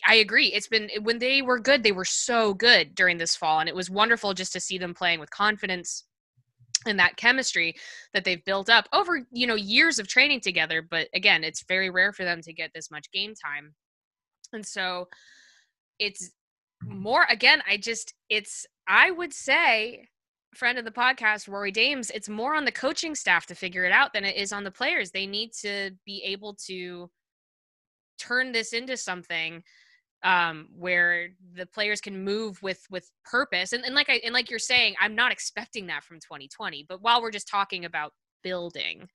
I 0.08 0.16
agree. 0.16 0.48
It's 0.48 0.68
been 0.68 0.90
when 1.02 1.20
they 1.20 1.42
were 1.42 1.60
good, 1.60 1.84
they 1.84 1.92
were 1.92 2.06
so 2.06 2.54
good 2.54 2.96
during 2.96 3.18
this 3.18 3.36
fall, 3.36 3.60
and 3.60 3.68
it 3.68 3.76
was 3.76 3.90
wonderful 3.90 4.34
just 4.34 4.54
to 4.54 4.60
see 4.60 4.78
them 4.78 4.94
playing 4.94 5.20
with 5.20 5.30
confidence 5.30 6.06
and 6.86 7.00
that 7.00 7.18
chemistry 7.18 7.76
that 8.14 8.24
they've 8.24 8.44
built 8.46 8.70
up 8.70 8.88
over 8.94 9.22
you 9.32 9.48
know 9.48 9.56
years 9.56 10.00
of 10.00 10.08
training 10.08 10.40
together. 10.40 10.82
But 10.82 11.10
again, 11.14 11.44
it's 11.44 11.64
very 11.68 11.90
rare 11.90 12.14
for 12.14 12.24
them 12.24 12.42
to 12.42 12.54
get 12.54 12.72
this 12.74 12.92
much 12.92 13.12
game 13.12 13.34
time, 13.36 13.74
and 14.54 14.66
so 14.66 15.10
it's 16.00 16.32
more. 16.88 17.26
Again, 17.30 17.62
I 17.70 17.78
just 17.78 18.14
it's 18.30 18.66
I 18.88 19.12
would 19.12 19.34
say 19.34 20.08
friend 20.56 20.78
of 20.78 20.86
the 20.86 20.92
podcast, 20.92 21.48
Rory 21.48 21.72
Dames, 21.72 22.10
it's 22.12 22.30
more 22.30 22.56
on 22.56 22.66
the 22.66 22.72
coaching 22.72 23.16
staff 23.16 23.46
to 23.48 23.56
figure 23.56 23.86
it 23.86 23.92
out 23.92 24.14
than 24.14 24.24
it 24.24 24.36
is 24.36 24.54
on 24.54 24.64
the 24.64 24.72
players. 24.72 25.12
They 25.12 25.26
need 25.26 25.52
to 25.62 25.92
be 26.06 26.22
able 26.26 26.56
to 26.68 27.10
turn 28.20 28.52
this 28.52 28.74
into 28.74 28.96
something 28.96 29.64
um, 30.24 30.70
where 30.78 31.30
the 31.54 31.66
players 31.66 32.00
can 32.00 32.24
move 32.24 32.62
with 32.64 32.86
with 32.90 33.12
purpose. 33.26 33.74
And, 33.74 33.84
and 33.84 33.96
like 33.96 34.10
I 34.10 34.22
and 34.24 34.34
like 34.34 34.50
you're 34.50 34.60
saying, 34.60 34.96
I'm 35.00 35.16
not 35.16 35.32
expecting 35.32 35.88
that 35.88 36.04
from 36.04 36.18
2020. 36.20 36.86
But 36.88 37.02
while 37.02 37.22
we're 37.22 37.32
just 37.32 37.48
talking 37.48 37.86
about 37.86 38.14
building, 38.42 39.08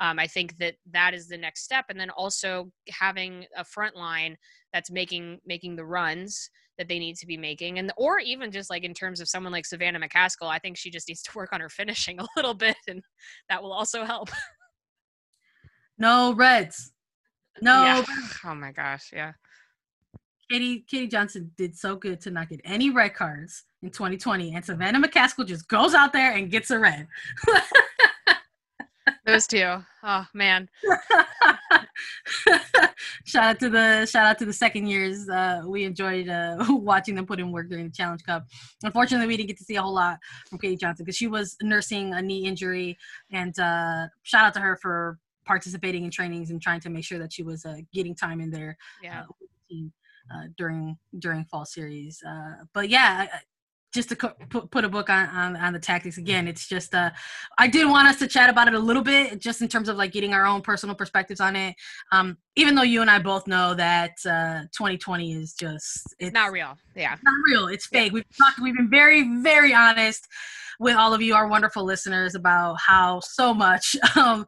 um, 0.00 0.18
I 0.18 0.26
think 0.26 0.56
that 0.58 0.76
that 0.90 1.14
is 1.14 1.28
the 1.28 1.36
next 1.36 1.64
step. 1.64 1.86
And 1.88 2.00
then 2.00 2.10
also 2.10 2.70
having 2.90 3.44
a 3.56 3.64
front 3.64 3.96
line 3.96 4.36
that's 4.72 4.90
making 4.90 5.40
making 5.44 5.76
the 5.76 5.84
runs 5.84 6.48
that 6.78 6.88
they 6.88 6.98
need 6.98 7.16
to 7.16 7.26
be 7.26 7.36
making, 7.36 7.78
and 7.78 7.92
or 7.96 8.18
even 8.18 8.50
just 8.50 8.70
like 8.70 8.84
in 8.84 8.94
terms 8.94 9.20
of 9.20 9.28
someone 9.28 9.52
like 9.52 9.66
Savannah 9.66 10.00
McCaskill, 10.00 10.48
I 10.48 10.58
think 10.58 10.76
she 10.76 10.90
just 10.90 11.08
needs 11.08 11.22
to 11.22 11.30
work 11.34 11.52
on 11.52 11.60
her 11.60 11.68
finishing 11.70 12.20
a 12.20 12.26
little 12.36 12.54
bit, 12.54 12.76
and 12.88 13.02
that 13.48 13.62
will 13.62 13.72
also 13.72 14.04
help. 14.04 14.30
No 15.98 16.34
Reds. 16.34 16.92
No. 17.60 17.84
Yeah. 17.84 18.04
Oh 18.44 18.54
my 18.54 18.72
gosh. 18.72 19.10
Yeah. 19.12 19.32
Katie 20.50 20.84
Katie 20.88 21.06
Johnson 21.06 21.50
did 21.56 21.76
so 21.76 21.96
good 21.96 22.20
to 22.22 22.30
not 22.30 22.48
get 22.48 22.60
any 22.64 22.90
red 22.90 23.14
cards 23.14 23.64
in 23.82 23.90
2020, 23.90 24.54
and 24.54 24.64
Savannah 24.64 25.00
McCaskill 25.00 25.46
just 25.46 25.68
goes 25.68 25.94
out 25.94 26.12
there 26.12 26.32
and 26.32 26.50
gets 26.50 26.70
a 26.70 26.78
red. 26.78 27.06
Those 29.26 29.46
two. 29.46 29.76
Oh 30.02 30.26
man. 30.34 30.68
shout 33.24 33.44
out 33.44 33.60
to 33.60 33.68
the 33.68 34.06
shout 34.06 34.26
out 34.26 34.38
to 34.38 34.44
the 34.44 34.52
second 34.52 34.86
years. 34.86 35.28
Uh, 35.28 35.62
we 35.66 35.84
enjoyed 35.84 36.28
uh, 36.28 36.64
watching 36.68 37.14
them 37.14 37.26
put 37.26 37.40
in 37.40 37.52
work 37.52 37.68
during 37.68 37.86
the 37.86 37.92
Challenge 37.92 38.22
Cup. 38.24 38.46
Unfortunately, 38.82 39.26
we 39.26 39.36
didn't 39.36 39.48
get 39.48 39.58
to 39.58 39.64
see 39.64 39.76
a 39.76 39.82
whole 39.82 39.94
lot 39.94 40.18
from 40.48 40.58
Katie 40.58 40.76
Johnson 40.76 41.04
because 41.04 41.16
she 41.16 41.26
was 41.26 41.56
nursing 41.62 42.14
a 42.14 42.22
knee 42.22 42.46
injury. 42.46 42.98
And 43.30 43.58
uh, 43.58 44.06
shout 44.22 44.46
out 44.46 44.54
to 44.54 44.60
her 44.60 44.76
for 44.76 45.18
participating 45.44 46.04
in 46.04 46.10
trainings 46.10 46.50
and 46.50 46.60
trying 46.60 46.80
to 46.80 46.90
make 46.90 47.04
sure 47.04 47.18
that 47.18 47.32
she 47.32 47.42
was 47.42 47.64
uh, 47.64 47.76
getting 47.92 48.14
time 48.14 48.40
in 48.40 48.50
there 48.50 48.76
yeah. 49.02 49.24
uh, 49.70 49.76
uh, 50.34 50.44
during 50.56 50.96
during 51.18 51.44
fall 51.44 51.64
series. 51.64 52.22
Uh, 52.26 52.64
but 52.72 52.88
yeah, 52.88 53.26
just 53.94 54.08
to 54.08 54.16
put, 54.16 54.70
put 54.70 54.84
a 54.84 54.88
book 54.88 55.08
on, 55.08 55.28
on, 55.28 55.56
on 55.56 55.72
the 55.72 55.78
tactics 55.78 56.18
again, 56.18 56.48
it's 56.48 56.66
just 56.66 56.94
uh, 56.94 57.10
I 57.56 57.68
did 57.68 57.88
want 57.88 58.08
us 58.08 58.18
to 58.18 58.26
chat 58.26 58.50
about 58.50 58.66
it 58.66 58.74
a 58.74 58.78
little 58.78 59.02
bit, 59.02 59.40
just 59.40 59.62
in 59.62 59.68
terms 59.68 59.88
of 59.88 59.96
like 59.96 60.12
getting 60.12 60.34
our 60.34 60.44
own 60.44 60.60
personal 60.60 60.96
perspectives 60.96 61.40
on 61.40 61.54
it. 61.54 61.76
Um, 62.10 62.36
even 62.56 62.74
though 62.74 62.82
you 62.82 63.00
and 63.00 63.10
I 63.10 63.20
both 63.20 63.46
know 63.46 63.72
that 63.74 64.16
2020 64.22 65.34
uh, 65.34 65.38
is 65.38 65.54
just 65.54 66.14
it's 66.18 66.32
not 66.32 66.50
real. 66.50 66.76
Yeah, 66.96 67.16
not 67.22 67.34
real. 67.46 67.68
It's 67.68 67.86
fake. 67.86 68.08
Yeah. 68.08 68.14
We've 68.14 68.36
talked. 68.36 68.60
We've 68.60 68.76
been 68.76 68.90
very 68.90 69.40
very 69.40 69.72
honest 69.72 70.26
with 70.80 70.96
all 70.96 71.14
of 71.14 71.22
you, 71.22 71.34
our 71.34 71.46
wonderful 71.46 71.84
listeners, 71.84 72.34
about 72.34 72.76
how 72.80 73.20
so 73.20 73.54
much. 73.54 73.96
Um, 74.16 74.46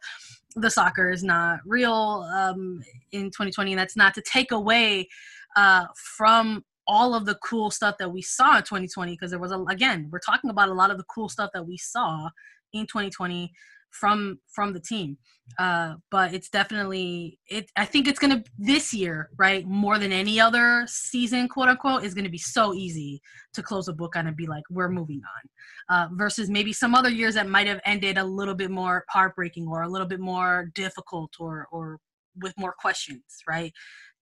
the 0.54 0.70
soccer 0.70 1.10
is 1.10 1.22
not 1.22 1.58
real 1.66 2.26
um, 2.34 2.82
in 3.12 3.24
2020. 3.26 3.72
And 3.72 3.78
that's 3.78 3.96
not 3.96 4.14
to 4.14 4.22
take 4.22 4.52
away 4.52 5.06
uh, 5.54 5.84
from 5.94 6.64
all 6.86 7.14
of 7.14 7.26
the 7.26 7.36
cool 7.36 7.70
stuff 7.70 7.96
that 7.98 8.12
we 8.12 8.22
saw 8.22 8.56
in 8.56 8.62
2020 8.62 9.12
because 9.12 9.30
there 9.30 9.40
was 9.40 9.52
a, 9.52 9.60
again 9.70 10.08
we're 10.10 10.18
talking 10.18 10.50
about 10.50 10.68
a 10.68 10.74
lot 10.74 10.90
of 10.90 10.98
the 10.98 11.04
cool 11.04 11.28
stuff 11.28 11.50
that 11.52 11.66
we 11.66 11.76
saw 11.76 12.28
in 12.72 12.86
2020 12.86 13.52
from 13.90 14.38
from 14.54 14.72
the 14.72 14.80
team. 14.80 15.16
Uh, 15.58 15.94
but 16.10 16.34
it's 16.34 16.48
definitely 16.48 17.38
it. 17.48 17.70
I 17.76 17.84
think 17.84 18.08
it's 18.08 18.18
gonna 18.18 18.42
this 18.58 18.92
year, 18.92 19.30
right, 19.38 19.66
more 19.66 19.98
than 19.98 20.12
any 20.12 20.40
other 20.40 20.84
season, 20.88 21.48
quote 21.48 21.68
unquote, 21.68 22.04
is 22.04 22.14
gonna 22.14 22.28
be 22.28 22.38
so 22.38 22.74
easy 22.74 23.20
to 23.54 23.62
close 23.62 23.88
a 23.88 23.92
book 23.92 24.16
on 24.16 24.26
and 24.26 24.36
be 24.36 24.46
like, 24.46 24.64
we're 24.70 24.88
moving 24.88 25.22
on. 25.24 25.96
Uh, 25.96 26.08
versus 26.14 26.50
maybe 26.50 26.72
some 26.72 26.94
other 26.94 27.10
years 27.10 27.34
that 27.34 27.48
might 27.48 27.68
have 27.68 27.80
ended 27.84 28.18
a 28.18 28.24
little 28.24 28.54
bit 28.54 28.70
more 28.70 29.04
heartbreaking 29.08 29.68
or 29.68 29.82
a 29.82 29.88
little 29.88 30.08
bit 30.08 30.20
more 30.20 30.70
difficult 30.74 31.32
or 31.38 31.68
or 31.70 31.98
with 32.42 32.52
more 32.58 32.74
questions, 32.78 33.22
right? 33.48 33.72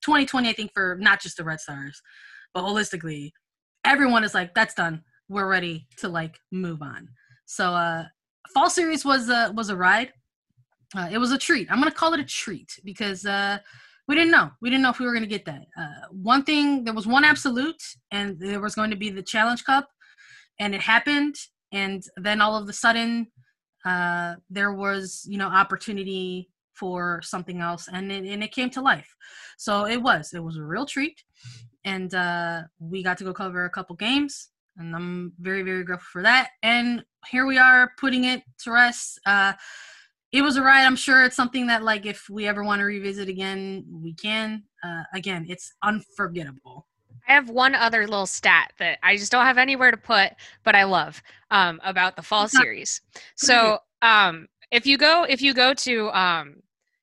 2020, 0.04 0.48
I 0.48 0.52
think 0.52 0.70
for 0.74 0.96
not 1.00 1.20
just 1.20 1.38
the 1.38 1.44
Red 1.44 1.60
Stars, 1.60 2.00
but 2.54 2.64
holistically, 2.64 3.32
everyone 3.84 4.24
is 4.24 4.34
like, 4.34 4.54
that's 4.54 4.74
done. 4.74 5.02
We're 5.28 5.48
ready 5.48 5.86
to 5.98 6.08
like 6.08 6.38
move 6.50 6.80
on. 6.82 7.08
So 7.46 7.74
uh 7.74 8.04
fall 8.52 8.70
series 8.70 9.04
was 9.04 9.28
a 9.28 9.52
was 9.54 9.68
a 9.68 9.76
ride. 9.76 10.12
Uh, 10.96 11.08
it 11.10 11.18
was 11.18 11.32
a 11.32 11.38
treat. 11.38 11.70
I'm 11.70 11.78
gonna 11.78 11.90
call 11.90 12.14
it 12.14 12.20
a 12.20 12.24
treat 12.24 12.78
because 12.84 13.26
uh, 13.26 13.58
we 14.06 14.14
didn't 14.14 14.30
know. 14.30 14.50
We 14.60 14.70
didn't 14.70 14.82
know 14.82 14.90
if 14.90 15.00
we 15.00 15.06
were 15.06 15.14
gonna 15.14 15.26
get 15.26 15.44
that. 15.46 15.62
Uh, 15.78 16.08
one 16.10 16.44
thing, 16.44 16.84
there 16.84 16.94
was 16.94 17.06
one 17.06 17.24
absolute, 17.24 17.82
and 18.12 18.38
there 18.38 18.60
was 18.60 18.74
going 18.74 18.90
to 18.90 18.96
be 18.96 19.10
the 19.10 19.22
Challenge 19.22 19.64
Cup, 19.64 19.88
and 20.60 20.74
it 20.74 20.80
happened. 20.80 21.36
And 21.72 22.04
then 22.16 22.40
all 22.40 22.56
of 22.56 22.68
a 22.68 22.72
sudden, 22.72 23.26
uh, 23.84 24.36
there 24.50 24.72
was 24.72 25.26
you 25.28 25.38
know 25.38 25.48
opportunity 25.48 26.50
for 26.74 27.20
something 27.22 27.60
else, 27.60 27.88
and 27.92 28.12
it, 28.12 28.24
and 28.24 28.44
it 28.44 28.52
came 28.52 28.70
to 28.70 28.80
life. 28.80 29.08
So 29.58 29.86
it 29.86 30.00
was 30.00 30.32
it 30.32 30.44
was 30.44 30.58
a 30.58 30.64
real 30.64 30.86
treat, 30.86 31.20
and 31.84 32.14
uh, 32.14 32.62
we 32.78 33.02
got 33.02 33.18
to 33.18 33.24
go 33.24 33.32
cover 33.32 33.64
a 33.64 33.70
couple 33.70 33.96
games 33.96 34.50
and 34.76 34.94
I'm 34.94 35.32
very 35.38 35.62
very 35.62 35.84
grateful 35.84 36.08
for 36.10 36.22
that. 36.22 36.50
And 36.62 37.04
here 37.30 37.46
we 37.46 37.58
are 37.58 37.92
putting 37.98 38.24
it 38.24 38.42
to 38.60 38.72
rest. 38.72 39.20
Uh, 39.26 39.52
it 40.32 40.42
was 40.42 40.56
a 40.56 40.62
ride. 40.62 40.84
I'm 40.84 40.96
sure 40.96 41.24
it's 41.24 41.36
something 41.36 41.66
that 41.68 41.82
like 41.82 42.06
if 42.06 42.28
we 42.28 42.46
ever 42.46 42.64
want 42.64 42.80
to 42.80 42.84
revisit 42.84 43.28
again, 43.28 43.84
we 43.88 44.14
can. 44.14 44.64
Uh, 44.82 45.02
again, 45.12 45.46
it's 45.48 45.72
unforgettable. 45.82 46.86
I 47.28 47.32
have 47.32 47.48
one 47.48 47.74
other 47.74 48.06
little 48.06 48.26
stat 48.26 48.72
that 48.78 48.98
I 49.02 49.16
just 49.16 49.32
don't 49.32 49.46
have 49.46 49.58
anywhere 49.58 49.90
to 49.90 49.96
put, 49.96 50.32
but 50.62 50.74
I 50.74 50.84
love 50.84 51.22
um, 51.50 51.80
about 51.84 52.16
the 52.16 52.22
fall 52.22 52.48
series. 52.48 53.00
So 53.36 53.78
um, 54.02 54.48
if 54.70 54.86
you 54.86 54.98
go 54.98 55.24
if 55.24 55.40
you 55.40 55.54
go 55.54 55.72
to 55.72 56.10
um, 56.10 56.56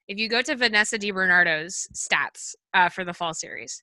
if 0.07 0.17
you 0.17 0.27
go 0.27 0.41
to 0.41 0.55
Vanessa 0.55 0.99
DiBernardo's 0.99 1.87
stats 1.95 2.53
uh, 2.73 2.89
for 2.89 3.05
the 3.05 3.13
fall 3.13 3.33
series, 3.33 3.81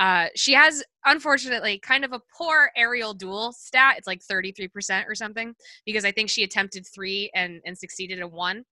uh, 0.00 0.28
she 0.34 0.54
has, 0.54 0.82
unfortunately, 1.04 1.78
kind 1.78 2.06
of 2.06 2.12
a 2.12 2.22
poor 2.36 2.70
aerial 2.74 3.12
duel 3.12 3.52
stat. 3.52 3.96
It's 3.98 4.06
like 4.06 4.22
33% 4.22 5.06
or 5.06 5.14
something, 5.14 5.54
because 5.84 6.06
I 6.06 6.10
think 6.10 6.30
she 6.30 6.42
attempted 6.42 6.86
three 6.86 7.30
and, 7.34 7.60
and 7.66 7.76
succeeded 7.76 8.18
in 8.18 8.30
one, 8.32 8.64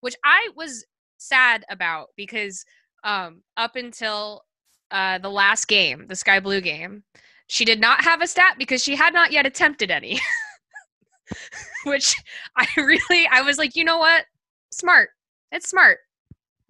which 0.00 0.16
I 0.24 0.48
was 0.56 0.86
sad 1.18 1.64
about 1.68 2.08
because 2.16 2.64
um, 3.04 3.42
up 3.58 3.76
until 3.76 4.42
uh, 4.90 5.18
the 5.18 5.28
last 5.28 5.68
game, 5.68 6.06
the 6.08 6.16
Sky 6.16 6.40
Blue 6.40 6.62
game, 6.62 7.04
she 7.46 7.66
did 7.66 7.78
not 7.78 8.02
have 8.02 8.22
a 8.22 8.26
stat 8.26 8.54
because 8.58 8.82
she 8.82 8.96
had 8.96 9.12
not 9.12 9.32
yet 9.32 9.44
attempted 9.44 9.90
any. 9.90 10.18
which 11.84 12.16
I 12.56 12.66
really, 12.76 13.28
I 13.30 13.42
was 13.42 13.58
like, 13.58 13.76
you 13.76 13.84
know 13.84 13.98
what? 13.98 14.24
Smart. 14.72 15.10
It's 15.52 15.68
smart. 15.68 15.98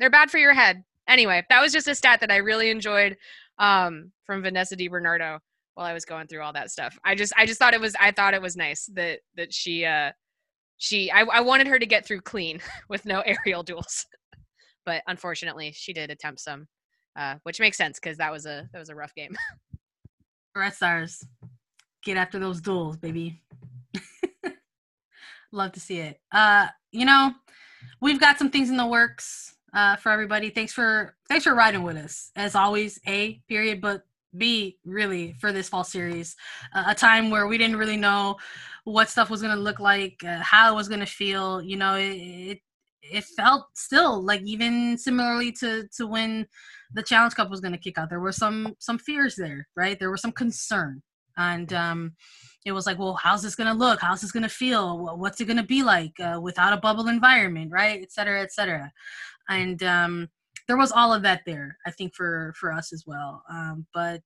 They're 0.00 0.10
bad 0.10 0.32
for 0.32 0.38
your 0.38 0.54
head. 0.54 0.82
Anyway, 1.06 1.44
that 1.48 1.60
was 1.60 1.72
just 1.72 1.88
a 1.88 1.94
stat 1.94 2.20
that 2.20 2.30
I 2.30 2.36
really 2.36 2.70
enjoyed 2.70 3.16
um, 3.60 4.10
from 4.24 4.42
Vanessa 4.42 4.74
DiBernardo 4.74 5.38
while 5.74 5.86
I 5.86 5.92
was 5.92 6.04
going 6.04 6.26
through 6.26 6.42
all 6.42 6.52
that 6.54 6.70
stuff. 6.70 6.98
I 7.04 7.14
just 7.14 7.32
I 7.36 7.46
just 7.46 7.60
thought 7.60 7.74
it 7.74 7.80
was 7.80 7.94
I 8.00 8.10
thought 8.10 8.34
it 8.34 8.42
was 8.42 8.56
nice 8.56 8.86
that 8.94 9.20
that 9.36 9.54
she 9.54 9.84
uh 9.84 10.10
she 10.78 11.10
I, 11.12 11.20
I 11.20 11.40
wanted 11.40 11.68
her 11.68 11.78
to 11.78 11.86
get 11.86 12.04
through 12.04 12.22
clean 12.22 12.60
with 12.88 13.06
no 13.06 13.20
aerial 13.20 13.62
duels. 13.62 14.06
but 14.84 15.02
unfortunately 15.06 15.72
she 15.72 15.92
did 15.92 16.10
attempt 16.10 16.40
some. 16.40 16.66
Uh, 17.16 17.34
which 17.42 17.58
makes 17.58 17.76
sense 17.76 17.98
because 17.98 18.16
that 18.18 18.30
was 18.30 18.46
a 18.46 18.68
that 18.72 18.78
was 18.78 18.88
a 18.88 18.94
rough 18.94 19.14
game. 19.14 19.36
Red 20.56 20.72
Stars, 20.72 21.24
get 22.04 22.16
after 22.16 22.38
those 22.38 22.60
duels, 22.60 22.96
baby. 22.96 23.42
Love 25.52 25.72
to 25.72 25.80
see 25.80 25.98
it. 25.98 26.20
Uh, 26.30 26.68
you 26.92 27.04
know, 27.04 27.32
we've 28.00 28.20
got 28.20 28.38
some 28.38 28.50
things 28.50 28.70
in 28.70 28.76
the 28.76 28.86
works 28.86 29.56
uh, 29.72 29.96
for 29.96 30.10
everybody. 30.10 30.50
Thanks 30.50 30.72
for 30.72 31.14
thanks 31.28 31.44
for 31.44 31.54
riding 31.54 31.82
with 31.82 31.96
us 31.96 32.30
as 32.36 32.54
always. 32.54 32.98
A 33.06 33.40
period, 33.48 33.80
but 33.80 34.02
B 34.36 34.78
really 34.84 35.34
for 35.40 35.52
this 35.52 35.68
fall 35.68 35.84
series, 35.84 36.36
uh, 36.74 36.84
a 36.88 36.94
time 36.94 37.30
where 37.30 37.46
we 37.46 37.58
didn't 37.58 37.76
really 37.76 37.96
know 37.96 38.36
what 38.84 39.08
stuff 39.08 39.30
was 39.30 39.42
gonna 39.42 39.56
look 39.56 39.80
like, 39.80 40.22
uh, 40.26 40.38
how 40.40 40.72
it 40.72 40.76
was 40.76 40.88
gonna 40.88 41.06
feel. 41.06 41.62
You 41.62 41.76
know, 41.76 41.94
it, 41.94 42.16
it 42.16 42.58
it 43.02 43.24
felt 43.24 43.66
still 43.74 44.22
like 44.22 44.42
even 44.42 44.96
similarly 44.98 45.52
to 45.52 45.88
to 45.96 46.06
when 46.06 46.46
the 46.92 47.02
Challenge 47.02 47.34
Cup 47.34 47.50
was 47.50 47.60
gonna 47.60 47.78
kick 47.78 47.98
out. 47.98 48.10
There 48.10 48.20
were 48.20 48.32
some 48.32 48.74
some 48.78 48.98
fears 48.98 49.36
there, 49.36 49.68
right? 49.76 49.98
There 49.98 50.10
was 50.10 50.22
some 50.22 50.32
concern, 50.32 51.02
and 51.36 51.72
um, 51.72 52.12
it 52.64 52.72
was 52.72 52.86
like, 52.86 52.98
well, 52.98 53.14
how's 53.14 53.42
this 53.42 53.56
gonna 53.56 53.74
look? 53.74 54.00
How's 54.00 54.20
this 54.20 54.32
gonna 54.32 54.48
feel? 54.48 55.16
What's 55.16 55.40
it 55.40 55.46
gonna 55.46 55.64
be 55.64 55.82
like 55.82 56.18
uh, 56.20 56.40
without 56.40 56.72
a 56.72 56.76
bubble 56.80 57.08
environment, 57.08 57.72
right? 57.72 58.00
Et 58.02 58.12
cetera, 58.12 58.42
et 58.42 58.52
cetera 58.52 58.92
and 59.50 59.82
um, 59.82 60.28
there 60.66 60.78
was 60.78 60.92
all 60.92 61.12
of 61.12 61.22
that 61.22 61.42
there. 61.44 61.76
I 61.86 61.90
think 61.90 62.14
for 62.14 62.54
for 62.58 62.72
us 62.72 62.92
as 62.92 63.04
well. 63.06 63.42
Um, 63.50 63.86
but 63.92 64.22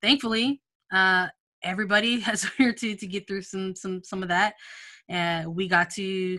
thankfully, 0.00 0.60
uh, 0.92 1.28
everybody 1.64 2.20
has 2.28 2.44
here 2.56 2.72
to 2.74 2.94
to 2.94 3.06
get 3.06 3.26
through 3.26 3.42
some 3.42 3.74
some 3.74 4.02
some 4.04 4.22
of 4.22 4.28
that. 4.28 4.54
and 5.08 5.46
uh, 5.46 5.50
we 5.50 5.66
got 5.66 5.90
to 5.90 6.38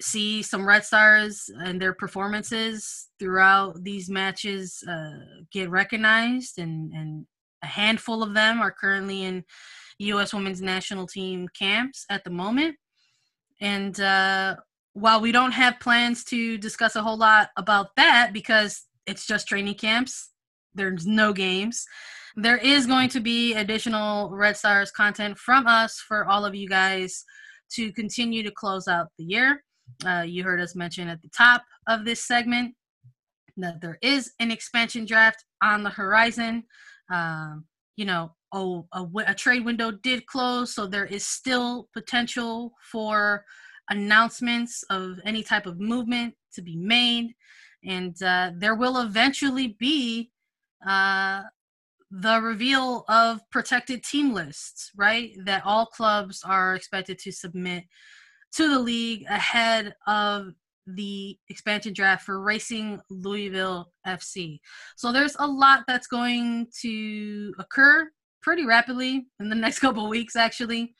see 0.00 0.42
some 0.42 0.66
Red 0.66 0.84
Stars 0.84 1.50
and 1.62 1.80
their 1.80 1.92
performances 1.92 3.08
throughout 3.18 3.82
these 3.84 4.08
matches 4.08 4.82
uh, 4.88 5.18
get 5.52 5.68
recognized, 5.68 6.58
and 6.58 6.92
and 6.92 7.26
a 7.62 7.66
handful 7.66 8.22
of 8.22 8.34
them 8.34 8.60
are 8.60 8.72
currently 8.72 9.24
in 9.24 9.44
U.S. 9.98 10.32
Women's 10.32 10.62
National 10.62 11.06
Team 11.06 11.46
camps 11.48 12.06
at 12.08 12.24
the 12.24 12.30
moment. 12.30 12.76
And 13.60 14.00
uh, 14.00 14.56
while 14.94 15.20
we 15.20 15.32
don't 15.32 15.52
have 15.52 15.80
plans 15.80 16.24
to 16.24 16.58
discuss 16.58 16.96
a 16.96 17.02
whole 17.02 17.16
lot 17.16 17.50
about 17.56 17.94
that 17.96 18.32
because 18.32 18.86
it's 19.06 19.26
just 19.26 19.46
training 19.46 19.74
camps, 19.74 20.30
there's 20.74 21.06
no 21.06 21.32
games. 21.32 21.84
There 22.36 22.58
is 22.58 22.86
going 22.86 23.08
to 23.10 23.20
be 23.20 23.54
additional 23.54 24.30
Red 24.30 24.56
Stars 24.56 24.90
content 24.90 25.38
from 25.38 25.66
us 25.66 25.98
for 26.06 26.26
all 26.26 26.44
of 26.44 26.54
you 26.54 26.68
guys 26.68 27.24
to 27.72 27.92
continue 27.92 28.42
to 28.42 28.50
close 28.50 28.88
out 28.88 29.08
the 29.18 29.24
year. 29.24 29.64
Uh, 30.04 30.24
you 30.26 30.44
heard 30.44 30.60
us 30.60 30.76
mention 30.76 31.08
at 31.08 31.20
the 31.22 31.30
top 31.36 31.62
of 31.88 32.04
this 32.04 32.24
segment 32.26 32.74
that 33.56 33.80
there 33.80 33.98
is 34.02 34.32
an 34.38 34.50
expansion 34.50 35.04
draft 35.04 35.44
on 35.62 35.82
the 35.82 35.90
horizon. 35.90 36.64
Um, 37.12 37.64
you 37.96 38.04
know, 38.04 38.34
oh, 38.52 38.86
a, 38.92 39.04
a 39.26 39.34
trade 39.34 39.64
window 39.64 39.90
did 39.90 40.26
close, 40.26 40.74
so 40.74 40.86
there 40.86 41.06
is 41.06 41.26
still 41.26 41.88
potential 41.92 42.74
for 42.90 43.44
announcements 43.90 44.82
of 44.84 45.20
any 45.24 45.42
type 45.42 45.66
of 45.66 45.78
movement 45.78 46.34
to 46.54 46.62
be 46.62 46.76
made. 46.76 47.34
And 47.84 48.20
uh, 48.22 48.52
there 48.56 48.74
will 48.74 48.98
eventually 49.00 49.76
be 49.78 50.30
uh, 50.86 51.42
the 52.10 52.40
reveal 52.40 53.04
of 53.08 53.40
protected 53.50 54.02
team 54.02 54.32
lists, 54.32 54.90
right? 54.96 55.32
That 55.44 55.64
all 55.64 55.86
clubs 55.86 56.42
are 56.44 56.74
expected 56.74 57.18
to 57.20 57.32
submit 57.32 57.84
to 58.52 58.68
the 58.68 58.78
league 58.78 59.24
ahead 59.28 59.94
of 60.06 60.54
the 60.86 61.38
expansion 61.48 61.92
draft 61.92 62.24
for 62.24 62.40
Racing 62.40 63.00
Louisville 63.10 63.92
FC. 64.06 64.60
So 64.96 65.12
there's 65.12 65.36
a 65.38 65.46
lot 65.46 65.84
that's 65.86 66.08
going 66.08 66.66
to 66.80 67.54
occur 67.58 68.10
pretty 68.42 68.64
rapidly 68.64 69.26
in 69.38 69.48
the 69.48 69.54
next 69.56 69.78
couple 69.80 70.08
weeks, 70.08 70.36
actually. 70.36 70.94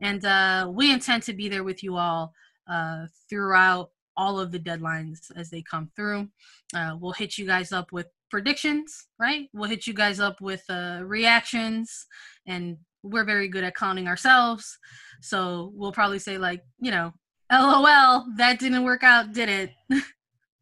And 0.00 0.24
uh, 0.24 0.70
we 0.72 0.92
intend 0.92 1.22
to 1.24 1.32
be 1.34 1.48
there 1.48 1.64
with 1.64 1.82
you 1.82 1.96
all 1.96 2.32
uh, 2.68 3.06
throughout 3.28 3.90
all 4.16 4.38
of 4.38 4.52
the 4.52 4.60
deadlines 4.60 5.18
as 5.36 5.50
they 5.50 5.62
come 5.62 5.90
through. 5.96 6.28
Uh, 6.74 6.96
we'll 6.98 7.12
hit 7.12 7.36
you 7.36 7.46
guys 7.46 7.72
up 7.72 7.92
with 7.92 8.06
predictions, 8.30 9.06
right? 9.18 9.48
We'll 9.52 9.68
hit 9.68 9.86
you 9.86 9.94
guys 9.94 10.20
up 10.20 10.40
with 10.40 10.62
uh, 10.68 11.00
reactions, 11.04 12.06
and 12.46 12.76
we're 13.02 13.24
very 13.24 13.48
good 13.48 13.64
at 13.64 13.74
clowning 13.74 14.08
ourselves. 14.08 14.78
So 15.20 15.72
we'll 15.74 15.92
probably 15.92 16.18
say, 16.18 16.38
like, 16.38 16.62
you 16.80 16.90
know, 16.90 17.12
LOL, 17.52 18.26
that 18.36 18.58
didn't 18.58 18.84
work 18.84 19.02
out, 19.02 19.32
did 19.32 19.48
it? 19.48 19.70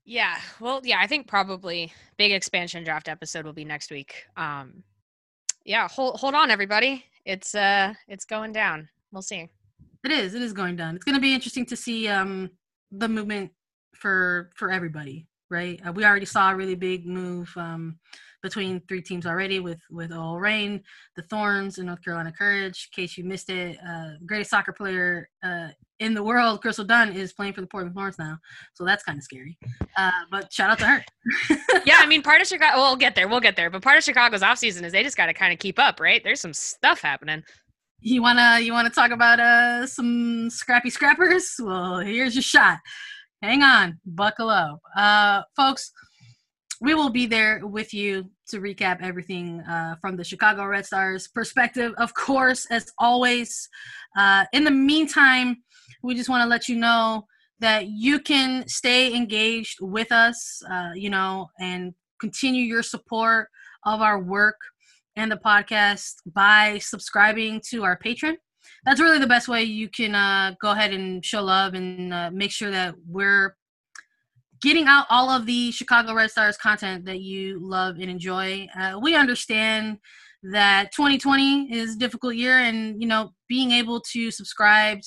yeah. 0.04 0.36
Well, 0.60 0.80
yeah, 0.82 0.98
I 1.00 1.06
think 1.06 1.28
probably 1.28 1.92
big 2.18 2.32
expansion 2.32 2.84
draft 2.84 3.08
episode 3.08 3.44
will 3.44 3.52
be 3.52 3.64
next 3.64 3.90
week. 3.90 4.24
Um, 4.36 4.82
yeah, 5.64 5.88
hold 5.88 6.18
hold 6.18 6.34
on, 6.34 6.50
everybody. 6.50 7.04
It's 7.24 7.54
uh, 7.54 7.94
it's 8.08 8.24
going 8.24 8.52
down. 8.52 8.88
We'll 9.12 9.22
see. 9.22 9.48
It 10.04 10.10
is. 10.10 10.34
It 10.34 10.42
is 10.42 10.52
going 10.52 10.76
down. 10.76 10.96
It's 10.96 11.04
going 11.04 11.14
to 11.14 11.20
be 11.20 11.34
interesting 11.34 11.66
to 11.66 11.76
see 11.76 12.08
um 12.08 12.50
the 12.90 13.08
movement 13.08 13.50
for 13.94 14.50
for 14.56 14.70
everybody, 14.70 15.26
right? 15.50 15.80
Uh, 15.86 15.92
we 15.92 16.04
already 16.04 16.26
saw 16.26 16.50
a 16.50 16.56
really 16.56 16.74
big 16.74 17.06
move 17.06 17.52
um 17.56 17.98
between 18.42 18.80
three 18.88 19.00
teams 19.00 19.26
already 19.26 19.60
with 19.60 19.80
with 19.90 20.12
OL 20.12 20.38
Reign, 20.38 20.82
the 21.16 21.22
Thorns, 21.22 21.78
and 21.78 21.86
North 21.86 22.02
Carolina 22.04 22.32
Courage. 22.36 22.88
In 22.92 23.02
case 23.02 23.16
you 23.16 23.24
missed 23.24 23.50
it, 23.50 23.78
uh, 23.88 24.10
greatest 24.26 24.50
soccer 24.50 24.72
player 24.72 25.28
uh, 25.42 25.68
in 26.00 26.14
the 26.14 26.22
world, 26.22 26.60
Crystal 26.60 26.84
Dunn, 26.84 27.12
is 27.12 27.32
playing 27.32 27.52
for 27.52 27.60
the 27.60 27.66
Portland 27.66 27.94
Thorns 27.94 28.18
now, 28.18 28.38
so 28.74 28.84
that's 28.84 29.04
kind 29.04 29.18
of 29.18 29.24
scary. 29.24 29.56
Uh, 29.96 30.10
but 30.30 30.52
shout 30.52 30.70
out 30.70 30.78
to 30.80 30.86
her. 30.86 31.04
yeah, 31.86 31.96
I 31.98 32.06
mean, 32.06 32.22
part 32.22 32.40
of 32.40 32.46
Chicago. 32.46 32.76
Well, 32.76 32.90
we'll 32.90 32.96
get 32.96 33.14
there. 33.14 33.28
We'll 33.28 33.40
get 33.40 33.56
there. 33.56 33.70
But 33.70 33.82
part 33.82 33.98
of 33.98 34.04
Chicago's 34.04 34.42
offseason 34.42 34.82
is 34.82 34.92
they 34.92 35.02
just 35.02 35.16
got 35.16 35.26
to 35.26 35.34
kind 35.34 35.52
of 35.52 35.58
keep 35.58 35.78
up, 35.78 36.00
right? 36.00 36.22
There's 36.22 36.40
some 36.40 36.52
stuff 36.52 37.00
happening. 37.00 37.42
You 38.04 38.20
wanna 38.20 38.58
you 38.58 38.72
wanna 38.72 38.90
talk 38.90 39.12
about 39.12 39.38
uh 39.38 39.86
some 39.86 40.50
scrappy 40.50 40.90
scrappers? 40.90 41.54
Well, 41.60 42.00
here's 42.00 42.34
your 42.34 42.42
shot. 42.42 42.78
Hang 43.42 43.62
on, 43.62 44.00
buckle 44.04 44.50
up, 44.50 44.80
uh, 44.96 45.42
folks. 45.56 45.92
We 46.82 46.94
will 46.94 47.10
be 47.10 47.26
there 47.26 47.64
with 47.64 47.94
you 47.94 48.28
to 48.48 48.58
recap 48.58 49.02
everything 49.02 49.60
uh, 49.60 49.94
from 50.00 50.16
the 50.16 50.24
Chicago 50.24 50.66
Red 50.66 50.84
Stars 50.84 51.28
perspective, 51.28 51.92
of 51.96 52.12
course, 52.14 52.66
as 52.72 52.90
always. 52.98 53.68
Uh, 54.18 54.46
in 54.52 54.64
the 54.64 54.72
meantime, 54.72 55.62
we 56.02 56.16
just 56.16 56.28
want 56.28 56.42
to 56.42 56.48
let 56.48 56.68
you 56.68 56.74
know 56.74 57.28
that 57.60 57.86
you 57.86 58.18
can 58.18 58.66
stay 58.66 59.14
engaged 59.14 59.78
with 59.80 60.10
us, 60.10 60.60
uh, 60.68 60.90
you 60.96 61.08
know, 61.08 61.50
and 61.60 61.94
continue 62.20 62.64
your 62.64 62.82
support 62.82 63.46
of 63.86 64.00
our 64.00 64.18
work 64.18 64.56
and 65.14 65.30
the 65.30 65.36
podcast 65.36 66.14
by 66.34 66.78
subscribing 66.78 67.60
to 67.70 67.84
our 67.84 67.96
Patreon. 67.96 68.34
That's 68.84 69.00
really 69.00 69.20
the 69.20 69.28
best 69.28 69.46
way 69.46 69.62
you 69.62 69.88
can 69.88 70.16
uh, 70.16 70.56
go 70.60 70.72
ahead 70.72 70.92
and 70.92 71.24
show 71.24 71.44
love 71.44 71.74
and 71.74 72.12
uh, 72.12 72.32
make 72.32 72.50
sure 72.50 72.72
that 72.72 72.96
we're 73.06 73.54
getting 74.62 74.86
out 74.86 75.06
all 75.10 75.28
of 75.28 75.44
the 75.46 75.72
Chicago 75.72 76.14
Red 76.14 76.30
Stars 76.30 76.56
content 76.56 77.04
that 77.06 77.20
you 77.20 77.58
love 77.60 77.96
and 77.96 78.10
enjoy. 78.10 78.66
Uh, 78.78 78.98
we 79.02 79.16
understand 79.16 79.98
that 80.44 80.92
2020 80.92 81.72
is 81.72 81.94
a 81.94 81.98
difficult 81.98 82.34
year, 82.34 82.58
and 82.58 83.00
you 83.00 83.08
know, 83.08 83.32
being 83.48 83.72
able 83.72 84.00
to 84.12 84.30
subscribe, 84.30 85.00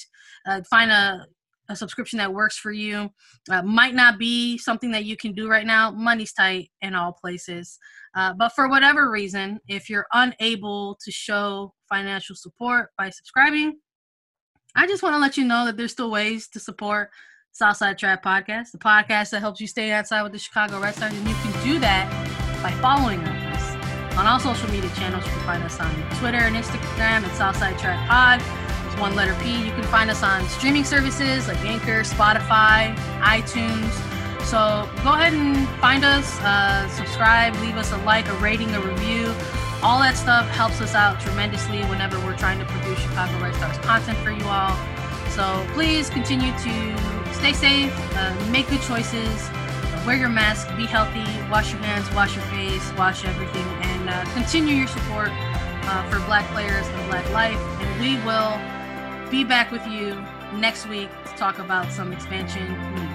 uh, 0.45 0.61
find 0.69 0.91
a 0.91 1.25
a 1.69 1.75
subscription 1.75 2.17
that 2.17 2.33
works 2.33 2.57
for 2.57 2.71
you 2.71 3.09
uh, 3.49 3.61
might 3.61 3.95
not 3.95 4.19
be 4.19 4.57
something 4.57 4.91
that 4.91 5.05
you 5.05 5.17
can 5.17 5.33
do 5.33 5.47
right 5.47 5.65
now. 5.65 5.91
Money's 5.91 6.33
tight 6.33 6.69
in 6.81 6.93
all 6.93 7.13
places. 7.13 7.77
Uh, 8.15 8.33
but 8.33 8.49
for 8.49 8.69
whatever 8.69 9.09
reason, 9.09 9.59
if 9.67 9.89
you're 9.89 10.07
unable 10.13 10.97
to 11.03 11.11
show 11.11 11.73
financial 11.89 12.35
support 12.35 12.89
by 12.97 13.09
subscribing, 13.09 13.77
I 14.75 14.87
just 14.87 15.03
want 15.03 15.15
to 15.15 15.19
let 15.19 15.37
you 15.37 15.45
know 15.45 15.65
that 15.65 15.77
there's 15.77 15.93
still 15.93 16.11
ways 16.11 16.47
to 16.49 16.59
support 16.59 17.09
Southside 17.55 17.97
Trap 17.97 18.21
Podcast, 18.21 18.73
the 18.73 18.77
podcast 18.77 19.29
that 19.29 19.39
helps 19.39 19.61
you 19.61 19.67
stay 19.67 19.89
outside 19.93 20.23
with 20.23 20.33
the 20.33 20.37
Chicago 20.37 20.77
Red 20.77 20.93
Stars. 20.93 21.13
And 21.13 21.25
you 21.25 21.35
can 21.35 21.63
do 21.63 21.79
that 21.79 22.11
by 22.61 22.69
following 22.81 23.21
us 23.21 24.17
on 24.17 24.27
all 24.27 24.41
social 24.41 24.69
media 24.71 24.89
channels. 24.97 25.23
You 25.23 25.31
can 25.31 25.39
find 25.43 25.63
us 25.63 25.79
on 25.79 25.89
Twitter 26.19 26.39
and 26.39 26.53
Instagram 26.53 27.23
at 27.23 27.33
Southside 27.37 27.79
Trap 27.79 28.09
Pod. 28.09 28.41
It's 28.85 28.99
one 28.99 29.15
letter 29.15 29.33
P. 29.41 29.55
You 29.65 29.71
can 29.71 29.83
find 29.83 30.09
us 30.09 30.21
on 30.21 30.45
streaming 30.49 30.83
services 30.83 31.47
like 31.47 31.63
Anchor, 31.63 32.01
Spotify, 32.01 32.93
iTunes. 33.21 33.93
So 34.43 34.89
go 35.01 35.13
ahead 35.13 35.31
and 35.31 35.65
find 35.79 36.03
us, 36.03 36.37
uh, 36.41 36.89
subscribe, 36.89 37.55
leave 37.61 37.77
us 37.77 37.93
a 37.93 37.97
like, 37.99 38.27
a 38.27 38.35
rating, 38.39 38.75
a 38.75 38.81
review. 38.81 39.33
All 39.81 40.01
that 40.01 40.17
stuff 40.17 40.45
helps 40.49 40.81
us 40.81 40.93
out 40.93 41.21
tremendously 41.21 41.83
whenever 41.83 42.19
we're 42.19 42.37
trying 42.37 42.59
to 42.59 42.65
produce 42.65 42.99
Chicago 42.99 43.41
Red 43.41 43.55
Stars 43.55 43.77
content 43.77 44.17
for 44.17 44.31
you 44.31 44.43
all. 44.43 44.75
So 45.29 45.65
please 45.73 46.09
continue 46.09 46.51
to 46.59 47.14
stay 47.53 47.53
safe, 47.85 48.15
uh, 48.15 48.49
make 48.49 48.67
good 48.69 48.81
choices, 48.81 49.49
wear 50.03 50.15
your 50.15 50.29
mask, 50.29 50.67
be 50.75 50.87
healthy, 50.87 51.23
wash 51.51 51.71
your 51.71 51.81
hands, 51.81 52.11
wash 52.15 52.35
your 52.35 52.43
face, 52.45 52.91
wash 52.97 53.23
everything, 53.23 53.67
and 53.83 54.09
uh, 54.09 54.25
continue 54.33 54.73
your 54.73 54.87
support 54.87 55.29
uh, 55.31 56.09
for 56.09 56.17
Black 56.25 56.43
players 56.53 56.87
and 56.87 57.07
Black 57.07 57.29
life. 57.31 57.59
And 57.81 58.01
we 58.01 58.15
will 58.25 58.57
be 59.29 59.43
back 59.43 59.71
with 59.71 59.85
you 59.85 60.19
next 60.55 60.87
week 60.87 61.09
to 61.25 61.37
talk 61.37 61.59
about 61.59 61.91
some 61.91 62.11
expansion 62.11 62.65
news. 62.95 63.14